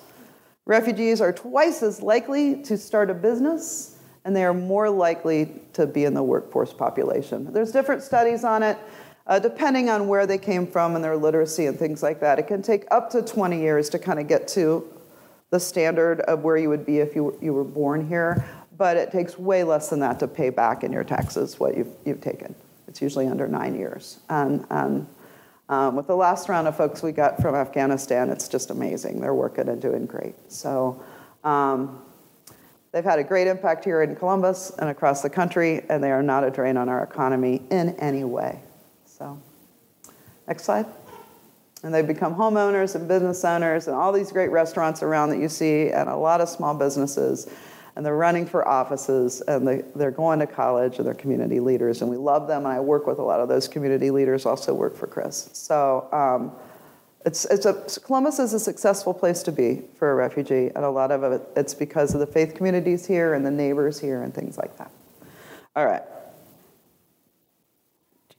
Refugees 0.64 1.20
are 1.20 1.32
twice 1.32 1.82
as 1.82 2.02
likely 2.02 2.62
to 2.62 2.76
start 2.76 3.10
a 3.10 3.14
business, 3.14 3.98
and 4.24 4.34
they 4.34 4.44
are 4.44 4.54
more 4.54 4.90
likely 4.90 5.60
to 5.72 5.86
be 5.86 6.04
in 6.04 6.14
the 6.14 6.22
workforce 6.22 6.72
population. 6.72 7.52
There's 7.52 7.72
different 7.72 8.02
studies 8.02 8.42
on 8.42 8.62
it, 8.62 8.78
uh, 9.26 9.38
depending 9.38 9.88
on 9.90 10.08
where 10.08 10.26
they 10.26 10.38
came 10.38 10.66
from 10.66 10.96
and 10.96 11.04
their 11.04 11.16
literacy 11.16 11.66
and 11.66 11.78
things 11.78 12.02
like 12.02 12.20
that. 12.20 12.38
It 12.38 12.48
can 12.48 12.62
take 12.62 12.84
up 12.90 13.10
to 13.10 13.22
20 13.22 13.60
years 13.60 13.88
to 13.90 13.98
kind 13.98 14.18
of 14.18 14.26
get 14.26 14.48
to 14.48 14.88
the 15.50 15.60
standard 15.60 16.20
of 16.22 16.42
where 16.42 16.56
you 16.56 16.68
would 16.68 16.86
be 16.86 16.98
if 16.98 17.14
you, 17.14 17.38
you 17.42 17.52
were 17.52 17.64
born 17.64 18.08
here, 18.08 18.44
but 18.76 18.96
it 18.96 19.10
takes 19.12 19.38
way 19.38 19.64
less 19.64 19.90
than 19.90 20.00
that 20.00 20.18
to 20.20 20.28
pay 20.28 20.50
back 20.50 20.82
in 20.84 20.92
your 20.92 21.04
taxes 21.04 21.58
what 21.60 21.76
you've, 21.76 21.94
you've 22.04 22.20
taken. 22.20 22.54
It's 22.88 23.00
usually 23.00 23.26
under 23.26 23.48
nine 23.48 23.74
years. 23.74 24.18
And, 24.28 24.66
and 24.70 25.06
um, 25.68 25.96
with 25.96 26.06
the 26.06 26.16
last 26.16 26.48
round 26.48 26.68
of 26.68 26.76
folks 26.76 27.02
we 27.02 27.12
got 27.12 27.40
from 27.40 27.54
Afghanistan, 27.54 28.28
it's 28.30 28.48
just 28.48 28.70
amazing. 28.70 29.20
They're 29.20 29.34
working 29.34 29.68
and 29.68 29.80
doing 29.80 30.06
great. 30.06 30.34
So 30.48 31.02
um, 31.44 32.02
they've 32.92 33.04
had 33.04 33.18
a 33.18 33.24
great 33.24 33.46
impact 33.46 33.84
here 33.84 34.02
in 34.02 34.16
Columbus 34.16 34.72
and 34.78 34.90
across 34.90 35.22
the 35.22 35.30
country, 35.30 35.82
and 35.88 36.02
they 36.02 36.10
are 36.10 36.22
not 36.22 36.44
a 36.44 36.50
drain 36.50 36.76
on 36.76 36.88
our 36.88 37.02
economy 37.02 37.62
in 37.70 37.90
any 37.98 38.24
way. 38.24 38.60
So, 39.06 39.40
next 40.46 40.64
slide. 40.64 40.86
And 41.82 41.92
they've 41.92 42.06
become 42.06 42.34
homeowners 42.34 42.94
and 42.94 43.08
business 43.08 43.44
owners 43.44 43.88
and 43.88 43.96
all 43.96 44.12
these 44.12 44.30
great 44.30 44.50
restaurants 44.50 45.02
around 45.02 45.30
that 45.30 45.38
you 45.38 45.48
see, 45.48 45.88
and 45.88 46.08
a 46.08 46.16
lot 46.16 46.40
of 46.40 46.48
small 46.48 46.74
businesses 46.74 47.48
and 47.94 48.06
they're 48.06 48.16
running 48.16 48.46
for 48.46 48.66
offices 48.66 49.42
and 49.42 49.66
they, 49.66 49.82
they're 49.94 50.10
going 50.10 50.38
to 50.38 50.46
college 50.46 50.98
and 50.98 51.06
they're 51.06 51.14
community 51.14 51.60
leaders 51.60 52.00
and 52.00 52.10
we 52.10 52.16
love 52.16 52.48
them 52.48 52.64
and 52.64 52.74
i 52.74 52.80
work 52.80 53.06
with 53.06 53.18
a 53.18 53.22
lot 53.22 53.40
of 53.40 53.48
those 53.48 53.68
community 53.68 54.10
leaders 54.10 54.46
also 54.46 54.72
work 54.72 54.96
for 54.96 55.06
CRIS. 55.06 55.50
So 55.52 56.08
um, 56.12 56.52
it's, 57.24 57.44
it's 57.46 57.66
a, 57.66 58.00
columbus 58.00 58.38
is 58.38 58.54
a 58.54 58.60
successful 58.60 59.14
place 59.14 59.42
to 59.44 59.52
be 59.52 59.82
for 59.98 60.10
a 60.10 60.14
refugee 60.14 60.70
and 60.74 60.84
a 60.84 60.90
lot 60.90 61.10
of 61.10 61.22
it 61.22 61.42
it's 61.56 61.74
because 61.74 62.14
of 62.14 62.20
the 62.20 62.26
faith 62.26 62.54
communities 62.54 63.06
here 63.06 63.34
and 63.34 63.44
the 63.44 63.50
neighbors 63.50 64.00
here 64.00 64.22
and 64.22 64.34
things 64.34 64.56
like 64.56 64.76
that. 64.78 64.90
All 65.76 65.86
right. 65.86 66.02
Do 66.02 66.06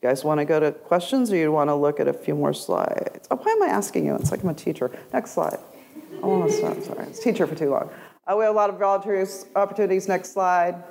you 0.01 0.09
guys 0.09 0.23
want 0.23 0.39
to 0.39 0.45
go 0.45 0.59
to 0.59 0.71
questions 0.71 1.31
or 1.31 1.35
you 1.35 1.51
want 1.51 1.69
to 1.69 1.75
look 1.75 1.99
at 1.99 2.07
a 2.07 2.13
few 2.13 2.35
more 2.35 2.53
slides? 2.53 3.27
Oh, 3.31 3.37
why 3.37 3.51
am 3.51 3.63
i 3.63 3.67
asking 3.67 4.05
you? 4.05 4.15
It's 4.15 4.31
like 4.31 4.43
i'm 4.43 4.49
a 4.49 4.53
teacher. 4.53 4.91
Next 5.13 5.31
slide. 5.31 5.59
Oh, 6.21 6.23
I 6.23 6.37
want 6.37 6.51
to 6.51 6.57
stop. 6.57 6.81
Sorry, 6.81 7.07
it's 7.07 7.19
teacher 7.19 7.47
for 7.47 7.55
too 7.55 7.69
long. 7.69 7.89
Uh, 8.25 8.37
we 8.37 8.45
have 8.45 8.53
a 8.53 8.55
lot 8.55 8.69
of 8.69 8.79
volunteer 8.79 9.27
opportunities. 9.57 10.07
Next 10.07 10.31
slide. 10.31 10.81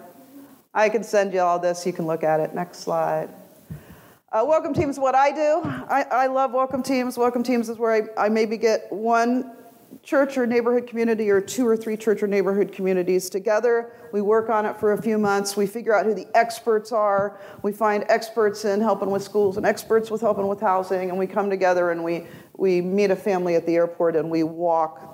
I 0.74 0.90
can 0.90 1.02
send 1.02 1.32
you 1.32 1.40
all 1.40 1.58
this. 1.58 1.86
You 1.86 1.92
can 1.92 2.06
look 2.06 2.22
at 2.22 2.40
it. 2.40 2.54
Next 2.54 2.80
slide. 2.80 3.30
Uh, 4.30 4.44
welcome 4.46 4.74
teams 4.74 4.98
what 4.98 5.14
I 5.14 5.30
do. 5.30 5.60
I, 5.64 6.06
I, 6.10 6.26
love 6.26 6.52
welcome 6.52 6.82
teams. 6.82 7.16
Welcome 7.16 7.42
teams 7.42 7.70
is 7.70 7.78
where 7.78 7.92
I, 8.18 8.26
I 8.26 8.28
maybe 8.28 8.58
get 8.58 8.86
one 8.90 9.50
church 10.02 10.36
or 10.36 10.46
neighborhood 10.46 10.86
community 10.86 11.30
or 11.30 11.40
two 11.40 11.66
or 11.66 11.74
three 11.74 11.96
church 11.96 12.22
or 12.22 12.26
neighborhood 12.26 12.70
communities 12.70 13.30
together. 13.30 13.92
We 14.12 14.20
work 14.20 14.50
on 14.50 14.66
it 14.66 14.78
for 14.78 14.92
a 14.92 15.00
few 15.00 15.16
months. 15.16 15.56
We 15.56 15.66
figure 15.66 15.94
out 15.94 16.04
who 16.04 16.12
the 16.12 16.26
experts 16.34 16.92
are. 16.92 17.38
We 17.62 17.72
find 17.72 18.04
experts 18.08 18.66
in 18.66 18.80
helping 18.80 19.10
with 19.10 19.22
schools 19.22 19.56
and 19.56 19.64
experts 19.64 20.10
with 20.10 20.20
helping 20.20 20.48
with 20.48 20.60
housing, 20.60 21.08
and 21.08 21.18
we 21.18 21.26
come 21.26 21.48
together 21.48 21.92
and 21.92 22.04
we, 22.04 22.26
we 22.56 22.82
meet 22.82 23.10
a 23.10 23.16
family 23.16 23.54
at 23.54 23.64
the 23.64 23.76
airport 23.76 24.16
and 24.16 24.30
we 24.30 24.42
walk 24.42 25.11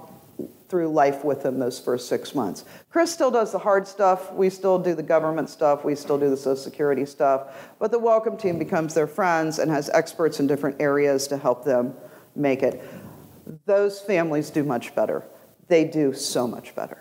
through 0.69 0.89
life 0.89 1.25
with 1.25 1.43
them 1.43 1.59
those 1.59 1.79
first 1.81 2.09
six 2.09 2.35
months. 2.35 2.65
CRIS 2.91 3.13
still 3.13 3.31
does 3.31 3.53
the 3.53 3.59
hard 3.59 3.87
stuff. 3.89 4.33
We 4.33 4.51
still 4.51 4.79
do 4.79 4.95
the 4.95 5.03
government 5.03 5.49
stuff. 5.49 5.85
We 5.85 5.95
still 5.95 6.19
do 6.19 6.29
the 6.29 6.37
Social 6.37 6.57
Security 6.57 7.07
stuff. 7.07 7.73
But 7.79 7.91
the 7.91 7.99
welcome 7.99 8.37
team 8.37 8.59
becomes 8.59 8.95
their 8.95 9.07
friends 9.07 9.59
and 9.59 9.71
has 9.71 9.89
experts 9.91 10.41
in 10.41 10.47
different 10.47 10.81
areas 10.81 11.27
to 11.29 11.37
help 11.37 11.65
them 11.65 11.95
make 12.37 12.63
it. 12.63 12.83
Those 13.65 14.01
families 14.01 14.51
do 14.51 14.63
much 14.63 14.95
better. 14.95 15.25
They 15.69 15.85
do 15.85 16.13
so 16.13 16.47
much 16.47 16.75
better. 16.75 16.99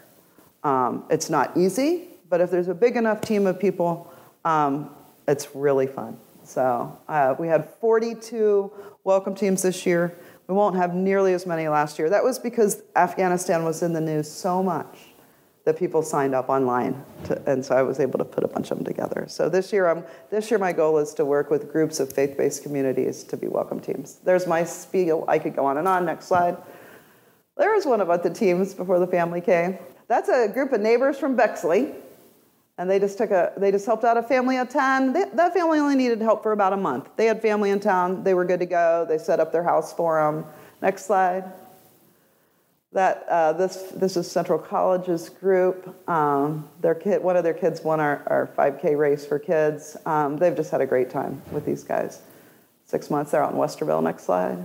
Um, 0.63 1.05
it's 1.09 1.29
not 1.29 1.55
easy, 1.57 2.07
but 2.29 2.41
if 2.41 2.51
there's 2.51 2.67
a 2.67 2.73
big 2.73 2.95
enough 2.95 3.21
team 3.21 3.47
of 3.47 3.59
people, 3.59 4.11
um, 4.45 4.89
it's 5.27 5.55
really 5.55 5.87
fun. 5.87 6.17
So 6.43 6.97
uh, 7.09 7.35
we 7.37 7.47
had 7.47 7.69
42 7.81 8.71
welcome 9.03 9.35
teams 9.35 9.61
this 9.61 9.85
year. 9.85 10.17
We 10.47 10.53
won't 10.53 10.77
have 10.77 10.95
nearly 10.95 11.33
as 11.33 11.45
many 11.45 11.67
last 11.67 11.99
year. 11.99 12.09
That 12.09 12.23
was 12.23 12.39
because 12.39 12.81
Afghanistan 12.95 13.65
was 13.65 13.83
in 13.83 13.93
the 13.93 14.01
news 14.01 14.31
so 14.31 14.63
much 14.63 14.97
that 15.65 15.77
people 15.77 16.01
signed 16.01 16.33
up 16.33 16.47
online, 16.47 17.03
to, 17.25 17.41
and 17.51 17.65
so 17.65 17.75
I 17.75 17.81
was 17.81 17.99
able 17.99 18.17
to 18.19 18.25
put 18.25 18.45
a 18.45 18.47
bunch 18.47 18.71
of 18.71 18.77
them 18.77 18.85
together. 18.85 19.25
So 19.27 19.49
this 19.49 19.73
year, 19.73 19.89
I'm, 19.89 20.05
this 20.29 20.49
year 20.49 20.57
my 20.57 20.71
goal 20.71 20.97
is 20.97 21.13
to 21.15 21.25
work 21.25 21.51
with 21.51 21.69
groups 21.69 21.99
of 21.99 22.13
faith-based 22.13 22.63
communities 22.63 23.25
to 23.25 23.35
be 23.35 23.49
welcome 23.49 23.81
teams. 23.81 24.19
There's 24.23 24.47
my 24.47 24.63
spiel. 24.63 25.25
I 25.27 25.39
could 25.39 25.53
go 25.53 25.65
on 25.65 25.77
and 25.77 25.85
on. 25.85 26.05
Next 26.05 26.27
slide. 26.27 26.55
There 27.57 27.73
was 27.75 27.85
one 27.85 27.99
about 27.99 28.23
the 28.23 28.29
teams 28.29 28.73
before 28.73 28.99
the 28.99 29.07
family 29.07 29.41
came. 29.41 29.77
That's 30.07 30.29
a 30.29 30.47
group 30.47 30.71
of 30.71 30.79
neighbors 30.79 31.19
from 31.19 31.35
Bexley, 31.35 31.93
and 32.77 32.89
they 32.89 32.99
just 32.99 33.17
took 33.17 33.31
a 33.31 33.53
they 33.57 33.71
just 33.71 33.85
helped 33.85 34.03
out 34.03 34.17
a 34.17 34.23
family 34.23 34.57
of 34.57 34.69
10 34.69 35.13
they, 35.13 35.25
that 35.33 35.53
family 35.53 35.79
only 35.79 35.95
needed 35.95 36.21
help 36.21 36.43
for 36.43 36.51
about 36.51 36.73
a 36.73 36.77
month 36.77 37.09
they 37.15 37.25
had 37.25 37.41
family 37.41 37.71
in 37.71 37.79
town 37.79 38.23
they 38.23 38.33
were 38.33 38.45
good 38.45 38.59
to 38.59 38.65
go 38.65 39.05
they 39.07 39.17
set 39.17 39.39
up 39.39 39.51
their 39.51 39.63
house 39.63 39.93
for 39.93 40.21
them 40.21 40.45
Next 40.81 41.05
slide. 41.05 41.51
That 42.93 43.25
uh, 43.29 43.53
this 43.53 43.75
this 43.95 44.15
is 44.15 44.29
Central 44.29 44.59
College's 44.59 45.29
group. 45.29 46.09
Um, 46.09 46.69
their 46.81 46.95
kid, 46.95 47.21
one 47.21 47.35
of 47.35 47.43
their 47.43 47.53
kids 47.53 47.83
won 47.83 47.99
our, 47.99 48.23
our 48.27 48.49
5K 48.57 48.97
race 48.97 49.25
for 49.25 49.39
kids. 49.39 49.97
Um, 50.05 50.37
they've 50.37 50.55
just 50.55 50.71
had 50.71 50.81
a 50.81 50.85
great 50.85 51.09
time 51.09 51.41
with 51.51 51.65
these 51.65 51.83
guys. 51.83 52.21
Six 52.85 53.09
months. 53.09 53.31
They're 53.31 53.43
out 53.43 53.51
in 53.51 53.57
Westerville. 53.57 54.01
Next 54.01 54.23
slide. 54.23 54.63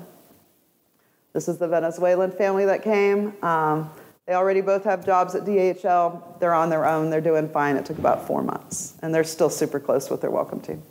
This 1.32 1.48
is 1.48 1.58
the 1.58 1.66
Venezuelan 1.66 2.30
family 2.30 2.66
that 2.66 2.82
came. 2.82 3.34
Um, 3.42 3.90
they 4.26 4.34
already 4.34 4.60
both 4.60 4.84
have 4.84 5.04
jobs 5.04 5.34
at 5.34 5.44
DHL. 5.44 6.38
They're 6.38 6.54
on 6.54 6.70
their 6.70 6.86
own. 6.86 7.10
They're 7.10 7.20
doing 7.20 7.48
fine. 7.48 7.76
It 7.76 7.84
took 7.84 7.98
about 7.98 8.26
four 8.26 8.42
months, 8.42 8.94
and 9.02 9.14
they're 9.14 9.24
still 9.24 9.50
super 9.50 9.80
close 9.80 10.10
with 10.10 10.20
their 10.20 10.30
welcome 10.30 10.60
team. 10.60 10.82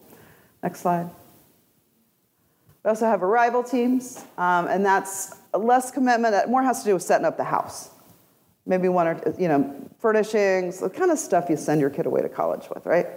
Next 0.62 0.82
slide. 0.82 1.10
We 2.84 2.90
also 2.90 3.06
have 3.06 3.24
arrival 3.24 3.64
teams, 3.64 4.26
um, 4.38 4.68
and 4.68 4.86
that's 4.86 5.36
less 5.54 5.92
commitment. 5.92 6.50
More 6.50 6.64
has 6.64 6.80
to 6.80 6.86
do 6.86 6.94
with 6.96 7.04
setting 7.04 7.26
up 7.26 7.38
the 7.38 7.44
house. 7.44 7.92
Maybe 8.66 8.90
one 8.90 9.08
or 9.08 9.36
you 9.40 9.48
know 9.48 9.90
furnishings, 10.00 10.80
the 10.80 10.90
kind 10.90 11.12
of 11.12 11.18
stuff 11.18 11.50
you 11.50 11.58
send 11.58 11.80
your 11.80 11.90
kid 11.90 12.06
away 12.06 12.22
to 12.22 12.30
college 12.30 12.68
with, 12.74 12.86
right? 12.86 13.08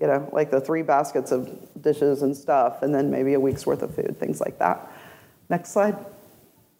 You 0.00 0.06
know, 0.06 0.28
like 0.32 0.50
the 0.50 0.60
three 0.60 0.82
baskets 0.82 1.32
of 1.32 1.50
dishes 1.80 2.22
and 2.22 2.36
stuff, 2.36 2.82
and 2.82 2.94
then 2.94 3.10
maybe 3.10 3.34
a 3.34 3.40
week's 3.40 3.66
worth 3.66 3.82
of 3.82 3.94
food, 3.94 4.16
things 4.18 4.40
like 4.40 4.58
that. 4.58 4.90
Next 5.50 5.70
slide. 5.70 5.96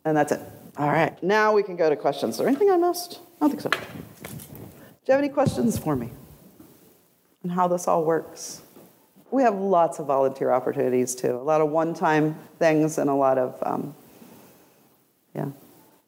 And 0.04 0.16
that's 0.16 0.32
it. 0.32 0.40
All 0.76 0.88
right, 0.88 1.20
now 1.22 1.52
we 1.52 1.62
can 1.62 1.76
go 1.76 1.88
to 1.88 1.96
questions. 1.96 2.34
Is 2.34 2.38
there 2.38 2.48
anything 2.48 2.70
I 2.70 2.76
missed? 2.76 3.20
I 3.40 3.46
don't 3.48 3.50
think 3.50 3.60
so. 3.62 3.70
Do 3.70 3.78
you 5.06 5.12
have 5.12 5.20
any 5.20 5.28
questions 5.28 5.78
for 5.78 5.94
me 5.94 6.10
on 7.44 7.50
how 7.50 7.68
this 7.68 7.86
all 7.86 8.04
works? 8.04 8.62
We 9.30 9.42
have 9.42 9.54
lots 9.54 9.98
of 9.98 10.06
volunteer 10.06 10.50
opportunities 10.50 11.14
too, 11.14 11.32
a 11.36 11.42
lot 11.42 11.60
of 11.60 11.70
one 11.70 11.94
time 11.94 12.36
things 12.58 12.98
and 12.98 13.08
a 13.10 13.14
lot 13.14 13.38
of, 13.38 13.56
um, 13.62 13.94
yeah. 15.34 15.46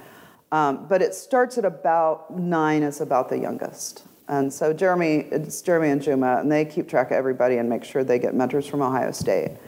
Um, 0.50 0.86
but 0.88 1.00
it 1.00 1.14
starts 1.14 1.58
at 1.58 1.64
about 1.64 2.36
nine, 2.36 2.82
is 2.82 3.00
about 3.00 3.28
the 3.28 3.38
youngest. 3.38 4.02
And 4.26 4.52
so 4.52 4.72
Jeremy, 4.72 5.28
it's 5.30 5.62
Jeremy 5.62 5.90
and 5.90 6.02
Juma, 6.02 6.38
and 6.38 6.50
they 6.50 6.64
keep 6.64 6.88
track 6.88 7.12
of 7.12 7.16
everybody 7.16 7.58
and 7.58 7.68
make 7.68 7.84
sure 7.84 8.02
they 8.02 8.18
get 8.18 8.34
mentors 8.34 8.66
from 8.66 8.82
Ohio 8.82 9.12
State. 9.12 9.58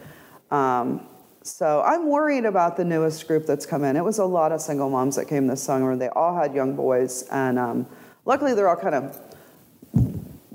Um, 0.50 1.06
so 1.44 1.82
I'm 1.82 2.08
worried 2.08 2.44
about 2.44 2.76
the 2.76 2.84
newest 2.84 3.28
group 3.28 3.46
that's 3.46 3.64
come 3.64 3.84
in. 3.84 3.96
It 3.96 4.04
was 4.04 4.18
a 4.18 4.24
lot 4.24 4.50
of 4.50 4.60
single 4.60 4.90
moms 4.90 5.14
that 5.14 5.26
came 5.26 5.46
this 5.46 5.62
summer. 5.62 5.94
They 5.94 6.08
all 6.08 6.34
had 6.34 6.52
young 6.52 6.74
boys, 6.74 7.22
and 7.30 7.60
um, 7.60 7.86
luckily 8.24 8.54
they're 8.54 8.68
all 8.68 8.74
kind 8.74 8.96
of 8.96 9.20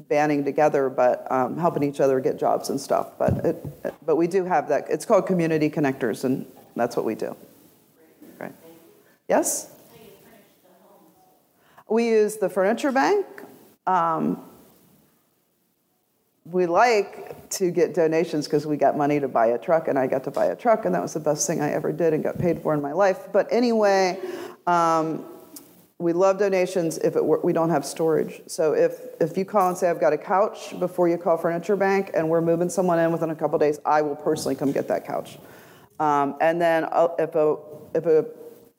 banding 0.10 0.46
together, 0.46 0.90
but 0.90 1.30
um, 1.32 1.58
helping 1.58 1.84
each 1.84 2.00
other 2.00 2.20
get 2.20 2.40
jobs 2.40 2.70
and 2.70 2.80
stuff. 2.80 3.18
But 3.18 3.46
it, 3.46 3.84
but 4.06 4.16
we 4.16 4.28
do 4.28 4.46
have 4.46 4.70
that. 4.70 4.86
It's 4.90 5.06
called 5.06 5.28
Community 5.28 5.70
Connectors, 5.70 6.24
and 6.24 6.46
that's 6.76 6.96
what 6.96 7.06
we 7.06 7.16
do. 7.16 7.36
Right? 8.40 8.54
Yes. 9.28 9.72
We 11.90 12.08
use 12.08 12.38
the 12.38 12.50
furniture 12.50 12.92
bank. 12.92 13.26
Um, 13.86 14.44
we 16.52 16.66
like 16.66 17.50
to 17.50 17.72
get 17.72 17.94
donations 17.94 18.46
because 18.46 18.66
we 18.66 18.78
got 18.78 18.98
money 18.98 19.20
to 19.20 19.28
buy 19.28 19.48
a 19.48 19.58
truck, 19.58 19.88
and 19.88 19.98
I 20.00 20.08
got 20.08 20.24
to 20.26 20.32
buy 20.32 20.46
a 20.46 20.56
truck, 20.56 20.86
and 20.86 20.96
that 20.96 21.02
was 21.02 21.14
the 21.14 21.20
best 21.20 21.48
thing 21.48 21.62
I 21.62 21.72
ever 21.72 21.92
did 21.92 22.14
and 22.14 22.24
got 22.24 22.38
paid 22.38 22.62
for 22.62 22.74
in 22.74 22.82
my 22.82 22.94
life. 22.94 23.20
But 23.32 23.48
anyway, 23.52 24.20
um, 24.66 25.26
we 26.00 26.14
love 26.14 26.38
donations 26.38 27.00
if 27.00 27.16
it 27.16 27.26
were, 27.26 27.40
we 27.44 27.54
don't 27.54 27.72
have 27.72 27.84
storage. 27.84 28.42
So 28.46 28.74
if, 28.74 29.02
if 29.20 29.36
you 29.36 29.46
call 29.46 29.70
and 29.70 29.78
say, 29.78 29.90
I've 29.90 30.00
got 30.00 30.14
a 30.14 30.18
couch 30.18 30.80
before 30.80 31.10
you 31.10 31.18
call 31.18 31.38
Furniture 31.38 31.76
Bank 31.76 32.12
and 32.14 32.30
we're 32.30 32.42
moving 32.42 32.70
someone 32.70 33.00
in 33.00 33.12
within 33.12 33.32
a 33.32 33.36
couple 33.36 33.58
days, 33.58 33.80
I 33.84 34.04
will 34.04 34.16
personally 34.16 34.56
come 34.56 34.72
get 34.72 34.88
that 34.90 35.08
couch. 35.08 35.40
Um, 36.00 36.36
and 36.40 36.62
then 36.62 36.86
uh, 36.92 37.08
if 37.18 37.34
a, 37.34 37.58
if 37.96 38.06
a 38.06 38.28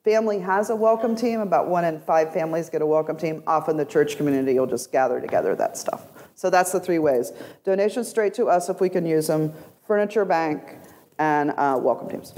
family 0.05 0.39
has 0.39 0.69
a 0.69 0.75
welcome 0.75 1.13
team, 1.13 1.41
about 1.41 1.67
one 1.67 1.83
in 1.83 1.99
five 1.99 2.31
families 2.31 2.69
get 2.69 2.81
a 2.81 2.85
welcome 2.85 3.17
team, 3.17 3.43
often 3.45 3.75
the 3.75 3.83
church 3.83 4.15
community 4.15 4.57
will 4.57 4.67
just 4.67 4.89
gather 4.89 5.19
together 5.19 5.55
that 5.55 5.75
stuff. 5.75 6.07
So 6.35 6.49
that's 6.49 6.71
the 6.71 6.79
three 6.79 6.99
ways. 6.99 7.33
Donations 7.65 8.07
straight 8.07 8.33
to 8.35 8.45
us 8.45 8.69
if 8.69 8.79
we 8.79 8.87
can 8.87 9.05
use 9.05 9.27
them, 9.27 9.53
Furniture 9.85 10.23
Bank, 10.23 10.77
and 11.17 11.51
uh, 11.51 11.77
welcome 11.81 12.09
teams. 12.09 12.33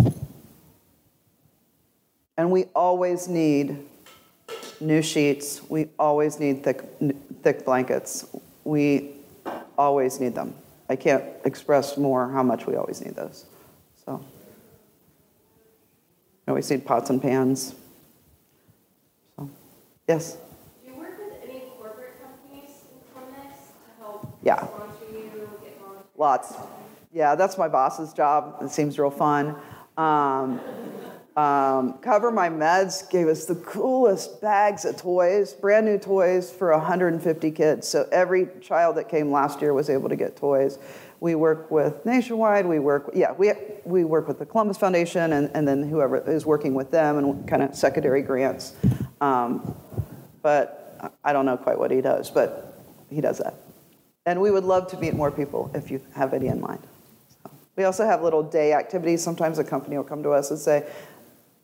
And 2.35 2.49
we 2.49 2.63
always 2.73 3.27
need 3.27 3.85
new 4.79 5.01
sheets. 5.01 5.61
We 5.69 5.87
always 5.99 6.39
need 6.39 6.63
thick, 6.63 6.83
thick 7.43 7.65
blankets. 7.65 8.25
We 8.63 9.11
always 9.77 10.19
need 10.19 10.35
them. 10.35 10.53
I 10.89 10.95
can't 10.95 11.23
express 11.45 11.97
more 11.97 12.29
how 12.29 12.43
much 12.43 12.65
we 12.67 12.75
always 12.75 13.01
need 13.03 13.15
those. 13.15 13.45
So, 14.05 14.23
we 16.45 16.51
always 16.51 16.69
need 16.69 16.85
pots 16.85 17.09
and 17.09 17.21
pans. 17.21 17.75
So, 19.37 19.49
yes, 20.07 20.35
Do 20.85 20.91
you 20.91 20.97
work 20.99 21.17
with 21.17 21.37
any 21.49 21.61
corporate 21.79 22.19
companies 22.21 22.69
in 22.91 23.13
Columbus 23.13 23.57
to 23.97 24.03
help 24.03 24.37
Yeah. 24.43 24.57
sponsor 24.67 25.05
you, 25.13 25.21
get 25.63 25.79
volunteers? 25.79 26.05
lots. 26.17 26.53
Yeah, 27.13 27.35
that's 27.35 27.57
my 27.57 27.67
boss's 27.67 28.13
job. 28.13 28.57
It 28.61 28.69
seems 28.71 28.97
real 28.99 29.11
fun. 29.11 29.55
Um, 29.97 30.59
um, 31.37 31.99
CoverMyMeds 31.99 33.09
gave 33.09 33.27
us 33.27 33.45
the 33.45 33.55
coolest 33.55 34.41
bags 34.41 34.83
of 34.83 34.97
toys, 34.97 35.53
brand 35.53 35.85
new 35.85 35.97
toys 35.97 36.51
for 36.51 36.71
150 36.71 37.51
kids. 37.51 37.87
So 37.87 38.05
every 38.11 38.49
child 38.59 38.97
that 38.97 39.07
came 39.07 39.31
last 39.31 39.61
year 39.61 39.73
was 39.73 39.89
able 39.89 40.09
to 40.09 40.17
get 40.17 40.35
toys. 40.35 40.77
We 41.21 41.35
work 41.35 41.71
with 41.71 42.05
Nationwide. 42.05 42.65
We 42.65 42.79
work, 42.79 43.11
yeah, 43.13 43.31
we 43.31 43.53
we 43.85 44.03
work 44.03 44.27
with 44.27 44.39
the 44.39 44.45
Columbus 44.45 44.77
Foundation, 44.77 45.33
and, 45.33 45.49
and 45.53 45.65
then 45.65 45.83
whoever 45.87 46.17
is 46.29 46.45
working 46.45 46.73
with 46.73 46.91
them, 46.91 47.17
and 47.17 47.47
kind 47.47 47.63
of 47.63 47.75
secondary 47.75 48.23
grants. 48.23 48.73
Um, 49.21 49.75
but 50.41 51.15
I 51.23 51.31
don't 51.31 51.45
know 51.45 51.57
quite 51.57 51.79
what 51.79 51.91
he 51.91 52.01
does, 52.01 52.29
but 52.29 52.77
he 53.09 53.21
does 53.21 53.37
that. 53.37 53.53
And 54.25 54.41
we 54.41 54.51
would 54.51 54.65
love 54.65 54.87
to 54.89 54.97
meet 54.97 55.13
more 55.13 55.31
people 55.31 55.71
if 55.73 55.91
you 55.91 56.01
have 56.13 56.33
any 56.33 56.47
in 56.47 56.59
mind. 56.59 56.85
We 57.75 57.85
also 57.85 58.05
have 58.05 58.21
little 58.21 58.43
day 58.43 58.73
activities. 58.73 59.23
Sometimes 59.23 59.57
a 59.57 59.63
company 59.63 59.97
will 59.97 60.03
come 60.03 60.23
to 60.23 60.31
us 60.31 60.51
and 60.51 60.59
say, 60.59 60.85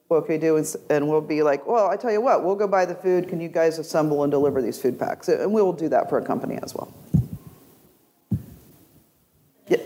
what 0.08 0.26
can 0.26 0.36
we 0.36 0.40
do? 0.40 0.64
And 0.90 1.10
we'll 1.10 1.22
be 1.22 1.44
like, 1.44 1.68
well, 1.68 1.90
I 1.90 1.98
tell 1.98 2.12
you 2.12 2.22
what, 2.22 2.44
we'll 2.44 2.56
go 2.56 2.68
buy 2.68 2.86
the 2.86 2.96
food. 2.96 3.28
Can 3.28 3.42
you 3.42 3.50
guys 3.50 3.78
assemble 3.78 4.24
and 4.24 4.32
deliver 4.32 4.62
these 4.62 4.80
food 4.80 4.98
packs? 4.98 5.28
And 5.28 5.52
we 5.52 5.62
will 5.62 5.74
do 5.74 5.90
that 5.90 6.10
for 6.10 6.18
a 6.18 6.26
company 6.26 6.58
as 6.62 6.74
well. 6.74 6.94
Yeah. 9.68 9.78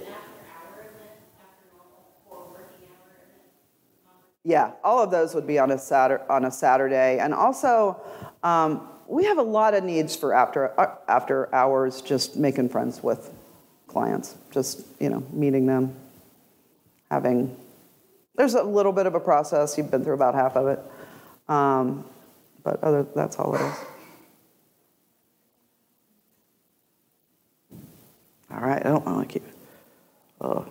Yeah, 4.43 4.71
all 4.83 5.03
of 5.03 5.11
those 5.11 5.33
would 5.35 5.47
be 5.47 5.59
on 5.59 5.71
a 5.71 5.77
Saturday, 5.77 6.23
on 6.29 6.45
a 6.45 6.51
Saturday, 6.51 7.19
and 7.19 7.33
also 7.33 8.01
um, 8.43 8.87
we 9.07 9.25
have 9.25 9.37
a 9.37 9.43
lot 9.43 9.73
of 9.73 9.83
needs 9.83 10.15
for 10.15 10.33
after 10.33 10.79
uh, 10.79 10.95
after 11.07 11.53
hours, 11.53 12.01
just 12.01 12.37
making 12.37 12.69
friends 12.69 13.03
with 13.03 13.31
clients, 13.87 14.35
just 14.51 14.81
you 14.99 15.09
know, 15.09 15.23
meeting 15.31 15.67
them, 15.67 15.95
having. 17.09 17.55
There's 18.35 18.53
a 18.53 18.63
little 18.63 18.91
bit 18.91 19.05
of 19.05 19.15
a 19.15 19.19
process. 19.19 19.77
You've 19.77 19.91
been 19.91 20.03
through 20.03 20.13
about 20.13 20.35
half 20.35 20.55
of 20.55 20.67
it, 20.67 20.79
um, 21.49 22.05
but 22.63 22.81
other 22.83 23.05
that's 23.15 23.37
all 23.37 23.55
it 23.55 23.61
is. 23.61 23.75
All 28.51 28.59
right, 28.59 28.85
I 28.85 28.89
don't 28.89 29.05
want 29.05 29.29
to 29.29 29.39
keep. 29.39 29.47
Oh. 30.39 30.65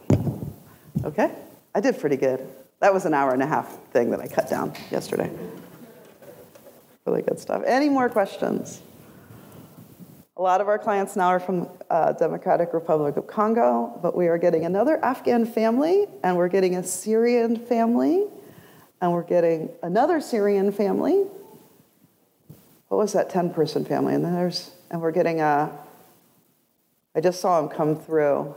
Okay, 1.05 1.31
I 1.75 1.81
did 1.81 1.99
pretty 1.99 2.17
good. 2.17 2.47
That 2.81 2.93
was 2.93 3.05
an 3.05 3.15
hour 3.15 3.33
and 3.33 3.43
a 3.43 3.47
half 3.47 3.79
thing 3.93 4.11
that 4.11 4.21
I 4.21 4.27
cut 4.27 4.49
down 4.51 4.75
yesterday. 4.91 5.31
Really 7.07 7.23
good 7.23 7.39
stuff. 7.39 7.63
Any 7.67 7.89
more 7.89 8.09
questions? 8.09 8.83
A 10.41 10.43
lot 10.43 10.63
of 10.63 10.69
our 10.69 10.79
clients 10.79 11.17
now 11.17 11.27
are 11.27 11.39
from 11.39 11.69
uh, 11.91 12.13
Democratic 12.13 12.73
Republic 12.73 13.19
of 13.19 13.27
Congo, 13.27 13.99
but 14.01 14.17
we 14.17 14.27
are 14.27 14.39
getting 14.39 14.65
another 14.65 14.99
Afghan 15.05 15.45
family, 15.45 16.07
and 16.23 16.35
we're 16.35 16.49
getting 16.49 16.77
a 16.77 16.83
Syrian 16.83 17.57
family, 17.59 18.25
and 19.03 19.13
we're 19.13 19.23
getting 19.23 19.69
another 19.83 20.19
Syrian 20.19 20.73
family. 20.73 21.27
What 22.89 22.97
was 22.97 23.13
that 23.13 23.29
10 23.29 23.53
person 23.53 23.85
family? 23.85 24.15
And 24.15 24.25
there's, 24.25 24.71
and 24.91 25.03
we're 25.03 25.11
getting 25.11 25.43
a, 25.43 25.71
I 27.15 27.21
just 27.21 27.43
saw 27.43 27.61
him 27.61 27.69
come 27.69 27.95
through. 27.95 28.55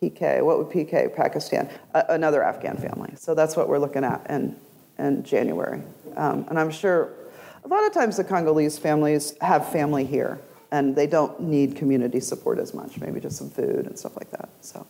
PK, 0.00 0.42
what 0.42 0.56
would 0.56 0.68
PK, 0.68 1.14
Pakistan? 1.14 1.68
A- 1.92 2.06
another 2.08 2.42
Afghan 2.42 2.78
family. 2.78 3.12
So 3.16 3.34
that's 3.34 3.58
what 3.58 3.68
we're 3.68 3.78
looking 3.78 4.04
at 4.04 4.24
in, 4.30 4.56
in 4.98 5.22
January. 5.22 5.82
Um, 6.16 6.46
and 6.48 6.58
I'm 6.58 6.70
sure 6.70 7.12
a 7.64 7.68
lot 7.68 7.86
of 7.86 7.92
times 7.92 8.16
the 8.16 8.24
Congolese 8.24 8.78
families 8.78 9.34
have 9.40 9.68
family 9.70 10.04
here 10.04 10.40
and 10.70 10.96
they 10.96 11.06
don't 11.06 11.40
need 11.40 11.76
community 11.76 12.18
support 12.18 12.58
as 12.58 12.74
much, 12.74 12.98
maybe 12.98 13.20
just 13.20 13.36
some 13.36 13.50
food 13.50 13.86
and 13.86 13.98
stuff 13.98 14.16
like 14.16 14.30
that. 14.30 14.48
So, 14.62 14.86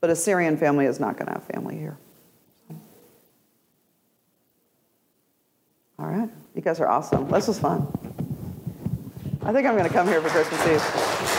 but 0.00 0.10
a 0.10 0.16
Syrian 0.16 0.56
family 0.56 0.86
is 0.86 1.00
not 1.00 1.16
going 1.16 1.26
to 1.26 1.32
have 1.34 1.44
family 1.44 1.76
here. 1.76 1.98
All 5.98 6.06
right, 6.06 6.28
you 6.54 6.62
guys 6.62 6.78
are 6.78 6.88
awesome. 6.88 7.28
This 7.28 7.48
was 7.48 7.58
fun. 7.58 7.86
I 9.42 9.52
think 9.52 9.66
I'm 9.66 9.76
going 9.76 9.88
to 9.88 9.92
come 9.92 10.06
here 10.06 10.20
for 10.20 10.28
Christmas 10.28 10.66
Eve. 10.66 11.35